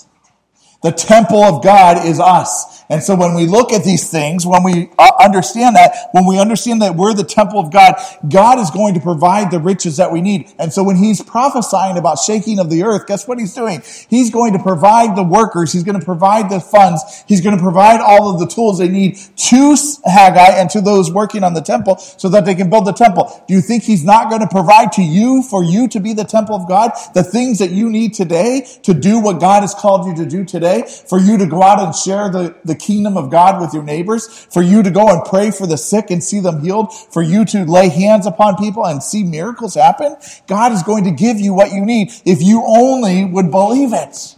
the 0.82 0.92
temple 0.92 1.44
of 1.44 1.64
God 1.64 2.06
is 2.06 2.20
us. 2.20 2.84
And 2.90 3.04
so 3.04 3.16
when 3.16 3.36
we 3.36 3.46
look 3.46 3.72
at 3.72 3.84
these 3.84 4.10
things, 4.10 4.48
when 4.48 4.64
we 4.64 4.90
uh, 4.98 5.12
understand 5.24 5.76
that, 5.76 6.10
when 6.12 6.26
we 6.26 6.40
understand 6.40 6.82
that 6.82 6.96
we're 6.96 7.14
the 7.14 7.24
temple 7.24 7.60
of 7.60 7.72
God, 7.72 7.96
God 8.28 8.58
is 8.58 8.72
going 8.72 8.96
to 8.96 9.00
provide 9.00 9.52
the 9.52 9.60
riches 9.60 9.98
that 9.98 10.12
we 10.12 10.22
need. 10.22 10.52
And 10.58 10.74
so 10.74 10.84
when 10.84 10.96
he's 10.96 11.22
prophesying 11.22 11.98
about 11.98 12.18
shaking 12.18 12.58
of 12.58 12.72
the 12.72 12.84
earth, 12.84 13.06
guess 13.06 13.28
what 13.28 13.38
he's 13.38 13.54
doing? 13.54 13.84
He's 14.10 14.32
going 14.32 14.54
to 14.54 14.60
provide 14.60 15.16
the 15.16 15.24
workers. 15.24 15.72
He's 15.72 15.84
going 15.84 16.00
to 16.00 16.06
provide 16.06 16.50
the 16.50 16.60
funds. 16.60 17.24
He's 17.28 17.42
going 17.42 17.56
to 17.56 17.62
provide 17.62 18.02
all 18.02 18.34
of 18.34 18.40
the 18.40 18.48
tools 18.48 18.80
they 18.80 18.88
need 18.88 19.18
to 19.36 19.76
Haggai 20.06 20.60
and 20.60 20.70
to 20.72 20.82
those 20.82 21.12
working 21.12 21.44
on 21.44 21.54
the 21.54 21.62
temple 21.62 21.98
so 21.98 22.30
that 22.30 22.46
they 22.46 22.56
can 22.56 22.70
build 22.70 22.86
the 22.86 22.94
temple. 22.94 23.44
Do 23.48 23.54
you 23.54 23.62
think 23.62 23.84
he's 23.84 24.04
not 24.04 24.30
going 24.30 24.42
to 24.42 24.48
provide 24.48 24.92
to 24.94 25.04
you 25.04 25.44
for 25.44 25.64
you 25.64 25.88
to 25.90 26.00
be 26.00 26.14
the 26.14 26.24
temple 26.24 26.56
of 26.56 26.68
God? 26.68 26.92
The 27.14 27.24
things 27.24 27.60
that 27.60 27.72
you 27.72 27.90
need 27.90 28.14
today 28.14 28.66
to 28.84 28.94
do 28.94 29.20
what 29.20 29.40
God 29.40 29.62
has 29.62 29.74
called 29.74 30.08
you 30.08 30.16
to 30.24 30.30
do 30.30 30.46
today, 30.46 30.69
for 31.08 31.20
you 31.20 31.38
to 31.38 31.46
go 31.46 31.62
out 31.62 31.80
and 31.80 31.94
share 31.96 32.30
the, 32.30 32.56
the 32.64 32.76
kingdom 32.76 33.18
of 33.18 33.30
God 33.30 33.62
with 33.62 33.74
your 33.74 33.84
neighbors, 33.84 34.28
for 34.28 34.62
you 34.62 34.84
to 34.84 34.92
go 34.92 35.08
and 35.08 35.24
pray 35.26 35.52
for 35.52 35.68
the 35.68 35.78
sick 35.78 36.12
and 36.12 36.24
see 36.24 36.40
them 36.40 36.62
healed, 36.62 36.94
for 36.94 37.22
you 37.22 37.46
to 37.46 37.66
lay 37.66 37.90
hands 37.90 38.26
upon 38.26 38.56
people 38.58 38.86
and 38.86 39.02
see 39.02 39.24
miracles 39.24 39.76
happen. 39.76 40.16
God 40.48 40.72
is 40.72 40.84
going 40.84 41.04
to 41.06 41.12
give 41.12 41.40
you 41.40 41.54
what 41.54 41.72
you 41.72 41.86
need 41.86 42.12
if 42.26 42.42
you 42.42 42.64
only 42.66 43.26
would 43.26 43.52
believe 43.52 43.94
it. 43.94 44.36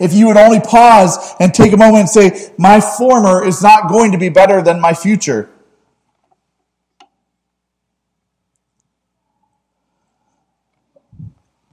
If 0.00 0.12
you 0.12 0.26
would 0.26 0.36
only 0.36 0.60
pause 0.60 1.34
and 1.38 1.54
take 1.54 1.72
a 1.72 1.76
moment 1.76 2.00
and 2.00 2.08
say, 2.08 2.52
my 2.58 2.80
former 2.80 3.44
is 3.44 3.62
not 3.62 3.88
going 3.88 4.12
to 4.12 4.18
be 4.18 4.30
better 4.30 4.60
than 4.60 4.80
my 4.80 4.94
future. 4.94 5.48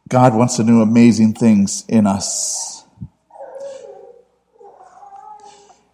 God 0.09 0.33
wants 0.33 0.57
to 0.57 0.63
do 0.63 0.81
amazing 0.81 1.33
things 1.33 1.85
in 1.87 2.07
us. 2.07 2.83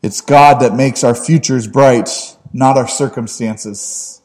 It's 0.01 0.21
God 0.21 0.61
that 0.61 0.73
makes 0.73 1.03
our 1.03 1.13
futures 1.15 1.67
bright, 1.67 2.37
not 2.53 2.77
our 2.77 2.87
circumstances. 2.87 4.21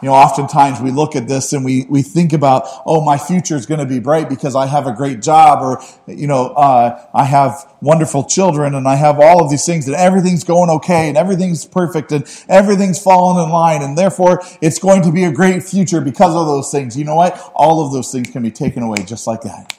You 0.00 0.08
know, 0.08 0.14
oftentimes 0.14 0.80
we 0.80 0.92
look 0.92 1.16
at 1.16 1.26
this 1.26 1.52
and 1.52 1.64
we, 1.64 1.84
we 1.88 2.02
think 2.02 2.32
about, 2.32 2.64
oh, 2.86 3.04
my 3.04 3.18
future 3.18 3.56
is 3.56 3.66
going 3.66 3.80
to 3.80 3.86
be 3.86 3.98
bright 3.98 4.28
because 4.28 4.54
I 4.54 4.66
have 4.66 4.86
a 4.86 4.92
great 4.92 5.20
job 5.20 5.60
or, 5.60 5.82
you 6.06 6.28
know, 6.28 6.48
uh, 6.48 7.04
I 7.12 7.24
have 7.24 7.72
wonderful 7.80 8.24
children 8.24 8.74
and 8.76 8.86
I 8.86 8.94
have 8.94 9.18
all 9.18 9.42
of 9.42 9.50
these 9.50 9.66
things 9.66 9.88
and 9.88 9.96
everything's 9.96 10.44
going 10.44 10.70
okay 10.70 11.08
and 11.08 11.18
everything's 11.18 11.64
perfect 11.64 12.12
and 12.12 12.24
everything's 12.48 13.02
falling 13.02 13.44
in 13.44 13.50
line 13.50 13.82
and 13.82 13.98
therefore 13.98 14.40
it's 14.60 14.78
going 14.78 15.02
to 15.02 15.10
be 15.10 15.24
a 15.24 15.32
great 15.32 15.64
future 15.64 16.00
because 16.00 16.34
of 16.34 16.46
those 16.46 16.70
things. 16.70 16.96
You 16.96 17.04
know 17.04 17.16
what? 17.16 17.50
All 17.54 17.84
of 17.84 17.92
those 17.92 18.12
things 18.12 18.30
can 18.30 18.42
be 18.42 18.52
taken 18.52 18.84
away 18.84 19.02
just 19.04 19.26
like 19.26 19.42
that. 19.42 19.76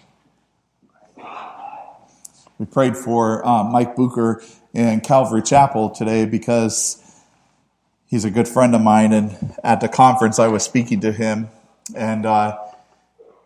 We 2.58 2.66
prayed 2.66 2.98
for 2.98 3.48
uh, 3.48 3.64
Mike 3.64 3.96
Booker 3.96 4.44
in 4.74 5.00
Calvary 5.00 5.42
Chapel 5.42 5.92
today 5.92 6.26
because 6.26 7.02
he's 8.10 8.26
a 8.26 8.32
good 8.32 8.48
friend 8.48 8.76
of 8.76 8.82
mine. 8.82 9.14
And 9.14 9.56
at 9.64 9.80
the 9.80 9.88
conference, 9.88 10.40
I 10.40 10.48
was 10.48 10.64
speaking 10.64 11.00
to 11.02 11.12
him, 11.14 11.50
and 11.96 12.26
uh, 12.26 12.58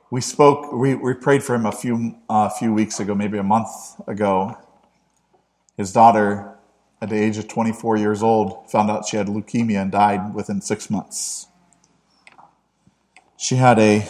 we 0.09 0.21
spoke. 0.21 0.71
We, 0.71 0.95
we 0.95 1.13
prayed 1.13 1.43
for 1.43 1.53
him 1.53 1.65
a 1.65 1.71
few 1.71 2.15
uh, 2.29 2.49
few 2.49 2.73
weeks 2.73 2.99
ago, 2.99 3.13
maybe 3.13 3.37
a 3.37 3.43
month 3.43 3.69
ago. 4.07 4.57
His 5.77 5.91
daughter, 5.91 6.55
at 7.01 7.09
the 7.09 7.15
age 7.15 7.37
of 7.37 7.47
24 7.47 7.97
years 7.97 8.23
old, 8.23 8.69
found 8.71 8.89
out 8.89 9.07
she 9.07 9.17
had 9.17 9.27
leukemia 9.27 9.81
and 9.81 9.91
died 9.91 10.33
within 10.33 10.61
six 10.61 10.89
months. 10.89 11.47
She 13.37 13.55
had 13.55 13.77
a 13.77 14.07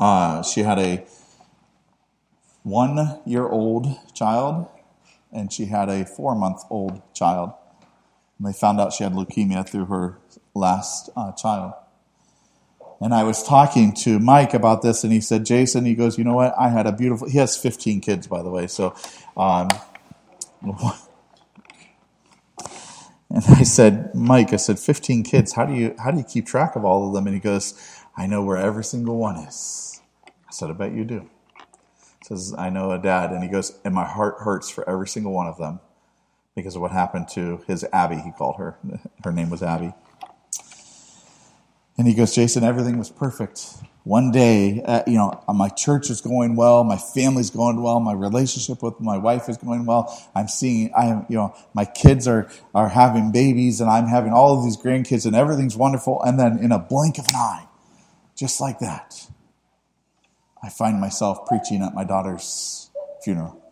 uh, 0.00 0.42
she 0.42 0.60
had 0.62 0.78
a 0.78 1.06
one 2.62 3.20
year 3.26 3.46
old 3.46 3.86
child 4.14 4.68
and 5.32 5.52
she 5.52 5.66
had 5.66 5.88
a 5.88 6.06
four 6.06 6.34
month 6.34 6.62
old 6.70 7.02
child. 7.12 7.52
And 8.38 8.46
they 8.46 8.52
found 8.52 8.80
out 8.80 8.92
she 8.92 9.04
had 9.04 9.12
leukemia 9.12 9.68
through 9.68 9.86
her 9.86 10.18
last 10.54 11.10
uh, 11.16 11.32
child. 11.32 11.74
And 13.00 13.12
I 13.14 13.24
was 13.24 13.42
talking 13.42 13.92
to 13.96 14.18
Mike 14.18 14.54
about 14.54 14.82
this, 14.82 15.04
and 15.04 15.12
he 15.12 15.20
said, 15.20 15.44
Jason, 15.44 15.84
he 15.84 15.94
goes, 15.94 16.16
you 16.16 16.24
know 16.24 16.34
what? 16.34 16.54
I 16.58 16.68
had 16.68 16.86
a 16.86 16.92
beautiful, 16.92 17.28
he 17.28 17.38
has 17.38 17.56
15 17.56 18.00
kids, 18.00 18.26
by 18.26 18.42
the 18.42 18.50
way. 18.50 18.66
So, 18.66 18.94
um, 19.36 19.68
and 23.30 23.44
I 23.48 23.62
said, 23.64 24.14
Mike, 24.14 24.52
I 24.52 24.56
said, 24.56 24.78
15 24.78 25.22
kids. 25.24 25.52
How 25.52 25.66
do 25.66 25.74
you, 25.74 25.94
how 25.98 26.10
do 26.12 26.18
you 26.18 26.24
keep 26.24 26.46
track 26.46 26.76
of 26.76 26.84
all 26.84 27.08
of 27.08 27.14
them? 27.14 27.26
And 27.26 27.34
he 27.34 27.40
goes, 27.40 27.74
I 28.16 28.26
know 28.26 28.42
where 28.42 28.56
every 28.56 28.84
single 28.84 29.18
one 29.18 29.36
is. 29.36 30.00
I 30.26 30.52
said, 30.52 30.70
I 30.70 30.72
bet 30.72 30.92
you 30.92 31.04
do 31.04 31.28
He 32.20 32.24
says, 32.24 32.54
I 32.56 32.70
know 32.70 32.92
a 32.92 32.98
dad. 32.98 33.32
And 33.32 33.42
he 33.42 33.50
goes, 33.50 33.78
and 33.84 33.92
my 33.94 34.06
heart 34.06 34.36
hurts 34.38 34.70
for 34.70 34.88
every 34.88 35.08
single 35.08 35.32
one 35.32 35.48
of 35.48 35.58
them 35.58 35.80
because 36.54 36.76
of 36.76 36.82
what 36.82 36.92
happened 36.92 37.28
to 37.28 37.62
his 37.66 37.84
Abby, 37.92 38.16
he 38.16 38.30
called 38.30 38.56
her. 38.56 38.76
Her 39.24 39.32
name 39.32 39.50
was 39.50 39.62
Abby. 39.62 39.92
And 41.96 42.08
he 42.08 42.14
goes, 42.14 42.34
Jason, 42.34 42.64
everything 42.64 42.98
was 42.98 43.10
perfect. 43.10 43.66
One 44.02 44.32
day, 44.32 44.82
uh, 44.84 45.02
you 45.06 45.14
know, 45.14 45.42
my 45.48 45.68
church 45.68 46.10
is 46.10 46.20
going 46.20 46.56
well, 46.56 46.84
my 46.84 46.96
family's 46.96 47.50
going 47.50 47.80
well, 47.82 48.00
my 48.00 48.12
relationship 48.12 48.82
with 48.82 49.00
my 49.00 49.16
wife 49.16 49.48
is 49.48 49.56
going 49.56 49.86
well. 49.86 50.12
I'm 50.34 50.48
seeing, 50.48 50.92
I 50.94 51.06
am, 51.06 51.26
you 51.28 51.36
know, 51.36 51.54
my 51.72 51.84
kids 51.84 52.28
are, 52.28 52.50
are 52.74 52.88
having 52.88 53.32
babies 53.32 53.80
and 53.80 53.88
I'm 53.88 54.06
having 54.06 54.32
all 54.32 54.58
of 54.58 54.64
these 54.64 54.76
grandkids 54.76 55.24
and 55.24 55.34
everything's 55.34 55.76
wonderful. 55.76 56.20
And 56.22 56.38
then 56.38 56.58
in 56.58 56.72
a 56.72 56.78
blink 56.78 57.18
of 57.18 57.26
an 57.28 57.36
eye, 57.36 57.66
just 58.36 58.60
like 58.60 58.80
that, 58.80 59.28
I 60.62 60.68
find 60.68 61.00
myself 61.00 61.46
preaching 61.46 61.82
at 61.82 61.94
my 61.94 62.04
daughter's 62.04 62.90
funeral. 63.22 63.63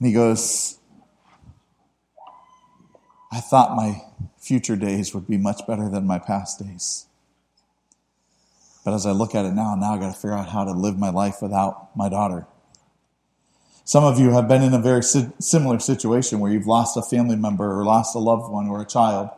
And 0.00 0.08
he 0.08 0.14
goes, 0.14 0.78
I 3.30 3.40
thought 3.40 3.76
my 3.76 4.02
future 4.38 4.74
days 4.74 5.14
would 5.14 5.28
be 5.28 5.36
much 5.36 5.64
better 5.66 5.88
than 5.88 6.06
my 6.06 6.18
past 6.18 6.58
days. 6.58 7.06
But 8.84 8.94
as 8.94 9.04
I 9.04 9.12
look 9.12 9.34
at 9.34 9.44
it 9.44 9.52
now, 9.52 9.74
now 9.74 9.94
I 9.94 9.98
got 9.98 10.14
to 10.14 10.18
figure 10.18 10.32
out 10.32 10.48
how 10.48 10.64
to 10.64 10.72
live 10.72 10.98
my 10.98 11.10
life 11.10 11.42
without 11.42 11.94
my 11.94 12.08
daughter. 12.08 12.46
Some 13.84 14.04
of 14.04 14.18
you 14.18 14.30
have 14.30 14.48
been 14.48 14.62
in 14.62 14.72
a 14.72 14.80
very 14.80 15.02
similar 15.02 15.78
situation 15.80 16.40
where 16.40 16.50
you've 16.50 16.66
lost 16.66 16.96
a 16.96 17.02
family 17.02 17.36
member 17.36 17.78
or 17.78 17.84
lost 17.84 18.14
a 18.14 18.18
loved 18.18 18.50
one 18.50 18.68
or 18.68 18.80
a 18.80 18.86
child. 18.86 19.28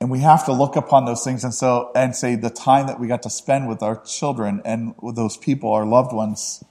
And 0.00 0.10
we 0.10 0.20
have 0.20 0.44
to 0.44 0.52
look 0.52 0.76
upon 0.76 1.06
those 1.06 1.24
things 1.24 1.42
and 1.42 1.52
so 1.52 1.90
and 1.96 2.14
say 2.14 2.36
the 2.36 2.50
time 2.50 2.86
that 2.86 3.00
we 3.00 3.08
got 3.08 3.24
to 3.24 3.30
spend 3.30 3.68
with 3.68 3.82
our 3.82 4.00
children 4.04 4.62
and 4.64 4.94
with 5.02 5.16
those 5.16 5.36
people, 5.36 5.72
our 5.72 5.84
loved 5.84 6.12
ones, 6.12 6.62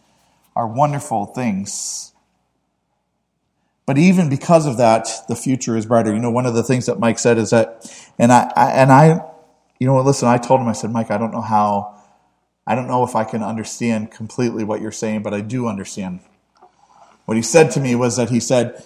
are 0.57 0.67
wonderful 0.67 1.27
things. 1.27 2.13
But 3.85 3.99
even 3.99 4.27
because 4.27 4.65
of 4.65 4.77
that, 4.77 5.07
the 5.29 5.35
future 5.35 5.77
is 5.77 5.85
brighter. 5.85 6.11
You 6.11 6.19
know, 6.19 6.31
one 6.31 6.47
of 6.47 6.55
the 6.55 6.63
things 6.63 6.87
that 6.87 6.99
Mike 6.99 7.19
said 7.19 7.37
is 7.37 7.51
that, 7.51 7.87
and 8.17 8.31
I, 8.33 8.51
I 8.55 8.71
and 8.71 8.91
I, 8.91 9.23
you 9.79 9.85
know 9.85 10.01
listen, 10.01 10.27
I 10.27 10.39
told 10.39 10.59
him, 10.59 10.67
I 10.67 10.71
said, 10.71 10.91
Mike, 10.91 11.11
I 11.11 11.19
don't 11.19 11.31
know 11.31 11.41
how, 11.41 11.95
I 12.65 12.73
don't 12.73 12.87
know 12.87 13.03
if 13.03 13.15
I 13.15 13.23
can 13.23 13.43
understand 13.43 14.09
completely 14.09 14.63
what 14.63 14.81
you're 14.81 14.91
saying, 14.91 15.21
but 15.21 15.31
I 15.31 15.41
do 15.41 15.67
understand. 15.67 16.21
What 17.25 17.37
he 17.37 17.43
said 17.43 17.69
to 17.71 17.79
me 17.79 17.93
was 17.93 18.17
that 18.17 18.31
he 18.31 18.39
said, 18.39 18.83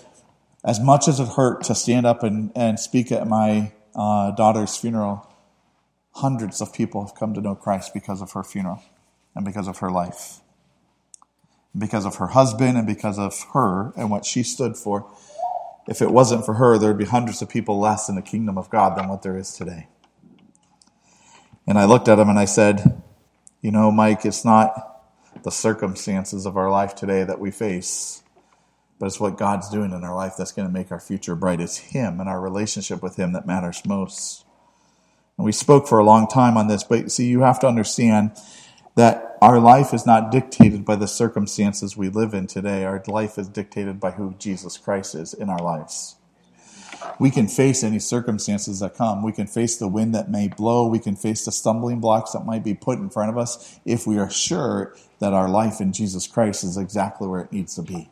as 0.65 0.81
much 0.81 1.07
as 1.07 1.21
it 1.21 1.29
hurt 1.29 1.63
to 1.65 1.73
stand 1.73 2.05
up 2.05 2.21
and, 2.21 2.51
and 2.53 2.77
speak 2.79 3.13
at 3.13 3.27
my 3.27 3.71
uh, 3.95 4.31
daughter's 4.31 4.75
funeral, 4.75 5.25
hundreds 6.15 6.59
of 6.59 6.73
people 6.73 7.05
have 7.05 7.15
come 7.15 7.33
to 7.33 7.39
know 7.41 7.55
Christ 7.55 7.93
because 7.93 8.21
of 8.21 8.33
her 8.33 8.43
funeral 8.43 8.83
and 9.35 9.45
because 9.45 9.69
of 9.69 9.77
her 9.77 9.89
life. 9.89 10.40
Because 11.77 12.05
of 12.05 12.15
her 12.15 12.27
husband 12.27 12.77
and 12.77 12.85
because 12.85 13.17
of 13.17 13.45
her 13.53 13.93
and 13.95 14.09
what 14.09 14.25
she 14.25 14.43
stood 14.43 14.75
for. 14.75 15.09
If 15.87 16.01
it 16.01 16.11
wasn't 16.11 16.45
for 16.45 16.55
her, 16.55 16.77
there 16.77 16.89
would 16.89 16.97
be 16.97 17.05
hundreds 17.05 17.41
of 17.41 17.49
people 17.49 17.79
less 17.79 18.09
in 18.09 18.15
the 18.15 18.21
kingdom 18.21 18.57
of 18.57 18.69
God 18.69 18.97
than 18.97 19.07
what 19.07 19.21
there 19.21 19.37
is 19.37 19.53
today. 19.53 19.87
And 21.65 21.79
I 21.79 21.85
looked 21.85 22.07
at 22.07 22.19
him 22.19 22.29
and 22.29 22.37
I 22.37 22.45
said, 22.45 23.01
You 23.61 23.71
know, 23.71 23.91
Mike, 23.91 24.25
it's 24.25 24.43
not 24.43 25.03
the 25.43 25.51
circumstances 25.51 26.45
of 26.45 26.57
our 26.57 26.69
life 26.69 26.93
today 26.93 27.23
that 27.23 27.39
we 27.39 27.51
face 27.51 28.21
but 29.01 29.07
it's 29.07 29.19
what 29.19 29.35
God's 29.35 29.67
doing 29.67 29.93
in 29.93 30.03
our 30.03 30.15
life 30.15 30.33
that's 30.37 30.51
going 30.51 30.67
to 30.67 30.71
make 30.71 30.91
our 30.91 30.99
future 30.99 31.33
bright. 31.33 31.59
It's 31.59 31.77
Him 31.77 32.19
and 32.19 32.29
our 32.29 32.39
relationship 32.39 33.01
with 33.01 33.15
Him 33.15 33.33
that 33.33 33.47
matters 33.47 33.81
most. 33.83 34.45
And 35.37 35.43
we 35.43 35.51
spoke 35.51 35.87
for 35.87 35.97
a 35.97 36.03
long 36.03 36.27
time 36.27 36.55
on 36.55 36.67
this, 36.67 36.83
but 36.83 37.11
see, 37.11 37.25
you 37.25 37.41
have 37.41 37.59
to 37.61 37.67
understand 37.67 38.37
that 38.93 39.30
our 39.41 39.59
life 39.59 39.93
is 39.93 40.05
not 40.05 40.31
dictated 40.31 40.85
by 40.85 40.95
the 40.95 41.07
circumstances 41.07 41.97
we 41.97 42.09
live 42.09 42.33
in 42.35 42.45
today. 42.45 42.85
Our 42.85 43.01
life 43.07 43.39
is 43.39 43.47
dictated 43.47 43.99
by 43.99 44.11
who 44.11 44.35
Jesus 44.37 44.77
Christ 44.77 45.15
is 45.15 45.33
in 45.33 45.49
our 45.49 45.59
lives. 45.59 46.15
We 47.17 47.31
can 47.31 47.47
face 47.47 47.83
any 47.83 47.97
circumstances 47.97 48.81
that 48.81 48.95
come. 48.95 49.23
We 49.23 49.31
can 49.31 49.47
face 49.47 49.77
the 49.77 49.87
wind 49.87 50.13
that 50.13 50.29
may 50.29 50.47
blow. 50.47 50.85
We 50.85 50.99
can 50.99 51.15
face 51.15 51.43
the 51.43 51.51
stumbling 51.51 51.99
blocks 51.99 52.33
that 52.33 52.45
might 52.45 52.63
be 52.63 52.75
put 52.75 52.99
in 52.99 53.09
front 53.09 53.31
of 53.31 53.37
us 53.39 53.79
if 53.83 54.05
we 54.05 54.19
are 54.19 54.29
sure 54.29 54.95
that 55.19 55.33
our 55.33 55.49
life 55.49 55.81
in 55.81 55.91
Jesus 55.91 56.27
Christ 56.27 56.63
is 56.63 56.77
exactly 56.77 57.27
where 57.27 57.41
it 57.41 57.51
needs 57.51 57.73
to 57.75 57.81
be. 57.81 58.11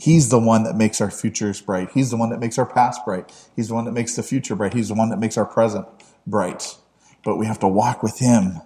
He's 0.00 0.30
the 0.30 0.40
one 0.40 0.64
that 0.64 0.74
makes 0.74 1.00
our 1.00 1.12
futures 1.12 1.60
bright. 1.60 1.90
He's 1.94 2.10
the 2.10 2.16
one 2.16 2.30
that 2.30 2.40
makes 2.40 2.58
our 2.58 2.66
past 2.66 3.04
bright. 3.04 3.32
He's 3.54 3.68
the 3.68 3.74
one 3.74 3.84
that 3.84 3.92
makes 3.92 4.16
the 4.16 4.24
future 4.24 4.56
bright. 4.56 4.74
He's 4.74 4.88
the 4.88 4.94
one 4.94 5.10
that 5.10 5.20
makes 5.20 5.38
our 5.38 5.46
present 5.46 5.86
bright. 6.26 6.76
But 7.24 7.36
we 7.36 7.46
have 7.46 7.60
to 7.60 7.68
walk 7.68 8.02
with 8.02 8.18
Him. 8.18 8.62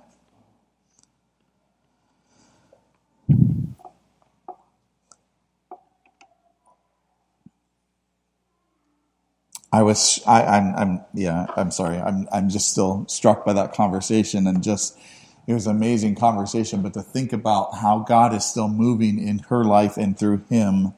I 9.76 9.82
was, 9.82 10.22
I, 10.26 10.42
I'm, 10.42 10.74
I'm, 10.74 11.00
yeah, 11.12 11.46
I'm 11.54 11.70
sorry. 11.70 11.98
I'm, 11.98 12.26
I'm 12.32 12.48
just 12.48 12.70
still 12.70 13.04
struck 13.08 13.44
by 13.44 13.52
that 13.52 13.74
conversation 13.74 14.46
and 14.46 14.62
just, 14.62 14.98
it 15.46 15.52
was 15.52 15.66
an 15.66 15.76
amazing 15.76 16.14
conversation. 16.14 16.80
But 16.80 16.94
to 16.94 17.02
think 17.02 17.34
about 17.34 17.74
how 17.76 17.98
God 17.98 18.32
is 18.34 18.46
still 18.46 18.68
moving 18.68 19.18
in 19.18 19.40
her 19.50 19.64
life 19.64 19.98
and 19.98 20.18
through 20.18 20.44
him 20.48 20.94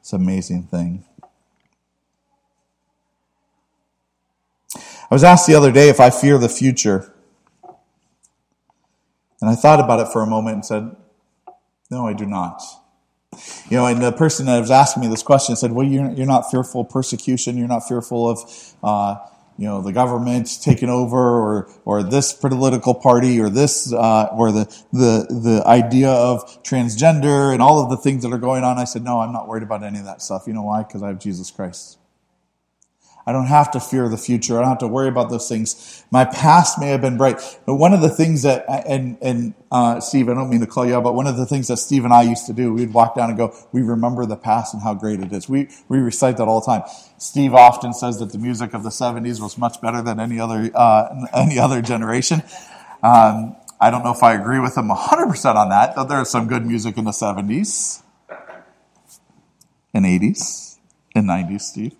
it's 0.00 0.12
an 0.12 0.20
amazing 0.20 0.64
thing. 0.64 1.04
I 4.74 5.14
was 5.14 5.22
asked 5.22 5.46
the 5.46 5.54
other 5.54 5.70
day 5.70 5.88
if 5.88 6.00
I 6.00 6.10
fear 6.10 6.38
the 6.38 6.48
future. 6.48 7.14
And 9.40 9.48
I 9.48 9.54
thought 9.54 9.78
about 9.78 10.00
it 10.00 10.12
for 10.12 10.22
a 10.22 10.26
moment 10.26 10.54
and 10.56 10.66
said, 10.66 10.96
No, 11.88 12.08
I 12.08 12.14
do 12.14 12.26
not. 12.26 12.60
You 13.70 13.76
know, 13.76 13.86
and 13.86 14.02
the 14.02 14.12
person 14.12 14.46
that 14.46 14.60
was 14.60 14.70
asking 14.70 15.02
me 15.02 15.08
this 15.08 15.22
question 15.22 15.56
said, 15.56 15.72
Well, 15.72 15.86
you're, 15.86 16.10
you're 16.12 16.26
not 16.26 16.50
fearful 16.50 16.82
of 16.82 16.90
persecution. 16.90 17.56
You're 17.56 17.68
not 17.68 17.86
fearful 17.88 18.28
of 18.28 18.74
uh, 18.82 19.16
you 19.58 19.66
know, 19.66 19.82
the 19.82 19.92
government 19.92 20.58
taking 20.62 20.88
over 20.88 21.18
or, 21.18 21.70
or 21.84 22.02
this 22.02 22.32
political 22.32 22.94
party 22.94 23.40
or 23.40 23.48
this, 23.48 23.92
uh, 23.92 24.28
or 24.32 24.50
the, 24.50 24.64
the, 24.92 25.26
the 25.28 25.62
idea 25.66 26.10
of 26.10 26.62
transgender 26.62 27.52
and 27.52 27.62
all 27.62 27.82
of 27.82 27.90
the 27.90 27.96
things 27.96 28.22
that 28.22 28.32
are 28.32 28.38
going 28.38 28.64
on. 28.64 28.78
I 28.78 28.84
said, 28.84 29.02
no, 29.02 29.20
I'm 29.20 29.32
not 29.32 29.48
worried 29.48 29.62
about 29.62 29.82
any 29.82 29.98
of 29.98 30.04
that 30.06 30.22
stuff. 30.22 30.44
You 30.46 30.54
know 30.54 30.62
why? 30.62 30.82
Because 30.82 31.02
I 31.02 31.08
have 31.08 31.18
Jesus 31.18 31.50
Christ. 31.50 31.98
I 33.26 33.32
don't 33.32 33.46
have 33.46 33.70
to 33.72 33.80
fear 33.80 34.08
the 34.08 34.16
future. 34.16 34.58
I 34.58 34.60
don't 34.60 34.70
have 34.70 34.78
to 34.78 34.88
worry 34.88 35.08
about 35.08 35.30
those 35.30 35.48
things. 35.48 36.04
My 36.10 36.24
past 36.24 36.78
may 36.78 36.88
have 36.88 37.00
been 37.00 37.16
bright, 37.16 37.40
but 37.66 37.76
one 37.76 37.92
of 37.92 38.00
the 38.00 38.08
things 38.08 38.42
that, 38.42 38.64
and, 38.68 39.16
and, 39.22 39.54
uh, 39.70 40.00
Steve, 40.00 40.28
I 40.28 40.34
don't 40.34 40.50
mean 40.50 40.60
to 40.60 40.66
call 40.66 40.84
you 40.84 40.96
out, 40.96 41.04
but 41.04 41.14
one 41.14 41.26
of 41.26 41.36
the 41.36 41.46
things 41.46 41.68
that 41.68 41.76
Steve 41.76 42.04
and 42.04 42.12
I 42.12 42.22
used 42.22 42.46
to 42.46 42.52
do, 42.52 42.72
we'd 42.72 42.92
walk 42.92 43.14
down 43.14 43.28
and 43.28 43.38
go, 43.38 43.54
we 43.72 43.82
remember 43.82 44.26
the 44.26 44.36
past 44.36 44.74
and 44.74 44.82
how 44.82 44.94
great 44.94 45.20
it 45.20 45.32
is. 45.32 45.48
We, 45.48 45.68
we 45.88 45.98
recite 45.98 46.36
that 46.38 46.48
all 46.48 46.60
the 46.60 46.66
time. 46.66 46.82
Steve 47.18 47.54
often 47.54 47.92
says 47.92 48.18
that 48.18 48.32
the 48.32 48.38
music 48.38 48.74
of 48.74 48.82
the 48.82 48.90
70s 48.90 49.40
was 49.40 49.56
much 49.56 49.80
better 49.80 50.02
than 50.02 50.18
any 50.18 50.40
other, 50.40 50.70
uh, 50.74 51.26
any 51.34 51.58
other 51.58 51.80
generation. 51.80 52.42
Um, 53.02 53.56
I 53.80 53.90
don't 53.90 54.04
know 54.04 54.12
if 54.12 54.22
I 54.22 54.34
agree 54.34 54.60
with 54.60 54.76
him 54.76 54.88
100% 54.88 55.54
on 55.56 55.68
that, 55.70 55.96
though 55.96 56.04
there 56.04 56.20
is 56.20 56.30
some 56.30 56.46
good 56.46 56.64
music 56.64 56.96
in 56.96 57.04
the 57.04 57.10
70s 57.10 58.02
and 59.92 60.04
80s 60.04 60.78
and 61.14 61.28
90s, 61.28 61.60
Steve. 61.62 61.96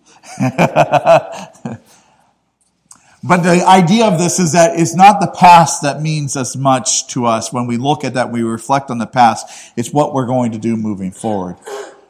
But 3.24 3.44
the 3.44 3.64
idea 3.64 4.06
of 4.06 4.18
this 4.18 4.40
is 4.40 4.52
that 4.54 4.80
it's 4.80 4.96
not 4.96 5.20
the 5.20 5.28
past 5.28 5.82
that 5.82 6.02
means 6.02 6.36
as 6.36 6.56
much 6.56 7.06
to 7.08 7.24
us. 7.26 7.52
When 7.52 7.68
we 7.68 7.76
look 7.76 8.02
at 8.02 8.14
that, 8.14 8.32
we 8.32 8.42
reflect 8.42 8.90
on 8.90 8.98
the 8.98 9.06
past. 9.06 9.46
It's 9.76 9.92
what 9.92 10.12
we're 10.12 10.26
going 10.26 10.50
to 10.52 10.58
do 10.58 10.76
moving 10.76 11.12
forward. 11.12 11.56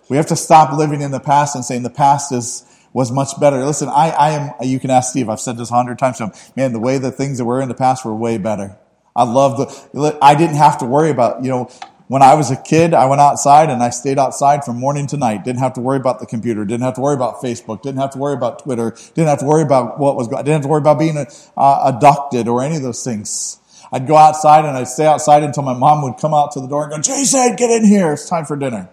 We 0.09 0.17
have 0.17 0.27
to 0.29 0.37
stop 0.37 0.73
living 0.77 1.03
in 1.03 1.11
the 1.11 1.21
past 1.21 1.55
and 1.55 1.65
saying 1.65 1.83
the 1.83 1.91
past 1.91 2.33
is, 2.33 2.65
was 2.95 3.13
much 3.13 3.39
better. 3.39 3.63
Listen, 3.65 3.89
I, 3.89 4.09
I 4.09 4.31
am, 4.31 4.53
you 4.63 4.81
can 4.81 4.89
ask 4.91 5.11
Steve, 5.11 5.29
I've 5.29 5.41
said 5.41 5.59
this 5.59 5.71
a 5.71 5.75
hundred 5.75 5.99
times 5.99 6.17
to 6.17 6.25
him, 6.25 6.33
man, 6.57 6.73
the 6.73 6.81
way 6.81 6.97
the 6.97 7.13
things 7.13 7.37
that 7.37 7.45
were 7.45 7.61
in 7.61 7.69
the 7.69 7.75
past 7.75 8.07
were 8.07 8.15
way 8.15 8.39
better. 8.39 8.79
I 9.15 9.25
love 9.25 9.59
the, 9.59 10.19
I 10.23 10.35
didn't 10.35 10.57
have 10.57 10.79
to 10.79 10.87
worry 10.87 11.11
about, 11.11 11.45
you 11.45 11.51
know, 11.51 11.71
when 12.13 12.21
I 12.21 12.35
was 12.35 12.51
a 12.51 12.57
kid, 12.57 12.93
I 12.93 13.07
went 13.07 13.23
outside 13.23 13.71
and 13.71 13.83
I 13.83 13.89
stayed 13.89 14.19
outside 14.19 14.67
from 14.67 14.77
morning 14.77 15.07
to 15.07 15.17
night. 15.17 15.45
Didn't 15.45 15.61
have 15.61 15.73
to 15.73 15.81
worry 15.81 15.97
about 15.97 16.21
the 16.21 16.27
computer. 16.27 16.63
Didn't 16.67 16.83
have 16.83 16.93
to 16.97 17.01
worry 17.01 17.15
about 17.15 17.41
Facebook. 17.41 17.81
Didn't 17.81 18.03
have 18.03 18.11
to 18.11 18.19
worry 18.19 18.35
about 18.35 18.63
Twitter. 18.63 18.95
Didn't 19.15 19.29
have 19.29 19.39
to 19.39 19.47
worry 19.47 19.63
about 19.63 19.99
what 19.99 20.15
was 20.15 20.29
going. 20.29 20.45
Didn't 20.45 20.57
have 20.57 20.63
to 20.65 20.69
worry 20.69 20.83
about 20.83 20.99
being 20.99 21.17
uh, 21.17 21.83
abducted 21.87 22.49
or 22.49 22.63
any 22.63 22.77
of 22.77 22.83
those 22.83 23.03
things. 23.03 23.61
I'd 23.91 24.07
go 24.07 24.15
outside 24.15 24.67
and 24.67 24.77
I'd 24.77 24.89
stay 24.89 25.07
outside 25.07 25.43
until 25.43 25.63
my 25.63 25.73
mom 25.73 26.03
would 26.03 26.19
come 26.19 26.35
out 26.35 26.53
to 26.53 26.61
the 26.61 26.67
door 26.67 26.83
and 26.85 26.93
go, 26.93 27.01
Jason, 27.01 27.57
get 27.57 27.71
in 27.71 27.87
here. 27.87 28.13
It's 28.13 28.29
time 28.29 28.45
for 28.45 28.57
dinner. 28.57 28.91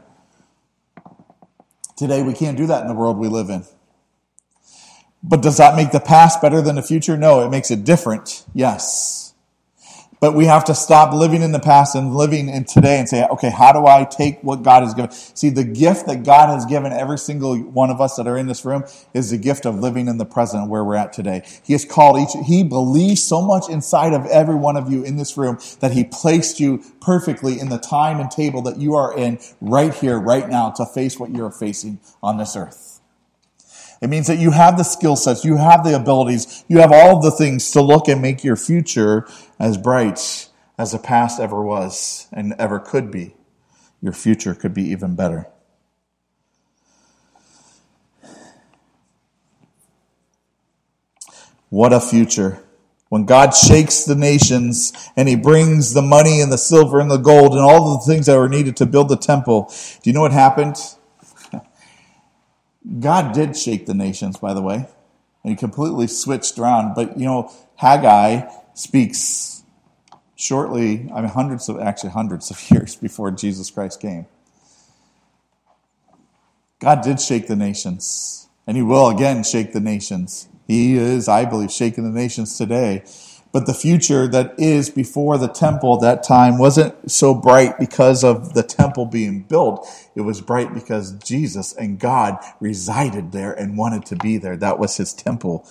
Today 1.97 2.23
we 2.23 2.33
can't 2.33 2.55
do 2.55 2.67
that 2.67 2.83
in 2.83 2.87
the 2.87 2.95
world 2.95 3.17
we 3.17 3.27
live 3.27 3.49
in. 3.49 3.65
But 5.21 5.41
does 5.41 5.57
that 5.57 5.75
make 5.75 5.91
the 5.91 5.99
past 5.99 6.41
better 6.41 6.61
than 6.61 6.77
the 6.77 6.81
future? 6.81 7.17
No, 7.17 7.45
it 7.45 7.49
makes 7.49 7.69
it 7.69 7.83
different. 7.83 8.45
Yes. 8.53 9.28
But 10.19 10.35
we 10.35 10.45
have 10.45 10.65
to 10.65 10.75
stop 10.75 11.13
living 11.13 11.41
in 11.41 11.53
the 11.53 11.61
past 11.61 11.95
and 11.95 12.13
living 12.13 12.49
in 12.49 12.65
today 12.65 12.99
and 12.99 13.07
say, 13.07 13.25
okay, 13.25 13.49
how 13.49 13.71
do 13.71 13.85
I 13.87 14.03
take 14.03 14.41
what 14.43 14.63
God 14.63 14.83
has 14.83 14.93
given? 14.93 15.11
See, 15.11 15.49
the 15.49 15.63
gift 15.63 16.07
that 16.07 16.23
God 16.23 16.49
has 16.49 16.65
given 16.65 16.91
every 16.91 17.17
single 17.17 17.57
one 17.57 17.89
of 17.89 18.01
us 18.01 18.17
that 18.17 18.27
are 18.27 18.37
in 18.37 18.47
this 18.47 18.65
room 18.65 18.83
is 19.13 19.29
the 19.29 19.37
gift 19.37 19.65
of 19.65 19.79
living 19.79 20.09
in 20.09 20.17
the 20.17 20.25
present 20.25 20.69
where 20.69 20.83
we're 20.83 20.95
at 20.95 21.13
today. 21.13 21.43
He 21.63 21.71
has 21.71 21.85
called 21.85 22.19
each, 22.19 22.35
he 22.45 22.63
believes 22.63 23.23
so 23.23 23.41
much 23.41 23.69
inside 23.69 24.11
of 24.11 24.25
every 24.25 24.55
one 24.55 24.75
of 24.75 24.91
you 24.91 25.03
in 25.03 25.15
this 25.15 25.37
room 25.37 25.57
that 25.79 25.93
he 25.93 26.03
placed 26.03 26.59
you 26.59 26.83
perfectly 26.99 27.57
in 27.57 27.69
the 27.69 27.79
time 27.79 28.19
and 28.19 28.29
table 28.29 28.61
that 28.63 28.77
you 28.77 28.95
are 28.95 29.17
in 29.17 29.39
right 29.61 29.93
here, 29.93 30.19
right 30.19 30.49
now 30.49 30.71
to 30.71 30.85
face 30.85 31.17
what 31.17 31.29
you're 31.31 31.51
facing 31.51 31.99
on 32.21 32.37
this 32.37 32.57
earth. 32.57 32.88
It 34.01 34.09
means 34.09 34.27
that 34.27 34.39
you 34.39 34.51
have 34.51 34.77
the 34.77 34.83
skill 34.83 35.15
sets, 35.15 35.43
you 35.43 35.57
have 35.57 35.83
the 35.83 35.95
abilities, 35.95 36.63
you 36.67 36.79
have 36.79 36.91
all 36.91 37.17
of 37.17 37.23
the 37.23 37.31
things 37.31 37.69
to 37.71 37.81
look 37.81 38.07
and 38.07 38.21
make 38.21 38.43
your 38.43 38.55
future 38.55 39.27
as 39.59 39.77
bright 39.77 40.49
as 40.77 40.93
the 40.93 40.99
past 40.99 41.39
ever 41.39 41.61
was 41.61 42.27
and 42.31 42.55
ever 42.57 42.79
could 42.79 43.11
be. 43.11 43.35
Your 44.01 44.13
future 44.13 44.55
could 44.55 44.73
be 44.73 44.83
even 44.83 45.15
better. 45.15 45.47
What 51.69 51.93
a 51.93 51.99
future. 51.99 52.63
When 53.09 53.25
God 53.25 53.51
shakes 53.51 54.03
the 54.03 54.15
nations 54.15 54.93
and 55.15 55.27
he 55.27 55.35
brings 55.35 55.93
the 55.93 56.01
money 56.01 56.41
and 56.41 56.51
the 56.51 56.57
silver 56.57 56.99
and 56.99 57.09
the 57.09 57.17
gold 57.17 57.53
and 57.53 57.61
all 57.61 57.97
the 57.97 58.05
things 58.05 58.27
that 58.27 58.37
were 58.37 58.49
needed 58.49 58.77
to 58.77 58.85
build 58.85 59.09
the 59.09 59.17
temple, 59.17 59.71
do 60.01 60.09
you 60.09 60.13
know 60.13 60.21
what 60.21 60.31
happened? 60.31 60.77
God 62.99 63.33
did 63.33 63.57
shake 63.57 63.85
the 63.85 63.93
nations, 63.93 64.37
by 64.37 64.53
the 64.53 64.61
way, 64.61 64.87
and 65.43 65.51
he 65.51 65.55
completely 65.55 66.07
switched 66.07 66.57
around. 66.57 66.93
But, 66.95 67.17
you 67.17 67.25
know, 67.25 67.51
Haggai 67.75 68.49
speaks 68.73 69.63
shortly, 70.35 71.09
I 71.13 71.21
mean, 71.21 71.29
hundreds 71.29 71.67
of, 71.67 71.79
actually 71.79 72.11
hundreds 72.11 72.49
of 72.49 72.71
years 72.71 72.95
before 72.95 73.31
Jesus 73.31 73.69
Christ 73.69 73.99
came. 73.99 74.25
God 76.79 77.01
did 77.01 77.19
shake 77.19 77.47
the 77.47 77.57
nations, 77.57 78.47
and 78.65 78.77
he 78.77 78.83
will 78.83 79.09
again 79.09 79.43
shake 79.43 79.73
the 79.73 79.81
nations. 79.81 80.47
He 80.65 80.95
is, 80.95 81.27
I 81.27 81.43
believe, 81.43 81.71
shaking 81.71 82.05
the 82.05 82.17
nations 82.17 82.57
today. 82.57 83.03
But 83.51 83.65
the 83.65 83.73
future 83.73 84.27
that 84.27 84.53
is 84.59 84.91
before 84.91 85.37
the 85.39 85.47
temple 85.47 85.95
at 85.95 86.01
that 86.01 86.23
time 86.23 86.59
wasn't 86.59 87.09
so 87.09 87.33
bright 87.33 87.79
because 87.79 88.23
of 88.23 88.53
the 88.53 88.61
temple 88.61 89.05
being 89.05 89.41
built. 89.41 89.87
It 90.15 90.21
was 90.21 90.39
bright 90.39 90.73
because 90.73 91.13
Jesus 91.13 91.73
and 91.73 91.99
God 91.99 92.37
resided 92.59 93.31
there 93.31 93.51
and 93.51 93.77
wanted 93.77 94.05
to 94.07 94.15
be 94.15 94.37
there. 94.37 94.55
That 94.55 94.77
was 94.77 94.97
his 94.97 95.13
temple. 95.13 95.67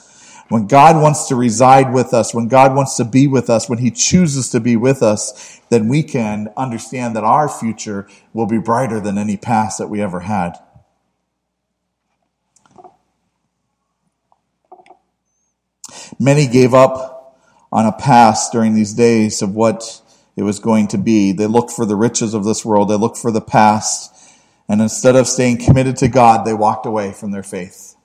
When 0.49 0.67
God 0.67 1.01
wants 1.01 1.29
to 1.29 1.37
reside 1.37 1.93
with 1.93 2.13
us, 2.15 2.35
when 2.35 2.49
God 2.49 2.75
wants 2.75 2.97
to 2.97 3.05
be 3.05 3.29
with 3.29 3.49
us, 3.51 3.69
when 3.69 3.79
he 3.79 3.91
chooses 3.91 4.49
to 4.51 4.61
be 4.61 4.77
with 4.77 5.03
us, 5.03 5.61
then 5.69 5.89
we 5.89 6.03
can 6.03 6.49
understand 6.57 7.15
that 7.15 7.25
our 7.25 7.49
future 7.49 8.09
will 8.33 8.47
be 8.47 8.59
brighter 8.59 8.99
than 8.99 9.19
any 9.19 9.37
past 9.37 9.79
that 9.79 9.89
we 9.89 10.01
ever 10.01 10.21
had. 10.21 10.59
Many 16.19 16.49
gave 16.49 16.75
up 16.75 17.18
on 17.73 17.87
a 17.87 17.93
past 17.93 18.53
during 18.53 18.75
these 18.75 18.95
days 18.95 19.43
of 19.43 19.55
what 19.55 20.03
it 20.37 20.43
was 20.43 20.59
going 20.59 20.89
to 20.89 20.99
be. 20.99 21.33
They 21.33 21.47
looked 21.47 21.71
for 21.71 21.85
the 21.85 21.97
riches 21.97 22.35
of 22.35 22.45
this 22.45 22.65
world. 22.65 22.89
They 22.89 22.97
looked 22.97 23.19
for 23.19 23.31
the 23.31 23.41
past. 23.41 24.15
And 24.69 24.81
instead 24.81 25.17
of 25.17 25.27
staying 25.27 25.59
committed 25.59 25.97
to 25.99 26.09
God, 26.09 26.45
they 26.45 26.55
walked 26.55 26.87
away 26.87 27.13
from 27.13 27.31
their 27.31 27.43
faith. 27.43 27.97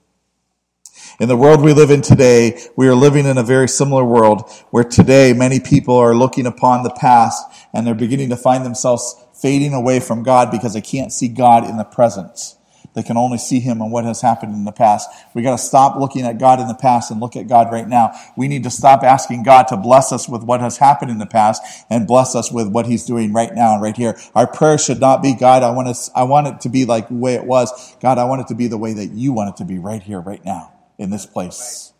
In 1.20 1.28
the 1.28 1.36
world 1.36 1.62
we 1.62 1.72
live 1.72 1.90
in 1.90 2.02
today, 2.02 2.60
we 2.76 2.88
are 2.88 2.94
living 2.94 3.24
in 3.26 3.38
a 3.38 3.42
very 3.42 3.68
similar 3.68 4.04
world 4.04 4.50
where 4.70 4.82
today 4.82 5.32
many 5.32 5.60
people 5.60 5.94
are 5.96 6.14
looking 6.14 6.46
upon 6.46 6.82
the 6.82 6.90
past 6.90 7.44
and 7.72 7.86
they're 7.86 7.94
beginning 7.94 8.30
to 8.30 8.36
find 8.36 8.64
themselves 8.64 9.14
fading 9.32 9.74
away 9.74 10.00
from 10.00 10.24
God 10.24 10.50
because 10.50 10.74
they 10.74 10.80
can't 10.80 11.12
see 11.12 11.28
God 11.28 11.68
in 11.68 11.76
the 11.76 11.84
present. 11.84 12.56
They 12.94 13.02
can 13.02 13.16
only 13.16 13.38
see 13.38 13.58
him 13.58 13.82
and 13.82 13.90
what 13.90 14.04
has 14.04 14.20
happened 14.20 14.54
in 14.54 14.64
the 14.64 14.72
past. 14.72 15.10
We 15.34 15.42
got 15.42 15.58
to 15.58 15.62
stop 15.62 15.98
looking 15.98 16.22
at 16.22 16.38
God 16.38 16.60
in 16.60 16.68
the 16.68 16.74
past 16.74 17.10
and 17.10 17.20
look 17.20 17.34
at 17.34 17.48
God 17.48 17.72
right 17.72 17.88
now. 17.88 18.12
We 18.36 18.46
need 18.46 18.62
to 18.62 18.70
stop 18.70 19.02
asking 19.02 19.42
God 19.42 19.64
to 19.64 19.76
bless 19.76 20.12
us 20.12 20.28
with 20.28 20.44
what 20.44 20.60
has 20.60 20.78
happened 20.78 21.10
in 21.10 21.18
the 21.18 21.26
past 21.26 21.62
and 21.90 22.06
bless 22.06 22.36
us 22.36 22.52
with 22.52 22.68
what 22.68 22.86
he's 22.86 23.04
doing 23.04 23.32
right 23.32 23.52
now 23.52 23.74
and 23.74 23.82
right 23.82 23.96
here. 23.96 24.16
Our 24.34 24.46
prayer 24.46 24.78
should 24.78 25.00
not 25.00 25.22
be, 25.22 25.34
God, 25.34 25.64
I 25.64 25.70
want 25.70 25.94
to, 25.94 26.10
I 26.14 26.22
want 26.22 26.46
it 26.46 26.60
to 26.60 26.68
be 26.68 26.84
like 26.84 27.08
the 27.08 27.14
way 27.14 27.34
it 27.34 27.44
was. 27.44 27.96
God, 28.00 28.18
I 28.18 28.24
want 28.24 28.42
it 28.42 28.46
to 28.48 28.54
be 28.54 28.68
the 28.68 28.78
way 28.78 28.92
that 28.92 29.10
you 29.10 29.32
want 29.32 29.50
it 29.50 29.56
to 29.56 29.64
be 29.64 29.78
right 29.78 30.02
here, 30.02 30.20
right 30.20 30.44
now, 30.44 30.72
in 30.96 31.10
this 31.10 31.26
place. 31.26 31.92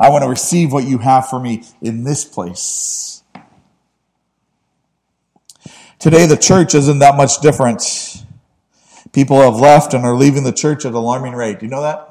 I 0.00 0.10
want 0.10 0.24
to 0.24 0.28
receive 0.28 0.72
what 0.72 0.84
you 0.84 0.98
have 0.98 1.28
for 1.28 1.38
me 1.38 1.62
in 1.80 2.02
this 2.02 2.24
place. 2.24 3.22
Today, 6.00 6.26
the 6.26 6.36
church 6.36 6.74
isn't 6.74 6.98
that 6.98 7.16
much 7.16 7.38
different. 7.40 8.21
People 9.12 9.42
have 9.42 9.56
left 9.56 9.92
and 9.92 10.04
are 10.04 10.14
leaving 10.14 10.44
the 10.44 10.52
church 10.52 10.84
at 10.84 10.90
an 10.90 10.94
alarming 10.94 11.34
rate. 11.34 11.60
Do 11.60 11.66
you 11.66 11.70
know 11.70 11.82
that? 11.82 12.08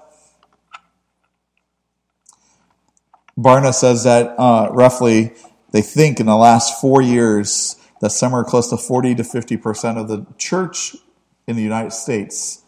Barna 3.38 3.74
says 3.74 4.04
that 4.04 4.36
uh, 4.38 4.70
roughly 4.72 5.34
they 5.72 5.82
think 5.82 6.20
in 6.20 6.28
the 6.28 6.36
last 6.36 6.80
four 6.80 7.02
years 7.02 7.76
that 8.02 8.12
somewhere 8.12 8.43
close 8.43 8.70
to 8.70 8.78
40 8.78 9.16
to 9.16 9.24
50 9.24 9.58
percent 9.58 9.97
of 9.97 10.08
the 10.08 10.26
church 10.38 10.95
in 11.47 11.56
the 11.56 11.64
United 11.64 11.91
States 11.91 12.64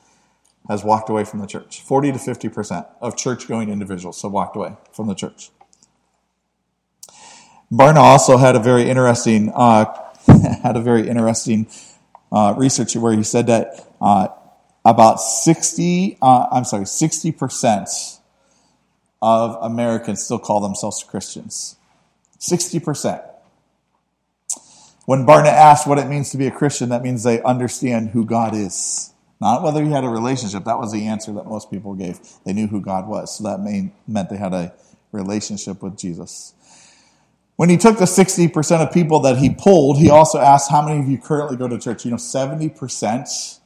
has 0.67 0.83
walked 0.83 1.09
away 1.09 1.25
from 1.25 1.39
the 1.39 1.47
church. 1.47 1.81
40 1.81 2.13
to 2.13 2.19
50 2.19 2.49
percent 2.49 2.87
of 3.01 3.15
church 3.15 3.47
going 3.47 3.69
individuals 3.69 4.21
have 4.23 4.31
walked 4.31 4.55
away 4.55 4.77
from 4.91 5.07
the 5.07 5.15
church. 5.15 5.51
Barna 7.71 7.97
also 7.97 8.37
had 8.37 8.55
a 8.55 8.59
very 8.59 8.89
interesting 8.89 9.51
uh, 9.53 9.85
had 10.63 10.77
a 10.77 10.81
very 10.81 11.07
interesting 11.07 11.67
uh, 12.33 12.55
research 12.57 12.95
where 12.95 13.13
he 13.13 13.23
said 13.23 13.47
that 13.47 13.87
uh, 14.01 14.27
about 14.83 15.21
60, 15.21 16.17
uh, 16.21 16.47
I'm 16.51 16.65
sorry, 16.65 16.85
60% 16.85 18.19
of 19.21 19.57
Americans 19.61 20.23
still 20.23 20.39
call 20.39 20.59
themselves 20.59 21.03
Christians. 21.03 21.77
60%. 22.39 23.23
When 25.05 25.25
Barna 25.25 25.47
asked 25.47 25.87
what 25.87 25.99
it 25.99 26.07
means 26.07 26.31
to 26.31 26.37
be 26.37 26.47
a 26.47 26.51
Christian, 26.51 26.89
that 26.89 27.03
means 27.03 27.23
they 27.23 27.41
understand 27.43 28.09
who 28.09 28.25
God 28.25 28.55
is. 28.55 29.11
Not 29.39 29.61
whether 29.61 29.83
he 29.83 29.91
had 29.91 30.03
a 30.03 30.09
relationship. 30.09 30.63
That 30.63 30.79
was 30.79 30.91
the 30.91 31.05
answer 31.05 31.33
that 31.33 31.45
most 31.45 31.69
people 31.69 31.93
gave. 31.93 32.19
They 32.45 32.53
knew 32.53 32.67
who 32.67 32.79
God 32.79 33.07
was. 33.07 33.37
So 33.37 33.43
that 33.43 33.59
meant 34.07 34.29
they 34.29 34.37
had 34.37 34.53
a 34.53 34.73
relationship 35.11 35.83
with 35.83 35.97
Jesus. 35.97 36.53
When 37.55 37.69
he 37.69 37.77
took 37.77 37.99
the 37.99 38.05
60% 38.05 38.85
of 38.85 38.91
people 38.91 39.19
that 39.21 39.37
he 39.37 39.49
pulled, 39.51 39.97
he 39.97 40.09
also 40.09 40.39
asked, 40.39 40.71
How 40.71 40.85
many 40.85 40.99
of 40.99 41.07
you 41.07 41.17
currently 41.17 41.55
go 41.55 41.67
to 41.67 41.77
church? 41.77 42.03
You 42.05 42.11
know, 42.11 42.17
70% 42.17 43.59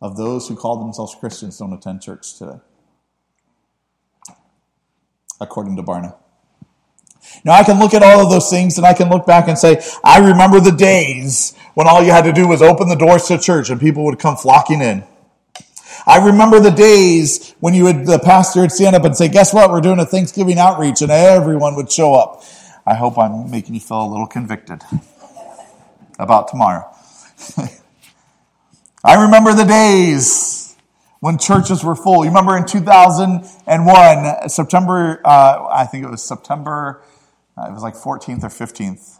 of 0.00 0.16
those 0.16 0.48
who 0.48 0.56
call 0.56 0.78
themselves 0.78 1.14
Christians 1.14 1.58
don't 1.58 1.72
attend 1.72 2.00
church 2.00 2.38
today, 2.38 2.60
according 5.40 5.76
to 5.76 5.82
Barna. 5.82 6.16
Now, 7.44 7.52
I 7.52 7.64
can 7.64 7.78
look 7.78 7.94
at 7.94 8.02
all 8.02 8.24
of 8.24 8.30
those 8.30 8.50
things 8.50 8.78
and 8.78 8.86
I 8.86 8.94
can 8.94 9.10
look 9.10 9.26
back 9.26 9.48
and 9.48 9.58
say, 9.58 9.82
I 10.02 10.18
remember 10.18 10.58
the 10.58 10.72
days 10.72 11.54
when 11.74 11.86
all 11.86 12.02
you 12.02 12.10
had 12.10 12.24
to 12.24 12.32
do 12.32 12.48
was 12.48 12.62
open 12.62 12.88
the 12.88 12.96
doors 12.96 13.24
to 13.24 13.38
church 13.38 13.70
and 13.70 13.80
people 13.80 14.04
would 14.04 14.18
come 14.18 14.36
flocking 14.36 14.80
in. 14.80 15.04
I 16.06 16.24
remember 16.24 16.60
the 16.60 16.70
days 16.70 17.54
when 17.60 17.74
you 17.74 17.84
would, 17.84 18.06
the 18.06 18.18
pastor 18.18 18.62
would 18.62 18.72
stand 18.72 18.96
up 18.96 19.04
and 19.04 19.16
say, 19.16 19.28
guess 19.28 19.52
what? 19.52 19.70
We're 19.70 19.82
doing 19.82 20.00
a 20.00 20.06
Thanksgiving 20.06 20.58
outreach 20.58 21.02
and 21.02 21.10
everyone 21.10 21.76
would 21.76 21.92
show 21.92 22.14
up. 22.14 22.42
I 22.86 22.94
hope 22.94 23.18
I'm 23.18 23.50
making 23.50 23.74
you 23.74 23.80
feel 23.80 24.02
a 24.02 24.10
little 24.10 24.26
convicted 24.26 24.82
about 26.18 26.48
tomorrow. 26.48 26.90
I 29.04 29.22
remember 29.22 29.54
the 29.54 29.64
days 29.64 30.76
when 31.20 31.38
churches 31.38 31.84
were 31.84 31.94
full. 31.94 32.24
You 32.24 32.30
remember 32.30 32.56
in 32.56 32.66
2001, 32.66 34.48
September, 34.48 35.20
uh, 35.24 35.68
I 35.70 35.86
think 35.86 36.04
it 36.04 36.10
was 36.10 36.22
September, 36.22 37.02
uh, 37.56 37.66
it 37.68 37.72
was 37.72 37.82
like 37.82 37.94
14th 37.94 38.44
or 38.44 38.48
15th, 38.48 39.18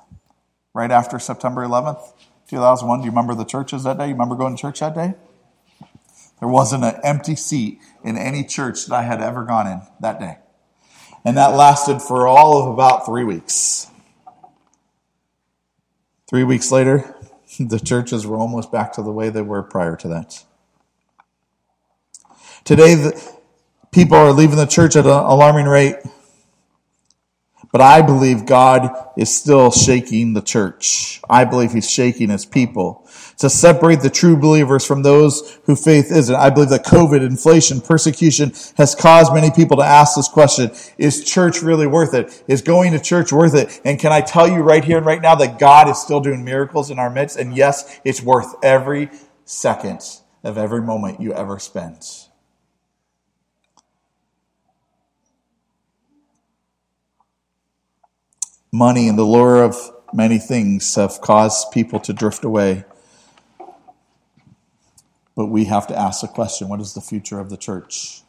right 0.75 0.91
after 0.91 1.19
September 1.19 1.65
11th, 1.65 2.03
2001. 2.49 3.01
Do 3.01 3.05
you 3.05 3.11
remember 3.11 3.35
the 3.35 3.45
churches 3.45 3.85
that 3.85 3.99
day? 3.99 4.09
You 4.09 4.13
remember 4.13 4.35
going 4.35 4.57
to 4.57 4.61
church 4.61 4.81
that 4.81 4.95
day? 4.95 5.15
There 6.41 6.49
wasn't 6.49 6.85
an 6.85 6.99
empty 7.05 7.37
seat 7.37 7.81
in 8.03 8.17
any 8.17 8.45
church 8.45 8.87
that 8.87 8.95
I 8.95 9.03
had 9.03 9.21
ever 9.21 9.45
gone 9.45 9.67
in 9.67 9.83
that 10.01 10.19
day. 10.19 10.39
And 11.25 11.37
that 11.37 11.49
lasted 11.49 12.01
for 12.01 12.27
all 12.27 12.63
of 12.63 12.73
about 12.73 13.05
three 13.05 13.25
weeks. 13.25 13.89
Three 16.29 16.45
weeks 16.45 16.71
later, 16.71 17.15
the 17.59 17.81
churches 17.81 18.27
were 18.27 18.37
almost 18.37 18.73
back 18.73 18.93
to 18.95 19.03
the 19.03 19.13
way 19.13 19.29
they 19.29 19.43
were 19.43 19.63
prior 19.63 19.97
to 19.97 20.09
that. 20.09 20.45
Today, 22.65 23.13
people 23.91 24.17
are 24.17 24.33
leaving 24.33 24.57
the 24.57 24.67
church 24.67 24.97
at 24.97 25.05
an 25.07 25.11
alarming 25.11 25.67
rate. 25.67 25.97
But 27.73 27.81
I 27.81 28.03
believe 28.03 28.47
God 28.47 28.91
is 29.17 29.35
still 29.35 29.71
shaking 29.71 30.33
the 30.33 30.43
church. 30.43 31.21
I 31.31 31.45
believe 31.45 31.73
He's 31.73 31.89
shaking 31.89 32.29
His 32.29 32.45
people 32.45 33.07
to 33.39 33.49
separate 33.49 34.01
the 34.01 34.11
true 34.11 34.37
believers 34.37 34.85
from 34.85 35.03
those 35.03 35.59
who 35.65 35.77
faith 35.77 36.11
isn't. 36.11 36.35
I 36.35 36.51
believe 36.51 36.71
that 36.71 36.85
COVID, 36.85 37.25
inflation, 37.25 37.81
persecution 37.81 38.53
has 38.77 38.95
caused 38.95 39.33
many 39.33 39.51
people 39.51 39.77
to 39.77 39.85
ask 39.85 40.17
this 40.17 40.29
question. 40.29 40.73
Is 40.99 41.25
church 41.25 41.63
really 41.63 41.87
worth 41.87 42.13
it? 42.13 42.43
Is 42.49 42.61
going 42.61 42.93
to 42.93 42.99
church 42.99 43.33
worth 43.33 43.55
it? 43.55 43.81
And 43.85 44.01
can 44.01 44.11
I 44.13 44.21
tell 44.21 44.49
you 44.49 44.63
right 44.63 44.85
here 44.85 44.99
and 44.99 45.07
right 45.07 45.23
now 45.23 45.37
that 45.37 45.59
God 45.59 45.89
is 45.89 46.01
still 46.01 46.21
doing 46.21 46.45
miracles 46.45 46.91
in 46.91 46.99
our 46.99 47.11
midst? 47.11 47.37
And 47.37 47.57
yes, 47.57 48.01
it's 48.05 48.21
worth 48.21 48.53
every 48.65 49.11
second 49.45 50.01
of 50.43 50.59
every 50.59 50.83
moment 50.83 51.21
you 51.21 51.33
ever 51.33 51.59
spend. 51.59 52.03
Money 58.73 59.09
and 59.09 59.19
the 59.19 59.25
lure 59.25 59.63
of 59.63 59.77
many 60.13 60.39
things 60.39 60.95
have 60.95 61.21
caused 61.21 61.71
people 61.73 62.01
to 62.01 62.13
drift 62.13 62.45
away 62.45 62.85
but 65.41 65.47
we 65.47 65.65
have 65.65 65.87
to 65.87 65.97
ask 65.97 66.21
the 66.21 66.29
question 66.29 66.69
what 66.69 66.81
is 66.81 66.93
the 66.93 67.01
future 67.01 67.41
of 67.41 67.49
the 67.49 67.57
church? 67.57 68.21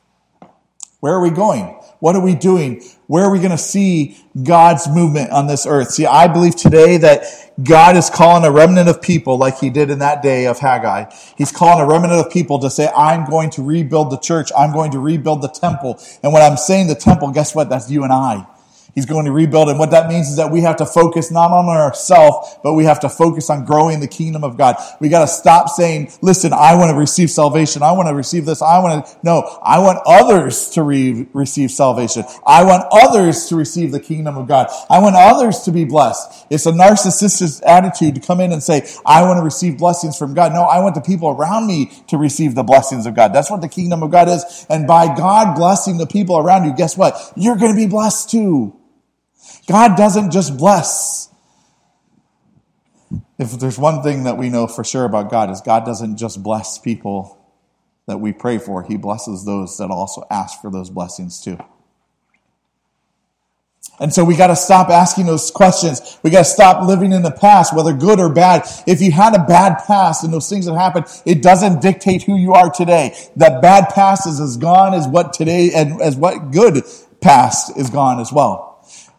Where 1.01 1.13
are 1.13 1.19
we 1.19 1.29
going? 1.29 1.65
What 1.99 2.15
are 2.15 2.21
we 2.21 2.35
doing? 2.35 2.81
Where 3.07 3.25
are 3.25 3.31
we 3.31 3.39
going 3.39 3.51
to 3.51 3.57
see 3.57 4.17
God's 4.43 4.87
movement 4.87 5.31
on 5.31 5.47
this 5.47 5.65
earth? 5.65 5.89
See, 5.89 6.05
I 6.05 6.29
believe 6.29 6.55
today 6.55 6.95
that 6.99 7.23
God 7.61 7.97
is 7.97 8.09
calling 8.09 8.45
a 8.45 8.51
remnant 8.51 8.87
of 8.87 9.01
people 9.01 9.37
like 9.37 9.57
he 9.57 9.69
did 9.69 9.89
in 9.89 9.99
that 9.99 10.21
day 10.21 10.45
of 10.47 10.59
Haggai. 10.59 11.13
He's 11.37 11.51
calling 11.51 11.83
a 11.83 11.85
remnant 11.85 12.13
of 12.13 12.31
people 12.31 12.59
to 12.59 12.69
say, 12.69 12.87
I'm 12.95 13.29
going 13.29 13.49
to 13.51 13.61
rebuild 13.61 14.09
the 14.09 14.19
church. 14.19 14.49
I'm 14.57 14.71
going 14.71 14.91
to 14.91 14.99
rebuild 14.99 15.41
the 15.41 15.49
temple. 15.49 15.99
And 16.23 16.31
when 16.31 16.41
I'm 16.41 16.55
saying 16.55 16.87
the 16.87 16.95
temple, 16.95 17.31
guess 17.31 17.53
what? 17.53 17.67
That's 17.67 17.91
you 17.91 18.05
and 18.05 18.13
I. 18.13 18.47
He's 18.93 19.05
going 19.05 19.25
to 19.25 19.31
rebuild. 19.31 19.69
And 19.69 19.79
what 19.79 19.91
that 19.91 20.09
means 20.09 20.29
is 20.29 20.35
that 20.35 20.51
we 20.51 20.61
have 20.61 20.75
to 20.77 20.85
focus 20.85 21.31
not 21.31 21.51
on 21.51 21.65
ourselves, 21.65 22.57
but 22.61 22.73
we 22.73 22.83
have 22.85 22.99
to 23.01 23.09
focus 23.09 23.49
on 23.49 23.63
growing 23.63 24.01
the 24.01 24.07
kingdom 24.07 24.43
of 24.43 24.57
God. 24.57 24.75
We 24.99 25.07
got 25.07 25.21
to 25.21 25.27
stop 25.27 25.69
saying, 25.69 26.11
listen, 26.21 26.51
I 26.51 26.75
want 26.75 26.91
to 26.91 26.97
receive 26.97 27.29
salvation. 27.29 27.83
I 27.83 27.93
want 27.93 28.09
to 28.09 28.15
receive 28.15 28.45
this. 28.45 28.61
I 28.61 28.79
want 28.79 29.05
to, 29.05 29.17
no, 29.23 29.59
I 29.63 29.79
want 29.79 29.99
others 30.05 30.69
to 30.71 30.83
re- 30.83 31.27
receive 31.33 31.71
salvation. 31.71 32.25
I 32.45 32.63
want 32.63 32.83
others 32.91 33.45
to 33.47 33.55
receive 33.55 33.91
the 33.91 33.99
kingdom 33.99 34.37
of 34.37 34.47
God. 34.47 34.67
I 34.89 34.99
want 34.99 35.15
others 35.15 35.59
to 35.61 35.71
be 35.71 35.85
blessed. 35.85 36.47
It's 36.49 36.65
a 36.65 36.71
narcissistic 36.71 37.61
attitude 37.65 38.15
to 38.15 38.21
come 38.21 38.41
in 38.41 38.51
and 38.51 38.61
say, 38.61 38.87
I 39.05 39.23
want 39.23 39.37
to 39.37 39.43
receive 39.43 39.77
blessings 39.77 40.17
from 40.17 40.33
God. 40.33 40.51
No, 40.51 40.63
I 40.63 40.79
want 40.81 40.95
the 40.95 41.01
people 41.01 41.29
around 41.29 41.65
me 41.65 41.91
to 42.07 42.17
receive 42.17 42.55
the 42.55 42.63
blessings 42.63 43.05
of 43.05 43.15
God. 43.15 43.33
That's 43.33 43.49
what 43.49 43.61
the 43.61 43.69
kingdom 43.69 44.03
of 44.03 44.11
God 44.11 44.27
is. 44.27 44.65
And 44.69 44.85
by 44.85 45.07
God 45.15 45.55
blessing 45.55 45.97
the 45.97 46.07
people 46.07 46.37
around 46.37 46.65
you, 46.65 46.73
guess 46.73 46.97
what? 46.97 47.31
You're 47.37 47.55
going 47.55 47.71
to 47.71 47.77
be 47.77 47.87
blessed 47.87 48.29
too. 48.29 48.80
God 49.71 49.95
doesn't 49.95 50.31
just 50.31 50.57
bless. 50.57 51.29
If 53.39 53.53
there's 53.53 53.79
one 53.79 54.03
thing 54.03 54.25
that 54.25 54.37
we 54.37 54.49
know 54.49 54.67
for 54.67 54.83
sure 54.83 55.05
about 55.05 55.31
God 55.31 55.49
is 55.49 55.61
God 55.61 55.85
doesn't 55.85 56.17
just 56.17 56.43
bless 56.43 56.77
people 56.77 57.41
that 58.05 58.17
we 58.17 58.33
pray 58.33 58.57
for. 58.57 58.83
He 58.83 58.97
blesses 58.97 59.45
those 59.45 59.77
that 59.77 59.89
also 59.89 60.27
ask 60.29 60.59
for 60.59 60.69
those 60.69 60.89
blessings 60.89 61.39
too. 61.39 61.57
And 63.97 64.13
so 64.13 64.25
we 64.25 64.35
got 64.35 64.47
to 64.47 64.57
stop 64.57 64.89
asking 64.89 65.27
those 65.27 65.49
questions. 65.51 66.19
We 66.21 66.31
got 66.31 66.39
to 66.39 66.43
stop 66.43 66.85
living 66.85 67.13
in 67.13 67.21
the 67.21 67.31
past, 67.31 67.73
whether 67.73 67.93
good 67.93 68.19
or 68.19 68.27
bad. 68.27 68.67
If 68.85 69.01
you 69.01 69.13
had 69.13 69.33
a 69.35 69.43
bad 69.45 69.77
past 69.87 70.25
and 70.25 70.33
those 70.33 70.49
things 70.49 70.65
that 70.65 70.75
happened, 70.75 71.05
it 71.25 71.41
doesn't 71.41 71.81
dictate 71.81 72.23
who 72.23 72.35
you 72.35 72.51
are 72.51 72.69
today. 72.69 73.15
That 73.37 73.61
bad 73.61 73.87
past 73.87 74.27
is 74.27 74.41
as 74.41 74.57
gone 74.57 74.93
as 74.93 75.07
what 75.07 75.31
today 75.31 75.71
and 75.73 76.01
as 76.01 76.17
what 76.17 76.51
good 76.51 76.83
past 77.21 77.77
is 77.77 77.89
gone 77.89 78.19
as 78.19 78.33
well. 78.33 78.70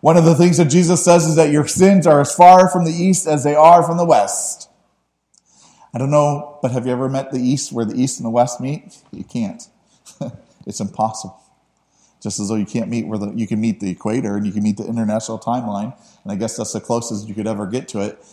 One 0.02 0.16
of 0.16 0.24
the 0.24 0.34
things 0.34 0.56
that 0.56 0.64
Jesus 0.64 1.04
says 1.04 1.26
is 1.28 1.36
that 1.36 1.52
your 1.52 1.68
sins 1.68 2.08
are 2.08 2.20
as 2.20 2.34
far 2.34 2.68
from 2.68 2.84
the 2.84 2.90
east 2.90 3.28
as 3.28 3.44
they 3.44 3.54
are 3.54 3.84
from 3.84 3.98
the 3.98 4.04
west. 4.04 4.68
I 5.94 5.98
don't 5.98 6.10
know, 6.10 6.58
but 6.60 6.72
have 6.72 6.86
you 6.86 6.92
ever 6.92 7.08
met 7.08 7.30
the 7.30 7.38
east 7.38 7.70
where 7.70 7.84
the 7.84 7.94
east 7.94 8.18
and 8.18 8.26
the 8.26 8.30
west 8.30 8.60
meet? 8.60 8.98
You 9.12 9.22
can't. 9.22 9.62
it's 10.66 10.80
impossible. 10.80 11.40
Just 12.20 12.40
as 12.40 12.48
though 12.48 12.56
you 12.56 12.66
can't 12.66 12.90
meet 12.90 13.06
where 13.06 13.16
the, 13.16 13.30
you 13.30 13.46
can 13.46 13.60
meet 13.60 13.78
the 13.78 13.90
equator 13.90 14.36
and 14.36 14.44
you 14.44 14.50
can 14.50 14.64
meet 14.64 14.76
the 14.76 14.86
international 14.86 15.38
timeline, 15.38 15.96
and 16.24 16.32
I 16.32 16.34
guess 16.34 16.56
that's 16.56 16.72
the 16.72 16.80
closest 16.80 17.28
you 17.28 17.34
could 17.34 17.46
ever 17.46 17.68
get 17.68 17.86
to 17.88 18.00
it. 18.00 18.24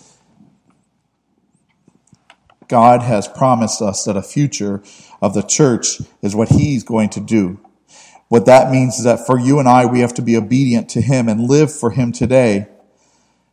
God 2.68 3.04
has 3.04 3.28
promised 3.28 3.80
us 3.80 4.06
that 4.06 4.18
a 4.18 4.24
future 4.24 4.82
of 5.22 5.36
the 5.36 5.44
church 5.44 6.02
is 6.24 6.36
what 6.36 6.50
He's 6.50 6.84
going 6.84 7.10
to 7.10 7.20
do. 7.20 7.60
What 8.30 8.46
that 8.46 8.72
means 8.72 8.98
is 9.00 9.04
that 9.04 9.26
for 9.26 9.40
you 9.40 9.60
and 9.60 9.68
I, 9.68 9.86
we 9.86 10.00
have 10.00 10.14
to 10.16 10.22
be 10.22 10.38
obedient 10.38 10.90
to 10.90 11.02
Him 11.02 11.28
and 11.28 11.50
live 11.50 11.74
for 11.74 11.92
Him 11.92 12.12
today. 12.12 12.68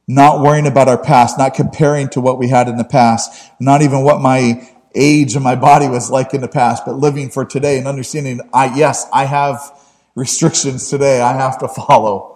Not 0.07 0.41
worrying 0.41 0.67
about 0.67 0.89
our 0.89 1.03
past, 1.03 1.37
not 1.37 1.55
comparing 1.55 2.09
to 2.11 2.21
what 2.21 2.39
we 2.39 2.49
had 2.49 2.69
in 2.69 2.77
the 2.77 2.85
past, 2.85 3.51
not 3.59 3.83
even 3.83 4.03
what 4.03 4.21
my 4.21 4.71
age 4.95 5.35
and 5.35 5.43
my 5.43 5.57
body 5.57 5.89
was 5.89 6.11
like 6.11 6.33
in 6.33 6.41
the 6.41 6.49
past, 6.49 6.85
but 6.87 6.97
living 6.97 7.31
for 7.31 7.45
today 7.45 7.79
and 7.79 7.89
understanding, 7.89 8.41
I, 8.53 8.77
yes, 8.77 9.07
I 9.13 9.25
have 9.25 9.73
restrictions 10.17 10.89
today 10.89 11.21
I 11.21 11.35
have 11.35 11.59
to 11.59 11.69
follow. 11.69 12.36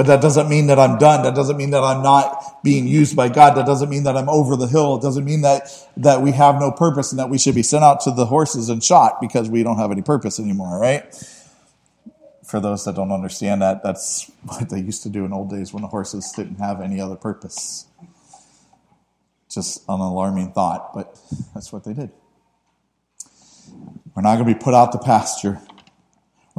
But 0.00 0.06
that 0.06 0.22
doesn't 0.22 0.48
mean 0.48 0.68
that 0.68 0.78
I'm 0.78 0.96
done. 0.96 1.24
That 1.24 1.34
doesn't 1.34 1.58
mean 1.58 1.72
that 1.72 1.84
I'm 1.84 2.02
not 2.02 2.64
being 2.64 2.88
used 2.88 3.14
by 3.14 3.28
God. 3.28 3.54
That 3.54 3.66
doesn't 3.66 3.90
mean 3.90 4.04
that 4.04 4.16
I'm 4.16 4.30
over 4.30 4.56
the 4.56 4.66
hill. 4.66 4.96
It 4.96 5.02
doesn't 5.02 5.26
mean 5.26 5.42
that, 5.42 5.68
that 5.98 6.22
we 6.22 6.32
have 6.32 6.58
no 6.58 6.72
purpose 6.72 7.12
and 7.12 7.18
that 7.18 7.28
we 7.28 7.36
should 7.36 7.54
be 7.54 7.62
sent 7.62 7.84
out 7.84 8.00
to 8.04 8.10
the 8.10 8.24
horses 8.24 8.70
and 8.70 8.82
shot 8.82 9.20
because 9.20 9.50
we 9.50 9.62
don't 9.62 9.76
have 9.76 9.92
any 9.92 10.00
purpose 10.00 10.40
anymore, 10.40 10.80
right? 10.80 11.04
For 12.46 12.60
those 12.60 12.86
that 12.86 12.94
don't 12.94 13.12
understand 13.12 13.60
that, 13.60 13.82
that's 13.82 14.30
what 14.44 14.70
they 14.70 14.80
used 14.80 15.02
to 15.02 15.10
do 15.10 15.26
in 15.26 15.34
old 15.34 15.50
days 15.50 15.74
when 15.74 15.82
the 15.82 15.88
horses 15.88 16.32
didn't 16.34 16.60
have 16.60 16.80
any 16.80 16.98
other 16.98 17.16
purpose. 17.16 17.86
Just 19.50 19.82
an 19.86 20.00
alarming 20.00 20.52
thought, 20.52 20.94
but 20.94 21.20
that's 21.52 21.74
what 21.74 21.84
they 21.84 21.92
did. 21.92 22.10
We're 24.16 24.22
not 24.22 24.36
going 24.36 24.48
to 24.48 24.54
be 24.54 24.58
put 24.58 24.72
out 24.72 24.92
the 24.92 24.98
pasture. 24.98 25.60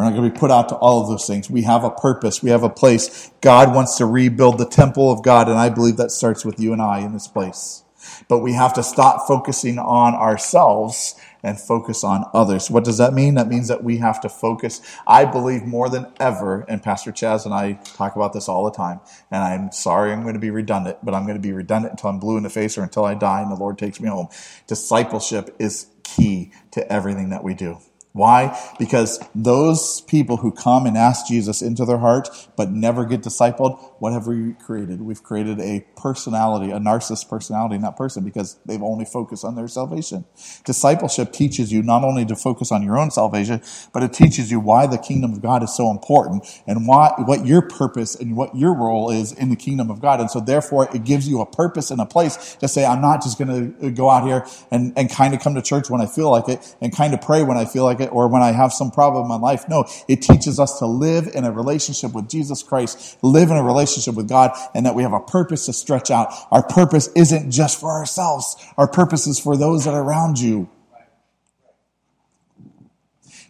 We're 0.01 0.09
not 0.09 0.15
going 0.15 0.31
to 0.31 0.33
be 0.33 0.39
put 0.39 0.49
out 0.49 0.67
to 0.69 0.75
all 0.77 1.03
of 1.03 1.09
those 1.09 1.27
things. 1.27 1.47
We 1.47 1.61
have 1.61 1.83
a 1.83 1.91
purpose. 1.91 2.41
We 2.41 2.49
have 2.49 2.63
a 2.63 2.71
place. 2.71 3.29
God 3.39 3.75
wants 3.75 3.97
to 3.97 4.07
rebuild 4.07 4.57
the 4.57 4.65
temple 4.65 5.11
of 5.11 5.21
God, 5.21 5.47
and 5.47 5.59
I 5.59 5.69
believe 5.69 5.97
that 5.97 6.09
starts 6.09 6.43
with 6.43 6.59
you 6.59 6.73
and 6.73 6.81
I 6.81 7.01
in 7.01 7.13
this 7.13 7.27
place. 7.27 7.83
But 8.27 8.39
we 8.39 8.53
have 8.53 8.73
to 8.73 8.81
stop 8.81 9.27
focusing 9.27 9.77
on 9.77 10.15
ourselves 10.15 11.13
and 11.43 11.59
focus 11.59 12.03
on 12.03 12.25
others. 12.33 12.71
What 12.71 12.83
does 12.83 12.97
that 12.97 13.13
mean? 13.13 13.35
That 13.35 13.47
means 13.47 13.67
that 13.67 13.83
we 13.83 13.97
have 13.97 14.19
to 14.21 14.29
focus. 14.29 14.81
I 15.05 15.23
believe 15.25 15.65
more 15.65 15.87
than 15.87 16.11
ever, 16.19 16.65
and 16.67 16.81
Pastor 16.81 17.11
Chaz 17.11 17.45
and 17.45 17.53
I 17.53 17.73
talk 17.73 18.15
about 18.15 18.33
this 18.33 18.49
all 18.49 18.65
the 18.65 18.71
time, 18.71 19.01
and 19.29 19.43
I'm 19.43 19.71
sorry 19.71 20.11
I'm 20.11 20.23
going 20.23 20.33
to 20.33 20.39
be 20.39 20.49
redundant, 20.49 20.97
but 21.03 21.13
I'm 21.13 21.27
going 21.27 21.37
to 21.37 21.47
be 21.47 21.53
redundant 21.53 21.91
until 21.91 22.09
I'm 22.09 22.17
blue 22.17 22.37
in 22.37 22.43
the 22.43 22.49
face 22.49 22.75
or 22.75 22.81
until 22.81 23.05
I 23.05 23.13
die 23.13 23.41
and 23.43 23.51
the 23.51 23.55
Lord 23.55 23.77
takes 23.77 23.99
me 23.99 24.09
home. 24.09 24.29
Discipleship 24.65 25.55
is 25.59 25.85
key 26.01 26.51
to 26.71 26.91
everything 26.91 27.29
that 27.29 27.43
we 27.43 27.53
do. 27.53 27.77
Why? 28.13 28.59
Because 28.77 29.19
those 29.33 30.01
people 30.01 30.37
who 30.37 30.51
come 30.51 30.85
and 30.85 30.97
ask 30.97 31.27
Jesus 31.27 31.61
into 31.61 31.85
their 31.85 31.97
heart 31.97 32.27
but 32.57 32.69
never 32.69 33.05
get 33.05 33.21
discipled, 33.21 33.79
what 33.99 34.11
have 34.11 34.27
we 34.27 34.53
created? 34.53 35.01
We've 35.01 35.23
created 35.23 35.61
a 35.61 35.85
personality, 35.95 36.71
a 36.71 36.79
narcissist 36.79 37.29
personality 37.29 37.75
in 37.75 37.83
that 37.83 37.95
person 37.95 38.25
because 38.25 38.59
they've 38.65 38.83
only 38.83 39.05
focused 39.05 39.45
on 39.45 39.55
their 39.55 39.69
salvation. 39.69 40.25
Discipleship 40.65 41.31
teaches 41.31 41.71
you 41.71 41.83
not 41.83 42.03
only 42.03 42.25
to 42.25 42.35
focus 42.35 42.69
on 42.69 42.83
your 42.83 42.99
own 42.99 43.11
salvation, 43.11 43.61
but 43.93 44.03
it 44.03 44.11
teaches 44.11 44.51
you 44.51 44.59
why 44.59 44.87
the 44.87 44.97
kingdom 44.97 45.31
of 45.31 45.41
God 45.41 45.63
is 45.63 45.73
so 45.73 45.89
important 45.89 46.45
and 46.67 46.87
why, 46.87 47.13
what 47.19 47.45
your 47.45 47.61
purpose 47.61 48.15
and 48.15 48.35
what 48.35 48.53
your 48.57 48.75
role 48.75 49.09
is 49.09 49.31
in 49.31 49.49
the 49.49 49.55
kingdom 49.55 49.89
of 49.89 50.01
God. 50.01 50.19
And 50.19 50.29
so 50.29 50.41
therefore 50.41 50.93
it 50.93 51.05
gives 51.05 51.29
you 51.29 51.39
a 51.39 51.45
purpose 51.45 51.91
and 51.91 52.01
a 52.01 52.05
place 52.05 52.57
to 52.57 52.67
say, 52.67 52.85
I'm 52.85 52.99
not 52.99 53.23
just 53.23 53.37
going 53.37 53.73
to 53.79 53.91
go 53.91 54.09
out 54.09 54.25
here 54.25 54.45
and, 54.69 54.91
and 54.97 55.09
kind 55.09 55.33
of 55.33 55.39
come 55.39 55.55
to 55.55 55.61
church 55.61 55.89
when 55.89 56.01
I 56.01 56.07
feel 56.07 56.29
like 56.29 56.49
it 56.49 56.75
and 56.81 56.93
kind 56.93 57.13
of 57.13 57.21
pray 57.21 57.41
when 57.43 57.55
I 57.55 57.63
feel 57.63 57.85
like 57.85 58.00
it 58.01 58.09
or 58.11 58.27
when 58.27 58.41
I 58.41 58.51
have 58.51 58.73
some 58.73 58.91
problem 58.91 59.23
in 59.23 59.29
my 59.29 59.37
life. 59.37 59.69
No, 59.69 59.85
it 60.07 60.21
teaches 60.21 60.59
us 60.59 60.79
to 60.79 60.85
live 60.85 61.29
in 61.33 61.45
a 61.45 61.51
relationship 61.51 62.13
with 62.13 62.29
Jesus 62.29 62.63
Christ, 62.63 63.17
live 63.21 63.49
in 63.49 63.57
a 63.57 63.63
relationship 63.63 64.15
with 64.15 64.27
God, 64.27 64.51
and 64.75 64.85
that 64.85 64.95
we 64.95 65.03
have 65.03 65.13
a 65.13 65.19
purpose 65.19 65.65
to 65.67 65.73
stretch 65.73 66.11
out. 66.11 66.33
Our 66.51 66.63
purpose 66.63 67.09
isn't 67.15 67.51
just 67.51 67.79
for 67.79 67.91
ourselves. 67.91 68.55
Our 68.77 68.87
purpose 68.87 69.27
is 69.27 69.39
for 69.39 69.55
those 69.55 69.85
that 69.85 69.93
are 69.93 70.03
around 70.03 70.39
you. 70.39 70.69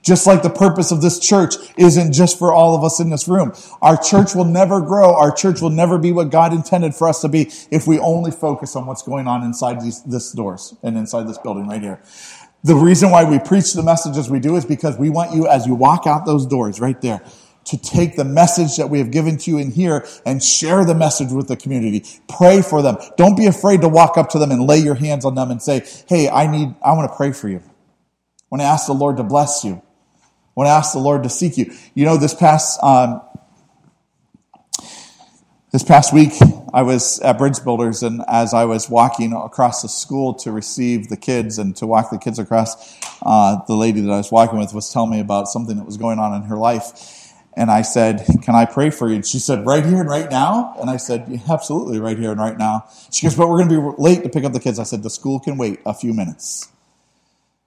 Just 0.03 0.25
like 0.25 0.41
the 0.41 0.49
purpose 0.49 0.91
of 0.91 1.01
this 1.01 1.19
church 1.19 1.55
isn't 1.77 2.13
just 2.13 2.39
for 2.39 2.51
all 2.51 2.75
of 2.75 2.83
us 2.83 2.99
in 2.99 3.11
this 3.11 3.27
room. 3.27 3.53
Our 3.83 4.01
church 4.01 4.33
will 4.33 4.45
never 4.45 4.81
grow. 4.81 5.13
Our 5.13 5.31
church 5.31 5.61
will 5.61 5.69
never 5.69 5.99
be 5.99 6.11
what 6.11 6.31
God 6.31 6.53
intended 6.53 6.95
for 6.95 7.07
us 7.07 7.21
to 7.21 7.29
be 7.29 7.51
if 7.69 7.85
we 7.85 7.99
only 7.99 8.31
focus 8.31 8.75
on 8.75 8.87
what's 8.87 9.03
going 9.03 9.27
on 9.27 9.43
inside 9.43 9.79
these 9.81 10.01
this 10.03 10.31
doors 10.31 10.75
and 10.81 10.97
inside 10.97 11.27
this 11.27 11.37
building 11.37 11.67
right 11.67 11.81
here. 11.81 12.01
The 12.63 12.75
reason 12.75 13.09
why 13.09 13.23
we 13.23 13.39
preach 13.39 13.73
the 13.73 13.81
messages 13.83 14.29
we 14.29 14.39
do 14.39 14.55
is 14.55 14.65
because 14.65 14.97
we 14.97 15.09
want 15.09 15.33
you, 15.33 15.47
as 15.47 15.65
you 15.65 15.73
walk 15.73 16.05
out 16.05 16.25
those 16.25 16.45
doors 16.45 16.79
right 16.79 16.99
there, 17.01 17.21
to 17.65 17.77
take 17.77 18.15
the 18.15 18.23
message 18.23 18.77
that 18.77 18.89
we 18.89 18.99
have 18.99 19.11
given 19.11 19.37
to 19.37 19.51
you 19.51 19.57
in 19.57 19.71
here 19.71 20.05
and 20.25 20.43
share 20.43 20.83
the 20.85 20.95
message 20.95 21.31
with 21.31 21.47
the 21.47 21.55
community. 21.55 22.03
Pray 22.27 22.61
for 22.61 22.81
them. 22.81 22.97
Don't 23.17 23.35
be 23.35 23.45
afraid 23.45 23.81
to 23.81 23.89
walk 23.89 24.17
up 24.17 24.29
to 24.29 24.39
them 24.39 24.51
and 24.51 24.67
lay 24.67 24.77
your 24.77 24.95
hands 24.95 25.25
on 25.25 25.35
them 25.35 25.51
and 25.51 25.61
say, 25.61 25.85
Hey, 26.07 26.29
I 26.29 26.47
need, 26.47 26.73
I 26.83 26.93
want 26.93 27.11
to 27.11 27.15
pray 27.15 27.31
for 27.31 27.49
you. 27.49 27.57
I 27.57 28.47
want 28.49 28.61
to 28.61 28.65
ask 28.65 28.87
the 28.87 28.93
Lord 28.93 29.17
to 29.17 29.23
bless 29.23 29.63
you. 29.63 29.73
I 29.73 30.53
want 30.55 30.67
to 30.67 30.71
ask 30.71 30.93
the 30.93 30.99
Lord 30.99 31.23
to 31.23 31.29
seek 31.29 31.57
you. 31.57 31.73
You 31.93 32.05
know, 32.05 32.17
this 32.17 32.33
past, 32.33 32.81
um, 32.83 33.21
this 35.71 35.83
past 35.83 36.13
week, 36.13 36.33
I 36.73 36.81
was 36.81 37.21
at 37.21 37.37
Bridge 37.37 37.63
Builders, 37.63 38.03
and 38.03 38.21
as 38.27 38.53
I 38.53 38.65
was 38.65 38.89
walking 38.89 39.31
across 39.31 39.81
the 39.81 39.87
school 39.87 40.33
to 40.35 40.51
receive 40.51 41.07
the 41.07 41.15
kids 41.15 41.57
and 41.57 41.73
to 41.77 41.87
walk 41.87 42.11
the 42.11 42.17
kids 42.17 42.39
across, 42.39 42.99
uh, 43.21 43.57
the 43.67 43.75
lady 43.75 44.01
that 44.01 44.11
I 44.11 44.17
was 44.17 44.31
walking 44.33 44.59
with 44.59 44.73
was 44.73 44.91
telling 44.91 45.11
me 45.11 45.21
about 45.21 45.47
something 45.47 45.77
that 45.77 45.85
was 45.85 45.95
going 45.95 46.19
on 46.19 46.33
in 46.33 46.43
her 46.49 46.57
life. 46.57 47.33
And 47.55 47.71
I 47.71 47.83
said, 47.83 48.25
Can 48.43 48.53
I 48.53 48.65
pray 48.65 48.89
for 48.89 49.07
you? 49.07 49.15
And 49.15 49.25
she 49.25 49.39
said, 49.39 49.65
Right 49.65 49.85
here 49.85 50.01
and 50.01 50.09
right 50.09 50.29
now? 50.29 50.75
And 50.79 50.89
I 50.89 50.97
said, 50.97 51.25
yeah, 51.29 51.39
Absolutely, 51.49 51.99
right 51.99 52.17
here 52.17 52.31
and 52.31 52.39
right 52.39 52.57
now. 52.57 52.85
She 53.09 53.25
goes, 53.25 53.35
But 53.35 53.47
we're 53.47 53.63
going 53.63 53.69
to 53.69 53.91
be 53.91 54.01
late 54.01 54.23
to 54.23 54.29
pick 54.29 54.43
up 54.43 54.51
the 54.51 54.59
kids. 54.59 54.77
I 54.77 54.83
said, 54.83 55.03
The 55.03 55.09
school 55.09 55.39
can 55.39 55.57
wait 55.57 55.79
a 55.85 55.93
few 55.93 56.13
minutes. 56.13 56.69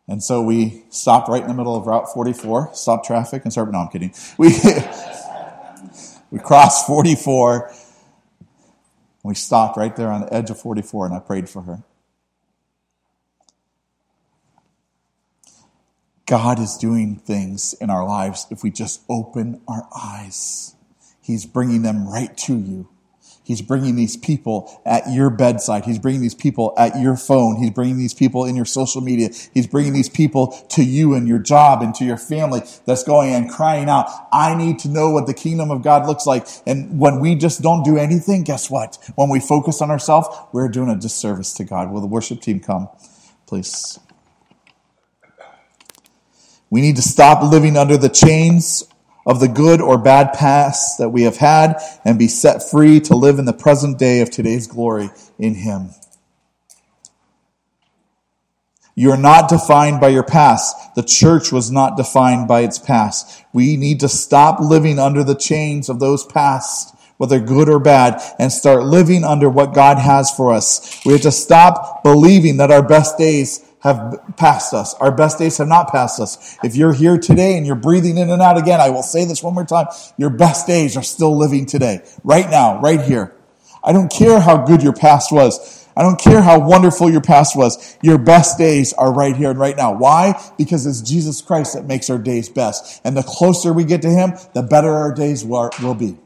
And 0.08 0.22
so 0.22 0.42
we 0.42 0.84
stopped 0.90 1.30
right 1.30 1.40
in 1.40 1.48
the 1.48 1.54
middle 1.54 1.74
of 1.74 1.86
Route 1.86 2.12
44, 2.12 2.70
stopped 2.74 3.06
traffic, 3.06 3.44
and 3.44 3.52
started. 3.52 3.72
No, 3.72 3.78
I'm 3.78 3.88
kidding. 3.88 4.12
We, 4.36 4.48
we 6.30 6.38
crossed 6.38 6.86
44 6.86 7.72
we 9.24 9.34
stopped 9.34 9.76
right 9.78 9.96
there 9.96 10.12
on 10.12 10.20
the 10.20 10.32
edge 10.32 10.50
of 10.50 10.60
44 10.60 11.06
and 11.06 11.14
I 11.14 11.18
prayed 11.18 11.48
for 11.48 11.62
her. 11.62 11.82
God 16.26 16.58
is 16.58 16.76
doing 16.76 17.16
things 17.16 17.74
in 17.80 17.90
our 17.90 18.04
lives 18.06 18.46
if 18.50 18.62
we 18.62 18.70
just 18.70 19.02
open 19.08 19.60
our 19.66 19.88
eyes. 19.94 20.76
He's 21.22 21.46
bringing 21.46 21.82
them 21.82 22.08
right 22.08 22.36
to 22.38 22.56
you. 22.56 22.88
He's 23.44 23.60
bringing 23.60 23.94
these 23.94 24.16
people 24.16 24.80
at 24.86 25.12
your 25.12 25.28
bedside. 25.28 25.84
He's 25.84 25.98
bringing 25.98 26.22
these 26.22 26.34
people 26.34 26.72
at 26.78 26.98
your 26.98 27.14
phone. 27.14 27.56
He's 27.56 27.70
bringing 27.70 27.98
these 27.98 28.14
people 28.14 28.46
in 28.46 28.56
your 28.56 28.64
social 28.64 29.02
media. 29.02 29.28
He's 29.52 29.66
bringing 29.66 29.92
these 29.92 30.08
people 30.08 30.48
to 30.70 30.82
you 30.82 31.12
and 31.12 31.28
your 31.28 31.38
job 31.38 31.82
and 31.82 31.94
to 31.96 32.06
your 32.06 32.16
family 32.16 32.62
that's 32.86 33.04
going 33.04 33.34
and 33.34 33.50
crying 33.50 33.90
out, 33.90 34.08
I 34.32 34.54
need 34.56 34.78
to 34.80 34.88
know 34.88 35.10
what 35.10 35.26
the 35.26 35.34
kingdom 35.34 35.70
of 35.70 35.82
God 35.82 36.06
looks 36.06 36.24
like. 36.24 36.46
And 36.66 36.98
when 36.98 37.20
we 37.20 37.34
just 37.34 37.60
don't 37.60 37.84
do 37.84 37.98
anything, 37.98 38.44
guess 38.44 38.70
what? 38.70 38.96
When 39.14 39.28
we 39.28 39.40
focus 39.40 39.82
on 39.82 39.90
ourselves, 39.90 40.28
we're 40.52 40.68
doing 40.68 40.88
a 40.88 40.96
disservice 40.96 41.52
to 41.54 41.64
God. 41.64 41.92
Will 41.92 42.00
the 42.00 42.06
worship 42.06 42.40
team 42.40 42.60
come, 42.60 42.88
please? 43.46 43.98
We 46.70 46.80
need 46.80 46.96
to 46.96 47.02
stop 47.02 47.42
living 47.42 47.76
under 47.76 47.98
the 47.98 48.08
chains 48.08 48.84
of 49.26 49.40
the 49.40 49.48
good 49.48 49.80
or 49.80 49.98
bad 49.98 50.32
past 50.32 50.98
that 50.98 51.10
we 51.10 51.22
have 51.22 51.36
had 51.36 51.76
and 52.04 52.18
be 52.18 52.28
set 52.28 52.68
free 52.68 53.00
to 53.00 53.16
live 53.16 53.38
in 53.38 53.44
the 53.44 53.52
present 53.52 53.98
day 53.98 54.20
of 54.20 54.30
today's 54.30 54.66
glory 54.66 55.10
in 55.38 55.54
Him. 55.54 55.90
You 58.96 59.10
are 59.10 59.18
not 59.18 59.48
defined 59.48 60.00
by 60.00 60.08
your 60.08 60.22
past. 60.22 60.76
The 60.94 61.02
church 61.02 61.50
was 61.50 61.70
not 61.70 61.96
defined 61.96 62.46
by 62.46 62.60
its 62.60 62.78
past. 62.78 63.44
We 63.52 63.76
need 63.76 64.00
to 64.00 64.08
stop 64.08 64.60
living 64.60 64.98
under 64.98 65.24
the 65.24 65.34
chains 65.34 65.88
of 65.88 65.98
those 65.98 66.24
past, 66.24 66.94
whether 67.16 67.40
good 67.40 67.68
or 67.68 67.80
bad, 67.80 68.22
and 68.38 68.52
start 68.52 68.84
living 68.84 69.24
under 69.24 69.48
what 69.48 69.74
God 69.74 69.98
has 69.98 70.30
for 70.30 70.52
us. 70.52 71.00
We 71.04 71.12
have 71.12 71.22
to 71.22 71.32
stop 71.32 72.04
believing 72.04 72.58
that 72.58 72.70
our 72.70 72.86
best 72.86 73.18
days 73.18 73.64
have 73.84 74.18
passed 74.38 74.72
us. 74.72 74.94
Our 74.94 75.12
best 75.12 75.38
days 75.38 75.58
have 75.58 75.68
not 75.68 75.92
passed 75.92 76.18
us. 76.18 76.58
If 76.64 76.74
you're 76.74 76.94
here 76.94 77.18
today 77.18 77.58
and 77.58 77.66
you're 77.66 77.76
breathing 77.76 78.16
in 78.16 78.30
and 78.30 78.40
out 78.40 78.56
again, 78.56 78.80
I 78.80 78.88
will 78.88 79.02
say 79.02 79.26
this 79.26 79.42
one 79.42 79.52
more 79.52 79.66
time. 79.66 79.86
Your 80.16 80.30
best 80.30 80.66
days 80.66 80.96
are 80.96 81.02
still 81.02 81.36
living 81.36 81.66
today, 81.66 82.00
right 82.24 82.48
now, 82.48 82.80
right 82.80 83.00
here. 83.00 83.36
I 83.84 83.92
don't 83.92 84.10
care 84.10 84.40
how 84.40 84.64
good 84.64 84.82
your 84.82 84.94
past 84.94 85.30
was. 85.30 85.86
I 85.94 86.02
don't 86.02 86.18
care 86.18 86.40
how 86.40 86.58
wonderful 86.58 87.10
your 87.10 87.20
past 87.20 87.54
was. 87.56 87.96
Your 88.02 88.16
best 88.16 88.56
days 88.56 88.94
are 88.94 89.12
right 89.12 89.36
here 89.36 89.50
and 89.50 89.58
right 89.58 89.76
now. 89.76 89.94
Why? 89.94 90.42
Because 90.56 90.86
it's 90.86 91.02
Jesus 91.02 91.42
Christ 91.42 91.74
that 91.74 91.84
makes 91.84 92.08
our 92.08 92.18
days 92.18 92.48
best. 92.48 93.02
And 93.04 93.14
the 93.14 93.22
closer 93.22 93.72
we 93.72 93.84
get 93.84 94.00
to 94.02 94.10
Him, 94.10 94.32
the 94.54 94.62
better 94.62 94.90
our 94.90 95.14
days 95.14 95.44
will 95.44 95.94
be. 95.94 96.16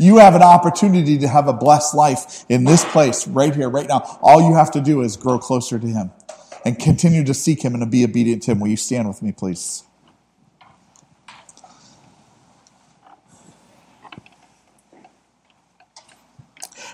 You 0.00 0.18
have 0.18 0.34
an 0.34 0.42
opportunity 0.42 1.18
to 1.18 1.28
have 1.28 1.46
a 1.46 1.52
blessed 1.52 1.94
life 1.94 2.44
in 2.48 2.64
this 2.64 2.84
place, 2.86 3.28
right 3.28 3.54
here, 3.54 3.70
right 3.70 3.86
now. 3.86 4.18
All 4.20 4.42
you 4.48 4.54
have 4.56 4.72
to 4.72 4.80
do 4.80 5.02
is 5.02 5.16
grow 5.16 5.38
closer 5.38 5.78
to 5.78 5.86
Him 5.86 6.10
and 6.64 6.78
continue 6.78 7.24
to 7.24 7.34
seek 7.34 7.64
Him 7.64 7.74
and 7.74 7.82
to 7.82 7.86
be 7.86 8.04
obedient 8.04 8.42
to 8.44 8.52
Him. 8.52 8.60
Will 8.60 8.68
you 8.68 8.76
stand 8.76 9.08
with 9.08 9.22
me, 9.22 9.32
please? 9.32 9.84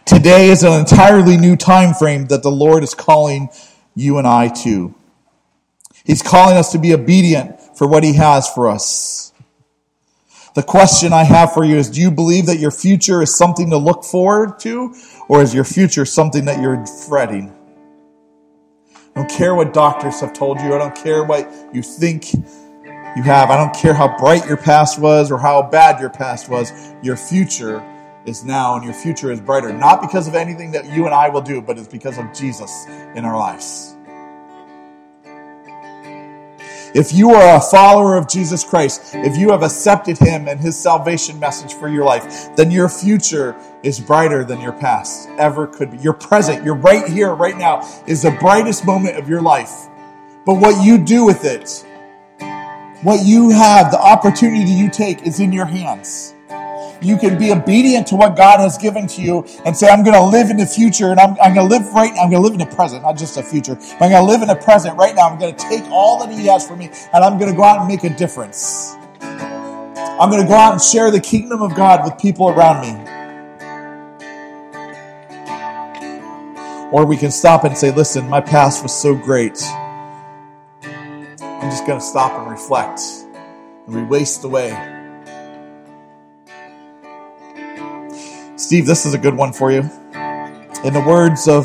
Today 0.08 0.48
is 0.48 0.62
an 0.62 0.72
entirely 0.72 1.36
new 1.36 1.54
time 1.54 1.92
frame 1.92 2.28
that 2.28 2.42
the 2.42 2.50
Lord 2.50 2.82
is 2.82 2.94
calling 2.94 3.50
you 3.94 4.16
and 4.16 4.26
I 4.26 4.48
to. 4.64 4.94
He's 6.04 6.22
calling 6.22 6.56
us 6.56 6.72
to 6.72 6.78
be 6.78 6.94
obedient 6.94 7.60
for 7.76 7.86
what 7.86 8.02
He 8.02 8.14
has 8.14 8.48
for 8.48 8.68
us. 8.68 9.34
The 10.54 10.62
question 10.62 11.12
I 11.12 11.24
have 11.24 11.52
for 11.52 11.62
you 11.62 11.76
is 11.76 11.90
Do 11.90 12.00
you 12.00 12.10
believe 12.10 12.46
that 12.46 12.58
your 12.58 12.70
future 12.70 13.20
is 13.20 13.36
something 13.36 13.68
to 13.68 13.76
look 13.76 14.02
forward 14.02 14.58
to, 14.60 14.94
or 15.28 15.42
is 15.42 15.52
your 15.52 15.64
future 15.64 16.06
something 16.06 16.46
that 16.46 16.62
you're 16.62 16.86
fretting? 16.86 17.57
I 19.14 19.20
don't 19.20 19.30
care 19.30 19.54
what 19.54 19.74
doctors 19.74 20.20
have 20.20 20.32
told 20.32 20.60
you. 20.60 20.74
I 20.74 20.78
don't 20.78 20.94
care 20.94 21.24
what 21.24 21.50
you 21.72 21.82
think 21.82 22.32
you 22.34 23.22
have. 23.24 23.50
I 23.50 23.56
don't 23.56 23.74
care 23.74 23.94
how 23.94 24.16
bright 24.18 24.46
your 24.46 24.56
past 24.56 24.98
was 24.98 25.30
or 25.32 25.38
how 25.38 25.62
bad 25.62 26.00
your 26.00 26.10
past 26.10 26.48
was. 26.48 26.72
Your 27.02 27.16
future 27.16 27.84
is 28.26 28.44
now 28.44 28.76
and 28.76 28.84
your 28.84 28.94
future 28.94 29.32
is 29.32 29.40
brighter. 29.40 29.72
Not 29.72 30.00
because 30.00 30.28
of 30.28 30.34
anything 30.36 30.70
that 30.72 30.86
you 30.92 31.06
and 31.06 31.14
I 31.14 31.28
will 31.28 31.40
do, 31.40 31.60
but 31.60 31.78
it's 31.78 31.88
because 31.88 32.18
of 32.18 32.32
Jesus 32.32 32.86
in 33.16 33.24
our 33.24 33.36
lives. 33.36 33.97
If 36.94 37.12
you 37.12 37.30
are 37.30 37.56
a 37.56 37.60
follower 37.60 38.16
of 38.16 38.28
Jesus 38.28 38.64
Christ, 38.64 39.14
if 39.14 39.36
you 39.36 39.50
have 39.50 39.62
accepted 39.62 40.16
Him 40.18 40.48
and 40.48 40.58
His 40.58 40.76
salvation 40.76 41.38
message 41.38 41.74
for 41.74 41.88
your 41.88 42.04
life, 42.04 42.54
then 42.56 42.70
your 42.70 42.88
future 42.88 43.56
is 43.82 44.00
brighter 44.00 44.44
than 44.44 44.60
your 44.60 44.72
past 44.72 45.28
ever 45.38 45.66
could 45.66 45.90
be. 45.90 45.98
Your 45.98 46.14
present, 46.14 46.64
you're 46.64 46.74
right 46.74 47.06
here, 47.06 47.34
right 47.34 47.56
now, 47.56 47.80
is 48.06 48.22
the 48.22 48.30
brightest 48.30 48.86
moment 48.86 49.18
of 49.18 49.28
your 49.28 49.42
life. 49.42 49.88
But 50.46 50.54
what 50.54 50.82
you 50.84 50.96
do 50.96 51.24
with 51.24 51.44
it, 51.44 51.84
what 53.02 53.24
you 53.24 53.50
have, 53.50 53.90
the 53.90 54.00
opportunity 54.00 54.70
you 54.70 54.88
take 54.90 55.26
is 55.26 55.40
in 55.40 55.52
your 55.52 55.66
hands 55.66 56.34
you 57.00 57.16
can 57.16 57.38
be 57.38 57.52
obedient 57.52 58.06
to 58.08 58.16
what 58.16 58.36
God 58.36 58.60
has 58.60 58.76
given 58.78 59.06
to 59.08 59.22
you 59.22 59.44
and 59.64 59.76
say, 59.76 59.88
I'm 59.88 60.02
going 60.02 60.14
to 60.14 60.24
live 60.24 60.50
in 60.50 60.56
the 60.56 60.66
future 60.66 61.10
and 61.10 61.20
I'm, 61.20 61.36
I'm 61.40 61.54
going 61.54 61.68
to 61.68 61.76
live 61.76 61.92
right 61.92 62.12
now. 62.14 62.22
I'm 62.22 62.30
going 62.30 62.42
to 62.42 62.48
live 62.48 62.60
in 62.60 62.68
the 62.68 62.74
present, 62.74 63.02
not 63.02 63.16
just 63.16 63.34
the 63.36 63.42
future. 63.42 63.74
But 63.74 64.02
I'm 64.02 64.10
going 64.10 64.26
to 64.26 64.30
live 64.30 64.42
in 64.42 64.48
the 64.48 64.56
present 64.56 64.96
right 64.96 65.14
now. 65.14 65.28
I'm 65.28 65.38
going 65.38 65.54
to 65.54 65.68
take 65.68 65.84
all 65.90 66.18
that 66.24 66.32
He 66.32 66.46
has 66.46 66.66
for 66.66 66.76
me 66.76 66.90
and 67.12 67.24
I'm 67.24 67.38
going 67.38 67.50
to 67.50 67.56
go 67.56 67.62
out 67.64 67.78
and 67.78 67.88
make 67.88 68.04
a 68.04 68.10
difference. 68.10 68.94
I'm 69.20 70.30
going 70.30 70.42
to 70.42 70.48
go 70.48 70.54
out 70.54 70.72
and 70.72 70.82
share 70.82 71.10
the 71.12 71.20
kingdom 71.20 71.62
of 71.62 71.74
God 71.76 72.04
with 72.04 72.18
people 72.20 72.48
around 72.48 72.82
me. 72.82 73.18
Or 76.90 77.04
we 77.04 77.16
can 77.16 77.30
stop 77.30 77.64
and 77.64 77.76
say, 77.76 77.92
listen, 77.92 78.28
my 78.28 78.40
past 78.40 78.82
was 78.82 78.92
so 78.92 79.14
great. 79.14 79.62
I'm 80.82 81.70
just 81.70 81.86
going 81.86 82.00
to 82.00 82.04
stop 82.04 82.32
and 82.40 82.50
reflect. 82.50 83.00
And 83.86 83.94
we 83.94 84.02
waste 84.02 84.42
away. 84.42 84.97
Steve, 88.68 88.84
this 88.84 89.06
is 89.06 89.14
a 89.14 89.18
good 89.18 89.34
one 89.34 89.50
for 89.50 89.72
you. 89.72 89.80
In 90.84 90.92
the 90.92 91.02
words 91.06 91.48
of 91.48 91.64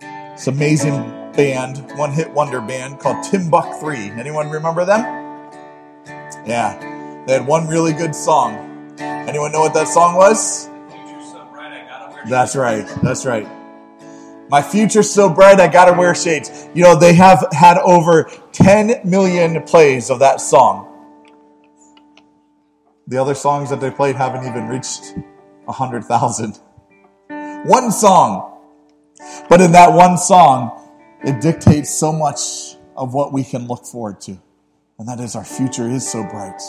this 0.00 0.46
amazing 0.46 1.02
band, 1.36 1.86
one 1.98 2.12
hit 2.12 2.30
wonder 2.30 2.62
band 2.62 2.98
called 2.98 3.22
Timbuk 3.26 3.78
3. 3.78 4.12
Anyone 4.12 4.48
remember 4.48 4.86
them? 4.86 5.02
Yeah. 6.46 7.24
They 7.26 7.34
had 7.34 7.46
one 7.46 7.68
really 7.68 7.92
good 7.92 8.14
song. 8.14 8.96
Anyone 8.98 9.52
know 9.52 9.60
what 9.60 9.74
that 9.74 9.86
song 9.86 10.14
was? 10.14 10.70
That's 12.26 12.56
right. 12.56 12.86
That's 13.02 13.26
right. 13.26 13.46
My 14.48 14.62
future's 14.62 15.10
so 15.10 15.28
bright, 15.28 15.60
I 15.60 15.68
gotta 15.68 15.92
wear 15.92 16.14
shades. 16.14 16.70
You 16.72 16.84
know, 16.84 16.98
they 16.98 17.12
have 17.12 17.46
had 17.52 17.76
over 17.80 18.30
10 18.52 19.02
million 19.04 19.62
plays 19.64 20.08
of 20.08 20.20
that 20.20 20.40
song. 20.40 20.90
The 23.06 23.18
other 23.18 23.34
songs 23.34 23.68
that 23.68 23.82
they 23.82 23.90
played 23.90 24.16
haven't 24.16 24.46
even 24.46 24.68
reached 24.68 25.14
a 25.68 25.72
hundred 25.72 26.04
thousand. 26.04 26.58
One 27.64 27.90
song. 27.90 28.60
But 29.48 29.60
in 29.60 29.72
that 29.72 29.92
one 29.92 30.18
song, 30.18 30.80
it 31.22 31.40
dictates 31.40 31.90
so 31.90 32.12
much 32.12 32.76
of 32.96 33.14
what 33.14 33.32
we 33.32 33.42
can 33.42 33.66
look 33.66 33.86
forward 33.86 34.20
to. 34.22 34.38
And 34.98 35.08
that 35.08 35.20
is 35.20 35.34
our 35.34 35.44
future 35.44 35.88
is 35.88 36.08
so 36.08 36.22
bright. 36.24 36.60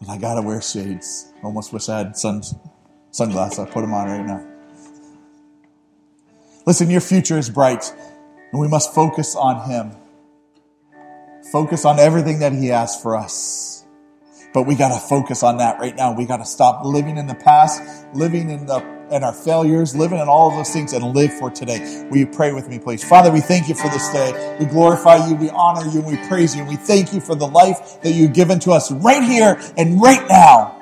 And 0.00 0.10
I 0.10 0.18
gotta 0.18 0.42
wear 0.42 0.60
shades. 0.60 1.32
Almost 1.42 1.72
wish 1.72 1.88
I 1.88 1.98
had 1.98 2.16
sun, 2.16 2.42
sunglasses. 3.10 3.58
I 3.60 3.64
put 3.66 3.82
them 3.82 3.94
on 3.94 4.08
right 4.08 4.26
now. 4.26 4.44
Listen, 6.66 6.90
your 6.90 7.02
future 7.02 7.38
is 7.38 7.50
bright, 7.50 7.92
and 8.50 8.60
we 8.60 8.68
must 8.68 8.94
focus 8.94 9.36
on 9.36 9.68
Him. 9.68 9.92
Focus 11.52 11.84
on 11.84 11.98
everything 11.98 12.38
that 12.38 12.52
He 12.52 12.68
has 12.68 13.00
for 13.00 13.16
us. 13.16 13.73
But 14.54 14.68
we 14.68 14.76
got 14.76 14.94
to 14.94 15.06
focus 15.08 15.42
on 15.42 15.58
that 15.58 15.80
right 15.80 15.96
now. 15.96 16.14
We 16.14 16.26
got 16.26 16.36
to 16.36 16.46
stop 16.46 16.84
living 16.84 17.16
in 17.16 17.26
the 17.26 17.34
past, 17.34 17.82
living 18.14 18.48
in 18.50 18.66
the 18.66 18.94
in 19.10 19.22
our 19.22 19.34
failures, 19.34 19.94
living 19.94 20.18
in 20.18 20.28
all 20.28 20.48
of 20.48 20.56
those 20.56 20.70
things, 20.70 20.92
and 20.92 21.04
live 21.14 21.32
for 21.34 21.50
today. 21.50 22.06
Will 22.08 22.18
you 22.18 22.26
pray 22.26 22.52
with 22.52 22.68
me, 22.68 22.78
please? 22.78 23.04
Father, 23.04 23.30
we 23.30 23.40
thank 23.40 23.68
you 23.68 23.74
for 23.74 23.88
this 23.90 24.10
day. 24.12 24.56
We 24.58 24.64
glorify 24.66 25.26
you, 25.26 25.34
we 25.34 25.50
honor 25.50 25.84
you, 25.90 25.98
and 26.00 26.06
we 26.06 26.16
praise 26.28 26.54
you. 26.54 26.62
And 26.62 26.70
we 26.70 26.76
thank 26.76 27.12
you 27.12 27.20
for 27.20 27.34
the 27.34 27.46
life 27.46 28.00
that 28.02 28.12
you've 28.12 28.32
given 28.32 28.60
to 28.60 28.70
us 28.70 28.90
right 28.90 29.22
here 29.22 29.60
and 29.76 30.00
right 30.00 30.26
now. 30.28 30.80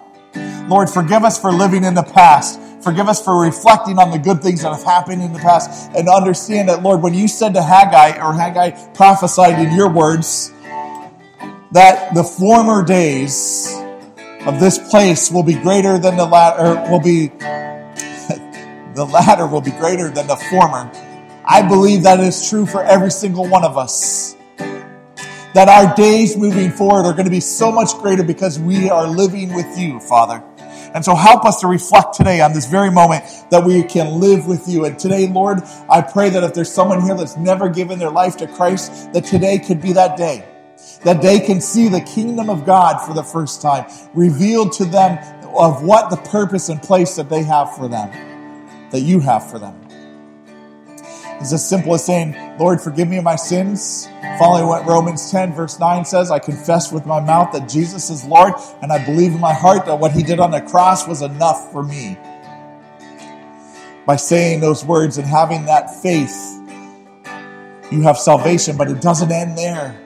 Lord, 0.69 0.89
forgive 0.89 1.25
us 1.25 1.41
for 1.41 1.51
living 1.51 1.83
in 1.83 1.95
the 1.95 2.05
past. 2.05 2.61
Forgive 2.83 3.09
us 3.09 3.25
for 3.25 3.41
reflecting 3.41 3.99
on 3.99 4.11
the 4.11 4.19
good 4.19 4.43
things 4.43 4.63
that 4.63 4.73
have 4.73 4.85
happened 4.85 5.23
in 5.23 5.33
the 5.33 5.39
past 5.39 5.91
and 5.97 6.09
understand 6.09 6.69
that, 6.69 6.83
Lord, 6.83 7.03
when 7.03 7.15
you 7.15 7.27
said 7.27 7.55
to 7.55 7.63
Haggai, 7.63 8.25
or 8.25 8.35
Haggai 8.35 8.71
prophesied 8.93 9.59
in 9.59 9.75
your 9.75 9.91
words, 9.91 10.53
that 11.73 12.15
the 12.15 12.23
former 12.23 12.85
days 12.85 13.75
of 14.47 14.61
this 14.61 14.79
place 14.91 15.31
will 15.31 15.43
be 15.43 15.55
greater 15.55 15.99
than 15.99 16.17
the 16.17 16.27
latter, 16.27 16.91
will 16.91 17.01
be, 17.01 17.29
the 18.95 19.09
latter 19.11 19.47
will 19.47 19.63
be 19.63 19.71
greater 19.71 20.11
than 20.11 20.27
the 20.27 20.37
former. 20.37 20.91
I 21.45 21.67
believe 21.67 22.03
that 22.03 22.21
is 22.21 22.49
true 22.49 22.67
for 22.67 22.85
every 22.85 23.11
single 23.11 23.49
one 23.49 23.65
of 23.65 23.79
us. 23.79 24.37
That 25.55 25.69
our 25.69 25.95
days 25.95 26.37
moving 26.37 26.71
forward 26.71 27.07
are 27.07 27.13
going 27.13 27.25
to 27.25 27.31
be 27.31 27.41
so 27.41 27.73
much 27.73 27.95
greater 27.95 28.23
because 28.23 28.59
we 28.59 28.91
are 28.91 29.07
living 29.07 29.55
with 29.55 29.79
you, 29.79 30.01
Father. 30.01 30.43
And 30.95 31.03
so 31.05 31.15
help 31.15 31.45
us 31.47 31.61
to 31.61 31.67
reflect 31.67 32.15
today 32.15 32.43
on 32.43 32.53
this 32.53 32.67
very 32.67 32.91
moment 32.91 33.25
that 33.51 33.65
we 33.65 33.83
can 33.83 34.21
live 34.21 34.47
with 34.47 34.69
you. 34.69 34.85
And 34.85 34.99
today, 34.99 35.27
Lord, 35.27 35.63
I 35.89 36.03
pray 36.03 36.29
that 36.31 36.43
if 36.43 36.53
there's 36.53 36.73
someone 36.73 37.03
here 37.03 37.15
that's 37.15 37.37
never 37.37 37.69
given 37.71 37.99
their 37.99 38.11
life 38.11 38.37
to 38.39 38.47
Christ, 38.47 39.13
that 39.15 39.25
today 39.25 39.59
could 39.59 39.81
be 39.81 39.95
that 39.95 40.19
day. 40.19 40.52
That 41.05 41.23
they 41.23 41.41
can 41.41 41.61
see 41.61 41.89
the 41.89 42.01
kingdom 42.01 42.49
of 42.49 42.65
God 42.65 42.99
for 43.07 43.15
the 43.15 43.23
first 43.23 43.61
time, 43.63 43.87
revealed 44.15 44.73
to 44.73 44.85
them 44.85 45.19
of 45.55 45.83
what 45.83 46.11
the 46.11 46.17
purpose 46.17 46.69
and 46.69 46.83
place 46.83 47.17
that 47.17 47.29
they 47.29 47.43
have 47.43 47.75
for 47.77 47.89
them, 47.89 48.11
that 48.91 49.01
you 49.01 49.21
have 49.21 49.51
for 49.51 49.59
them. 49.59 49.79
It's 51.43 51.53
as 51.53 51.69
simple 51.69 51.93
as 51.95 52.05
saying, 52.05 52.37
Lord, 52.59 52.81
forgive 52.81 53.09
me 53.09 53.17
of 53.17 53.25
my 53.25 53.35
sins. 53.35 54.09
Following 54.39 54.69
what 54.69 54.87
Romans 54.87 55.29
10, 55.29 55.53
verse 55.53 55.81
9 55.81 56.05
says, 56.05 56.31
I 56.31 56.39
confess 56.39 56.93
with 56.93 57.05
my 57.05 57.19
mouth 57.19 57.53
that 57.53 57.69
Jesus 57.69 58.11
is 58.11 58.25
Lord, 58.25 58.55
and 58.81 58.93
I 58.93 59.05
believe 59.05 59.33
in 59.33 59.41
my 59.41 59.53
heart 59.53 59.85
that 59.87 59.99
what 59.99 60.13
he 60.13 60.23
did 60.23 60.39
on 60.39 60.53
the 60.53 60.61
cross 60.61 61.09
was 61.09 61.21
enough 61.21 61.73
for 61.73 61.83
me. 61.83 62.17
By 64.07 64.17
saying 64.17 64.61
those 64.61 64.85
words 64.85 65.19
and 65.19 65.27
having 65.27 65.65
that 65.65 66.03
faith, 66.03 66.37
you 67.91 68.03
have 68.03 68.17
salvation, 68.19 68.77
but 68.77 68.89
it 68.89 69.01
doesn't 69.01 69.33
end 69.33 69.59
there. 69.59 70.02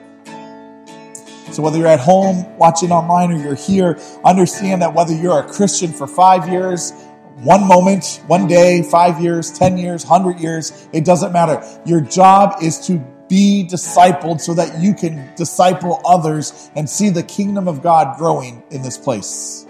So, 1.57 1.63
whether 1.63 1.79
you're 1.79 1.87
at 1.87 1.99
home 1.99 2.55
watching 2.59 2.91
online 2.91 3.31
or 3.31 3.37
you're 3.43 3.55
here, 3.55 3.97
understand 4.23 4.83
that 4.83 4.93
whether 4.93 5.11
you're 5.11 5.39
a 5.39 5.51
Christian 5.51 5.91
for 5.91 6.05
five 6.05 6.47
years, 6.47 6.91
one 7.37 7.67
moment, 7.67 8.21
one 8.27 8.45
day, 8.45 8.83
five 8.83 9.19
years, 9.19 9.51
10 9.57 9.75
years, 9.79 10.05
100 10.05 10.39
years, 10.39 10.87
it 10.93 11.03
doesn't 11.03 11.33
matter. 11.33 11.59
Your 11.83 11.99
job 11.99 12.57
is 12.61 12.85
to 12.85 12.99
be 13.27 13.67
discipled 13.67 14.39
so 14.39 14.53
that 14.53 14.79
you 14.79 14.93
can 14.93 15.33
disciple 15.33 15.99
others 16.05 16.69
and 16.75 16.87
see 16.87 17.09
the 17.09 17.23
kingdom 17.23 17.67
of 17.67 17.81
God 17.81 18.19
growing 18.19 18.61
in 18.69 18.83
this 18.83 18.95
place. 18.95 19.65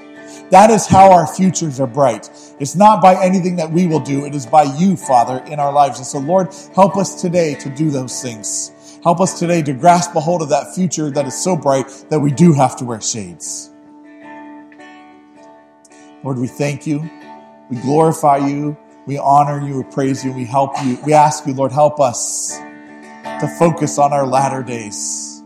That 0.52 0.70
is 0.72 0.88
how 0.88 1.14
our 1.14 1.26
futures 1.26 1.80
are 1.80 1.88
bright. 1.88 2.30
It's 2.60 2.76
not 2.76 3.02
by 3.02 3.16
anything 3.24 3.56
that 3.56 3.72
we 3.72 3.88
will 3.88 4.02
do, 4.02 4.26
it 4.26 4.36
is 4.36 4.46
by 4.46 4.64
you, 4.64 4.98
Father, 4.98 5.42
in 5.46 5.58
our 5.58 5.72
lives. 5.72 6.00
And 6.00 6.08
so, 6.08 6.20
Lord, 6.20 6.54
help 6.76 6.98
us 6.98 7.22
today 7.22 7.56
to 7.56 7.70
do 7.70 7.92
those 7.92 8.22
things. 8.22 8.74
Help 9.08 9.22
us 9.22 9.40
today 9.40 9.62
to 9.62 9.72
grasp 9.72 10.14
a 10.18 10.20
hold 10.20 10.42
of 10.42 10.50
that 10.50 10.76
future 10.76 11.10
that 11.10 11.26
is 11.26 11.42
so 11.42 11.56
bright 11.56 11.88
that 12.10 12.20
we 12.20 12.30
do 12.30 12.52
have 12.52 12.76
to 12.76 12.84
wear 12.84 13.00
shades. 13.00 13.72
Lord, 16.26 16.38
we 16.38 16.48
thank 16.48 16.86
you. 16.86 17.10
We 17.70 17.78
glorify 17.78 18.46
you. 18.46 18.78
We 19.06 19.18
honor 19.18 19.66
you. 19.66 19.78
We 19.78 19.84
praise 19.84 20.26
you. 20.26 20.34
We 20.34 20.44
help 20.44 20.74
you. 20.84 21.00
We 21.06 21.14
ask 21.14 21.48
you, 21.48 21.54
Lord, 21.54 21.72
help 21.72 22.02
us 22.02 22.58
to 22.58 23.48
focus 23.58 23.98
on 23.98 24.12
our 24.12 24.28
latter 24.28 24.62
days, 24.62 25.42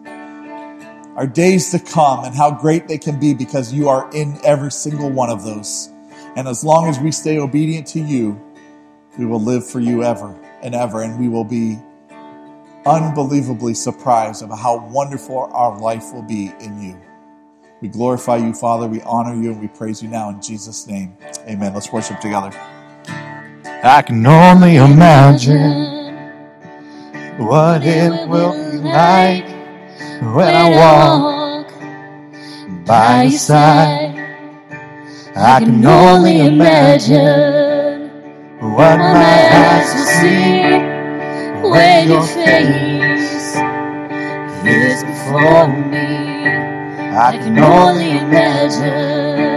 our 1.15 1.27
days 1.27 1.69
to 1.69 1.77
come, 1.77 2.25
and 2.25 2.33
how 2.33 2.49
great 2.49 2.87
they 2.87 2.97
can 2.97 3.19
be 3.19 3.35
because 3.35 3.71
you 3.71 3.89
are 3.89 4.09
in 4.11 4.39
every 4.43 4.71
single 4.71 5.11
one 5.11 5.29
of 5.29 5.43
those. 5.43 5.87
And 6.35 6.47
as 6.47 6.63
long 6.63 6.89
as 6.89 6.99
we 6.99 7.11
stay 7.11 7.37
obedient 7.37 7.85
to 7.89 7.99
you, 7.99 8.41
we 9.19 9.25
will 9.27 9.39
live 9.39 9.69
for 9.69 9.79
you 9.79 10.01
ever 10.01 10.35
and 10.63 10.73
ever, 10.73 11.03
and 11.03 11.19
we 11.19 11.29
will 11.29 11.45
be 11.45 11.77
unbelievably 12.85 13.73
surprised 13.73 14.43
of 14.43 14.49
how 14.57 14.87
wonderful 14.87 15.49
our 15.53 15.77
life 15.79 16.13
will 16.13 16.23
be 16.23 16.51
in 16.59 16.81
you. 16.81 16.99
We 17.81 17.87
glorify 17.87 18.37
you, 18.37 18.53
Father. 18.53 18.87
We 18.87 19.01
honor 19.01 19.33
you 19.33 19.51
and 19.51 19.61
we 19.61 19.67
praise 19.67 20.03
you 20.03 20.09
now 20.09 20.29
in 20.29 20.41
Jesus' 20.41 20.87
name. 20.87 21.17
Amen. 21.47 21.73
Let's 21.73 21.91
worship 21.91 22.19
together. 22.19 22.51
I 23.83 24.03
can 24.03 24.25
only 24.25 24.75
imagine 24.75 26.31
what 27.37 27.81
it 27.83 28.29
will 28.29 28.53
be 28.71 28.77
like 28.77 29.45
when 30.35 30.55
I 30.55 30.69
walk 30.77 31.73
by 32.85 33.23
your 33.23 33.39
side. 33.39 34.17
I 35.35 35.59
can 35.59 35.83
only 35.83 36.39
imagine 36.45 38.09
what 38.59 38.97
my 38.97 39.49
eyes 39.51 39.95
will 39.95 40.05
see 40.05 40.60
when 42.01 42.09
your 42.09 42.25
face 42.25 43.55
is 44.65 45.03
before 45.03 45.67
me. 45.67 46.47
I 47.13 47.37
can 47.37 47.59
only 47.59 48.11
imagine. 48.11 49.51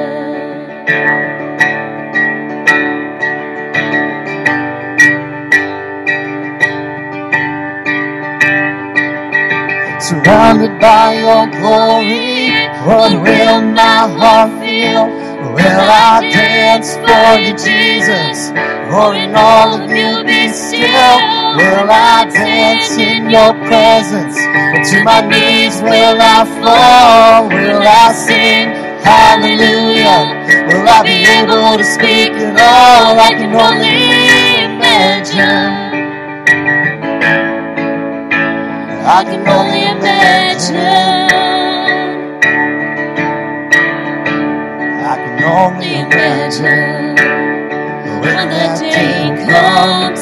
Surrounded 10.01 10.79
by 10.81 11.15
your 11.15 11.47
glory, 11.47 12.51
what 12.85 13.13
will 13.23 13.63
my 13.63 14.07
heart 14.19 14.51
feel? 14.61 15.24
Will 15.55 15.63
I 15.63 16.21
dance 16.35 16.95
for 16.99 17.39
you, 17.39 17.55
Jesus? 17.55 18.51
Or 18.91 19.15
in 19.15 19.35
all 19.37 19.81
of 19.81 19.89
you 19.89 20.25
be 20.27 20.49
still? 20.49 21.17
Will 21.55 21.87
I 21.89 22.27
dance 22.27 22.99
in 22.99 23.31
your 23.31 23.55
presence? 23.63 24.35
To 24.91 25.05
my 25.05 25.21
knees 25.23 25.81
will 25.81 26.19
I 26.19 26.43
fall? 26.59 27.49
Will 27.49 27.87
I 27.87 28.13
sing 28.13 28.75
hallelujah? 29.07 30.43
Will 30.67 30.89
I 30.89 31.03
be 31.07 31.23
able 31.23 31.79
to 31.79 31.85
speak 31.85 32.33
at 32.35 32.59
all? 32.59 33.19
I 33.21 33.31
can 33.39 33.55
only 33.55 34.65
imagine. 34.65 35.95
I 39.07 39.23
can 39.23 39.47
only 39.47 39.83
imagine. 39.87 41.44
Can 45.45 45.75
only 45.75 45.95
imagine 46.01 47.17
when 48.21 48.49
the 48.49 48.67
day 48.81 49.29
comes 49.47 50.21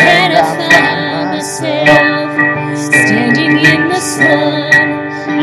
and 0.00 0.32
I 0.34 0.42
find 0.58 1.30
myself 1.30 2.76
standing 2.76 3.58
in 3.58 3.88
the 3.88 4.00
sun. 4.00 4.72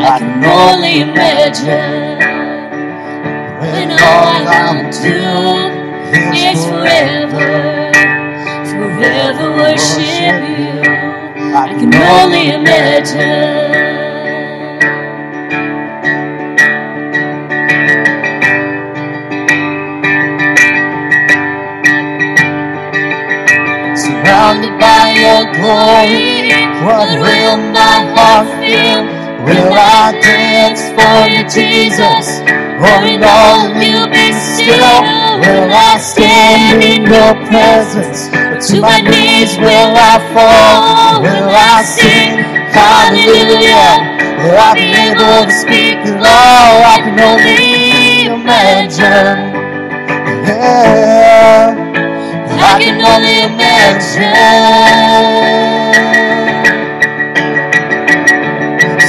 I 0.03 0.19
can 0.19 0.43
only 0.43 1.01
imagine 1.01 2.19
when 3.61 3.91
all 3.91 4.27
I 4.27 4.73
want 4.73 4.93
to 4.93 4.99
do 5.01 5.19
is 6.35 6.65
forever, 6.65 7.91
forever 8.65 9.51
worship 9.55 10.37
you. 10.59 10.81
I 11.55 11.69
can 11.79 11.93
only 11.93 12.49
imagine. 12.51 14.10
Glory, 25.61 26.49
what 26.81 27.07
will 27.21 27.57
my 27.71 27.97
heart 28.17 28.49
feel? 28.57 29.05
Will 29.45 29.73
I 29.73 30.11
dance 30.21 30.89
for 30.97 31.25
you, 31.29 31.41
Jesus? 31.49 32.41
Or 32.81 33.01
in 33.05 33.23
all 33.23 33.69
you 33.77 34.09
be 34.09 34.33
still? 34.33 35.01
Will 35.41 35.69
I 35.69 35.97
stand 35.97 36.83
in 36.83 37.01
your 37.05 37.33
presence? 37.49 38.29
Or 38.33 38.57
to 38.59 38.81
my 38.81 39.01
knees 39.01 39.57
will 39.57 39.93
I 39.97 40.17
fall? 40.33 41.21
Will 41.21 41.49
I 41.49 41.83
sing 41.85 42.37
hallelujah? 42.73 44.11
Will 44.41 44.57
I 44.57 44.73
be 44.73 44.89
able 45.09 45.45
to 45.45 45.53
speak 45.53 45.97
at 46.05 46.21
all? 46.21 46.81
I 46.85 46.97
can 47.05 47.19
only 47.19 48.25
imagine. 48.29 49.53
Yeah. 50.45 51.10
I 52.63 52.79
can 52.81 53.01
only 53.01 53.41
imagine. 53.49 54.35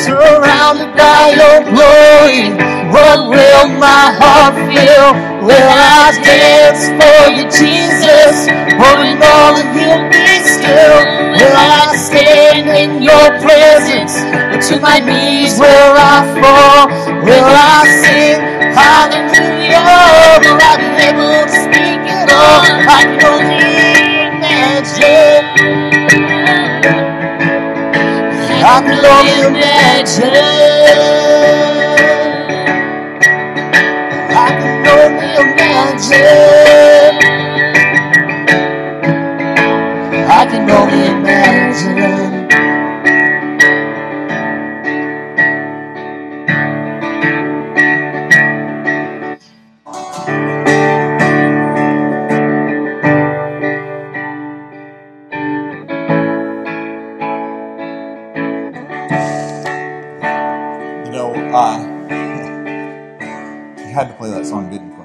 Surrounded 0.05 0.97
by 0.97 1.37
your 1.37 1.59
glory, 1.71 2.51
what 2.93 3.29
will 3.29 3.69
my 3.79 4.05
heart 4.21 4.55
feel? 4.69 5.13
Will 5.47 5.69
I 5.71 6.13
dance 6.25 6.89
for 6.99 7.21
you, 7.37 7.45
Jesus? 7.51 8.49
Or 8.81 8.97
in 9.05 9.21
all 9.23 9.55
of 9.57 9.69
you 9.77 10.32
still? 10.63 10.99
Will 11.35 11.57
I 11.59 11.97
stand 11.97 12.69
in 12.71 13.03
your 13.03 13.27
presence? 13.43 14.15
Or 14.55 14.59
to 14.69 14.75
my 14.81 14.99
knees 15.03 15.59
will 15.59 15.95
I 15.99 16.23
fall? 16.39 16.87
Will 17.27 17.51
I 17.51 17.83
sing 18.03 18.39
hallelujah? 18.79 19.83
Will 20.43 20.59
I 20.63 20.79
be 20.79 20.89
able 21.11 21.43
to 21.43 21.51
speak 21.51 22.03
at 22.07 22.31
all? 22.31 22.63
I 22.87 23.03
can 23.11 23.23
only 23.27 24.31
imagine. 24.31 25.45
I 28.63 28.79
can 28.87 29.03
only 29.03 29.37
imagine. 29.51 30.37
I 34.35 34.49
can 34.59 34.87
only 34.87 35.31
imagine. 35.43 36.62
only. 40.73 40.97
You 61.05 61.11
know, 61.11 61.35
uh, 61.53 61.79
I 63.77 63.81
had 63.93 64.09
to 64.09 64.15
play 64.15 64.31
that 64.31 64.47
song, 64.47 64.71
didn't 64.71 64.91
you? 64.91 64.97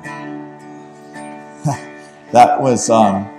that 2.31 2.61
was. 2.61 2.89
Um, 2.89 3.36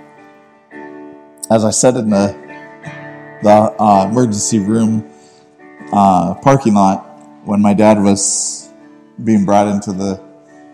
as 1.49 1.65
I 1.65 1.71
said 1.71 1.95
in 1.95 2.09
the 2.09 2.49
the 3.41 3.49
uh, 3.49 4.07
emergency 4.09 4.59
room 4.59 5.09
uh, 5.93 6.35
parking 6.41 6.73
lot 6.73 7.05
when 7.45 7.61
my 7.61 7.73
dad 7.73 8.01
was 8.01 8.69
being 9.23 9.45
brought 9.45 9.67
into 9.67 9.93
the 9.93 10.21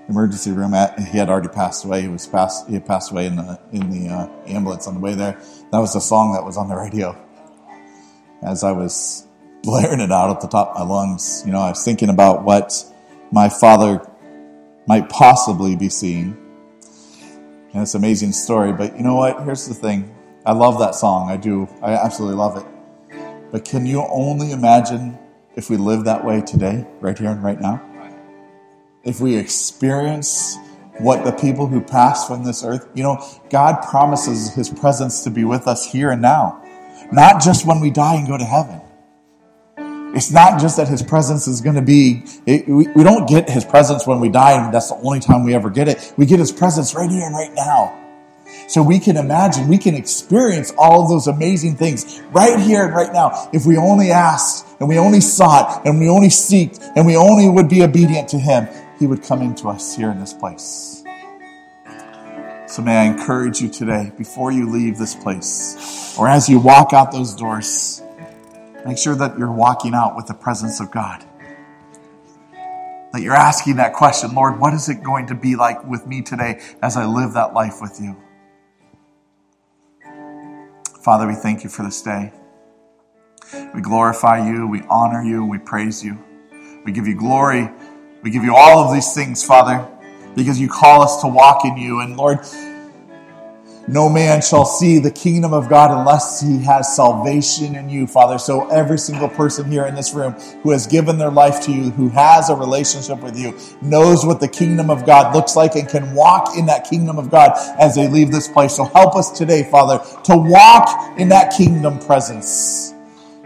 emergency 0.09 0.51
room. 0.51 0.73
At, 0.73 0.99
he 0.99 1.17
had 1.17 1.29
already 1.29 1.47
passed 1.47 1.85
away. 1.85 2.01
He 2.01 2.07
was 2.07 2.27
passed. 2.27 2.67
He 2.67 2.73
had 2.73 2.85
passed 2.85 3.11
away 3.11 3.27
in 3.27 3.35
the 3.35 3.59
in 3.71 3.89
the 3.89 4.13
uh, 4.13 4.27
ambulance 4.47 4.87
on 4.87 4.95
the 4.95 4.99
way 4.99 5.13
there. 5.13 5.39
That 5.71 5.79
was 5.79 5.93
the 5.93 5.99
song 5.99 6.33
that 6.33 6.43
was 6.43 6.57
on 6.57 6.69
the 6.69 6.75
radio 6.75 7.17
as 8.41 8.63
I 8.63 8.71
was 8.71 9.27
blaring 9.63 9.99
it 9.99 10.11
out 10.11 10.29
at 10.29 10.41
the 10.41 10.47
top 10.47 10.69
of 10.69 10.75
my 10.75 10.93
lungs. 10.93 11.43
You 11.45 11.51
know, 11.51 11.59
I 11.59 11.69
was 11.69 11.83
thinking 11.83 12.09
about 12.09 12.43
what 12.43 12.83
my 13.31 13.49
father 13.49 14.07
might 14.87 15.09
possibly 15.09 15.75
be 15.75 15.89
seeing. 15.89 16.37
And 17.73 17.81
it's 17.81 17.93
an 17.93 18.01
amazing 18.01 18.31
story. 18.31 18.71
But 18.71 18.95
you 18.95 19.03
know 19.03 19.15
what? 19.15 19.43
Here's 19.43 19.67
the 19.67 19.73
thing. 19.73 20.14
I 20.45 20.51
love 20.51 20.79
that 20.79 20.93
song. 20.93 21.29
I 21.29 21.37
do. 21.37 21.67
I 21.81 21.93
absolutely 21.93 22.37
love 22.37 22.57
it. 22.57 23.51
But 23.51 23.65
can 23.65 23.85
you 23.85 24.05
only 24.07 24.51
imagine 24.51 25.17
if 25.55 25.69
we 25.69 25.77
live 25.77 26.03
that 26.05 26.23
way 26.23 26.41
today, 26.41 26.85
right 26.99 27.17
here 27.17 27.31
and 27.31 27.43
right 27.43 27.59
now? 27.59 27.81
If 29.03 29.19
we 29.19 29.37
experience 29.37 30.57
what 30.99 31.25
the 31.25 31.31
people 31.31 31.65
who 31.65 31.81
pass 31.81 32.27
from 32.27 32.43
this 32.43 32.63
earth, 32.63 32.87
you 32.93 33.01
know, 33.01 33.25
God 33.49 33.81
promises 33.89 34.53
his 34.53 34.69
presence 34.69 35.23
to 35.23 35.31
be 35.31 35.43
with 35.43 35.67
us 35.67 35.91
here 35.91 36.11
and 36.11 36.21
now, 36.21 36.61
not 37.11 37.41
just 37.41 37.65
when 37.65 37.79
we 37.79 37.89
die 37.89 38.15
and 38.15 38.27
go 38.27 38.37
to 38.37 38.45
heaven. 38.45 38.81
It's 40.15 40.31
not 40.31 40.61
just 40.61 40.77
that 40.77 40.87
his 40.87 41.01
presence 41.01 41.47
is 41.47 41.59
going 41.59 41.75
to 41.75 41.81
be, 41.81 42.23
it, 42.45 42.67
we, 42.67 42.87
we 42.89 43.03
don't 43.03 43.27
get 43.27 43.49
his 43.49 43.65
presence 43.65 44.05
when 44.07 44.19
we 44.19 44.29
die 44.29 44.63
and 44.63 44.73
that's 44.73 44.89
the 44.89 44.95
only 44.95 45.19
time 45.19 45.43
we 45.43 45.55
ever 45.55 45.69
get 45.69 45.87
it. 45.87 46.13
We 46.17 46.25
get 46.25 46.39
his 46.39 46.51
presence 46.51 46.93
right 46.93 47.09
here 47.09 47.25
and 47.25 47.33
right 47.33 47.51
now. 47.53 48.04
So 48.67 48.81
we 48.81 48.99
can 48.99 49.15
imagine, 49.15 49.67
we 49.67 49.77
can 49.77 49.93
experience 49.93 50.73
all 50.77 51.03
of 51.03 51.09
those 51.09 51.27
amazing 51.27 51.75
things 51.75 52.21
right 52.31 52.59
here 52.59 52.85
and 52.85 52.95
right 52.95 53.13
now 53.13 53.49
if 53.53 53.65
we 53.65 53.77
only 53.77 54.11
asked 54.11 54.65
and 54.79 54.89
we 54.89 54.97
only 54.97 55.21
sought 55.21 55.85
and 55.85 55.99
we 55.99 56.09
only 56.09 56.29
seeked 56.29 56.81
and 56.95 57.05
we 57.05 57.15
only 57.15 57.47
would 57.47 57.69
be 57.69 57.83
obedient 57.83 58.27
to 58.29 58.39
him, 58.39 58.67
he 58.99 59.05
would 59.05 59.23
come 59.23 59.41
into 59.41 59.67
us 59.67 59.95
here 59.95 60.09
in 60.09 60.19
this 60.19 60.33
place. 60.33 61.03
So 62.67 62.81
may 62.81 62.97
I 62.97 63.03
encourage 63.03 63.61
you 63.61 63.69
today, 63.69 64.11
before 64.17 64.51
you 64.51 64.69
leave 64.69 64.97
this 64.97 65.13
place, 65.15 66.15
or 66.17 66.27
as 66.27 66.49
you 66.49 66.59
walk 66.59 66.91
out 66.91 67.11
those 67.11 67.35
doors, 67.35 68.01
make 68.85 68.97
sure 68.97 69.15
that 69.15 69.37
you're 69.37 69.51
walking 69.51 69.93
out 69.93 70.15
with 70.15 70.25
the 70.25 70.33
presence 70.33 70.79
of 70.79 70.91
God. 70.91 71.23
That 73.13 73.21
you're 73.21 73.35
asking 73.35 73.77
that 73.77 73.93
question, 73.93 74.33
Lord, 74.33 74.59
what 74.59 74.73
is 74.73 74.89
it 74.89 75.03
going 75.03 75.27
to 75.27 75.35
be 75.35 75.55
like 75.55 75.85
with 75.85 76.05
me 76.07 76.21
today 76.21 76.59
as 76.81 76.97
I 76.97 77.05
live 77.05 77.33
that 77.33 77.53
life 77.53 77.79
with 77.79 78.01
you? 78.01 78.17
Father, 81.05 81.27
we 81.27 81.35
thank 81.35 81.63
you 81.63 81.69
for 81.69 81.83
this 81.83 82.01
day. 82.01 82.33
We 83.75 83.81
glorify 83.81 84.49
you, 84.49 84.65
we 84.65 84.81
honor 84.89 85.21
you, 85.21 85.45
we 85.45 85.59
praise 85.59 86.03
you. 86.03 86.17
We 86.83 86.91
give 86.91 87.05
you 87.05 87.13
glory. 87.13 87.69
We 88.23 88.31
give 88.31 88.43
you 88.43 88.55
all 88.55 88.79
of 88.79 88.91
these 88.91 89.13
things, 89.13 89.43
Father, 89.43 89.87
because 90.35 90.59
you 90.59 90.67
call 90.67 91.03
us 91.03 91.21
to 91.21 91.27
walk 91.27 91.63
in 91.63 91.77
you. 91.77 91.99
And 91.99 92.17
Lord, 92.17 92.39
no 93.87 94.09
man 94.09 94.41
shall 94.41 94.65
see 94.65 94.97
the 94.97 95.11
kingdom 95.11 95.53
of 95.53 95.69
God 95.69 95.91
unless 95.91 96.41
he 96.41 96.59
has 96.63 96.95
salvation 96.95 97.75
in 97.75 97.87
you, 97.87 98.07
Father. 98.07 98.39
So 98.39 98.67
every 98.69 98.97
single 98.97 99.29
person 99.29 99.69
here 99.69 99.85
in 99.85 99.93
this 99.93 100.13
room 100.13 100.33
who 100.63 100.71
has 100.71 100.87
given 100.87 101.19
their 101.19 101.29
life 101.29 101.61
to 101.65 101.71
you, 101.71 101.91
who 101.91 102.09
has 102.09 102.49
a 102.49 102.55
relationship 102.55 103.21
with 103.21 103.37
you, 103.37 103.55
knows 103.83 104.25
what 104.25 104.39
the 104.39 104.47
kingdom 104.47 104.89
of 104.89 105.05
God 105.05 105.35
looks 105.35 105.55
like 105.55 105.75
and 105.75 105.87
can 105.87 106.15
walk 106.15 106.57
in 106.57 106.65
that 106.65 106.89
kingdom 106.89 107.19
of 107.19 107.29
God 107.29 107.51
as 107.79 107.93
they 107.93 108.07
leave 108.07 108.31
this 108.31 108.47
place. 108.47 108.75
So 108.75 108.85
help 108.85 109.15
us 109.15 109.29
today, 109.37 109.63
Father, 109.69 110.03
to 110.23 110.35
walk 110.35 111.19
in 111.19 111.29
that 111.29 111.53
kingdom 111.55 111.99
presence. 111.99 112.93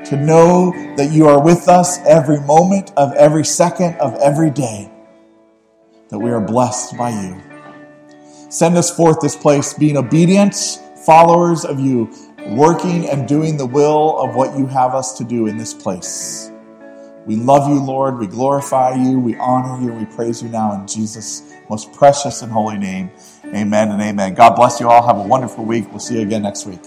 To 0.05 0.15
know 0.15 0.71
that 0.95 1.11
you 1.11 1.27
are 1.27 1.43
with 1.43 1.67
us 1.67 1.99
every 2.05 2.39
moment 2.39 2.93
of 2.95 3.13
every 3.15 3.43
second 3.43 3.95
of 3.97 4.15
every 4.15 4.51
day. 4.51 4.89
That 6.09 6.19
we 6.19 6.31
are 6.31 6.41
blessed 6.41 6.97
by 6.97 7.09
you. 7.09 7.48
Send 8.49 8.77
us 8.77 8.95
forth 8.95 9.19
this 9.21 9.35
place 9.35 9.73
being 9.73 9.97
obedient 9.97 10.55
followers 11.05 11.65
of 11.65 11.79
you, 11.79 12.09
working 12.49 13.09
and 13.09 13.27
doing 13.27 13.57
the 13.57 13.65
will 13.65 14.19
of 14.19 14.35
what 14.35 14.57
you 14.57 14.67
have 14.67 14.93
us 14.93 15.17
to 15.17 15.23
do 15.23 15.47
in 15.47 15.57
this 15.57 15.73
place. 15.73 16.51
We 17.25 17.35
love 17.35 17.69
you, 17.69 17.79
Lord. 17.79 18.17
We 18.17 18.27
glorify 18.27 18.95
you. 18.95 19.19
We 19.19 19.35
honor 19.37 19.83
you. 19.83 19.93
We 19.93 20.05
praise 20.05 20.41
you 20.41 20.49
now 20.49 20.73
in 20.73 20.87
Jesus' 20.87 21.53
most 21.69 21.93
precious 21.93 22.41
and 22.41 22.51
holy 22.51 22.77
name. 22.77 23.11
Amen 23.45 23.91
and 23.91 24.01
amen. 24.01 24.33
God 24.33 24.55
bless 24.55 24.79
you 24.79 24.89
all. 24.89 25.05
Have 25.05 25.17
a 25.17 25.27
wonderful 25.27 25.63
week. 25.63 25.89
We'll 25.89 25.99
see 25.99 26.15
you 26.15 26.21
again 26.21 26.41
next 26.41 26.65
week. 26.65 26.81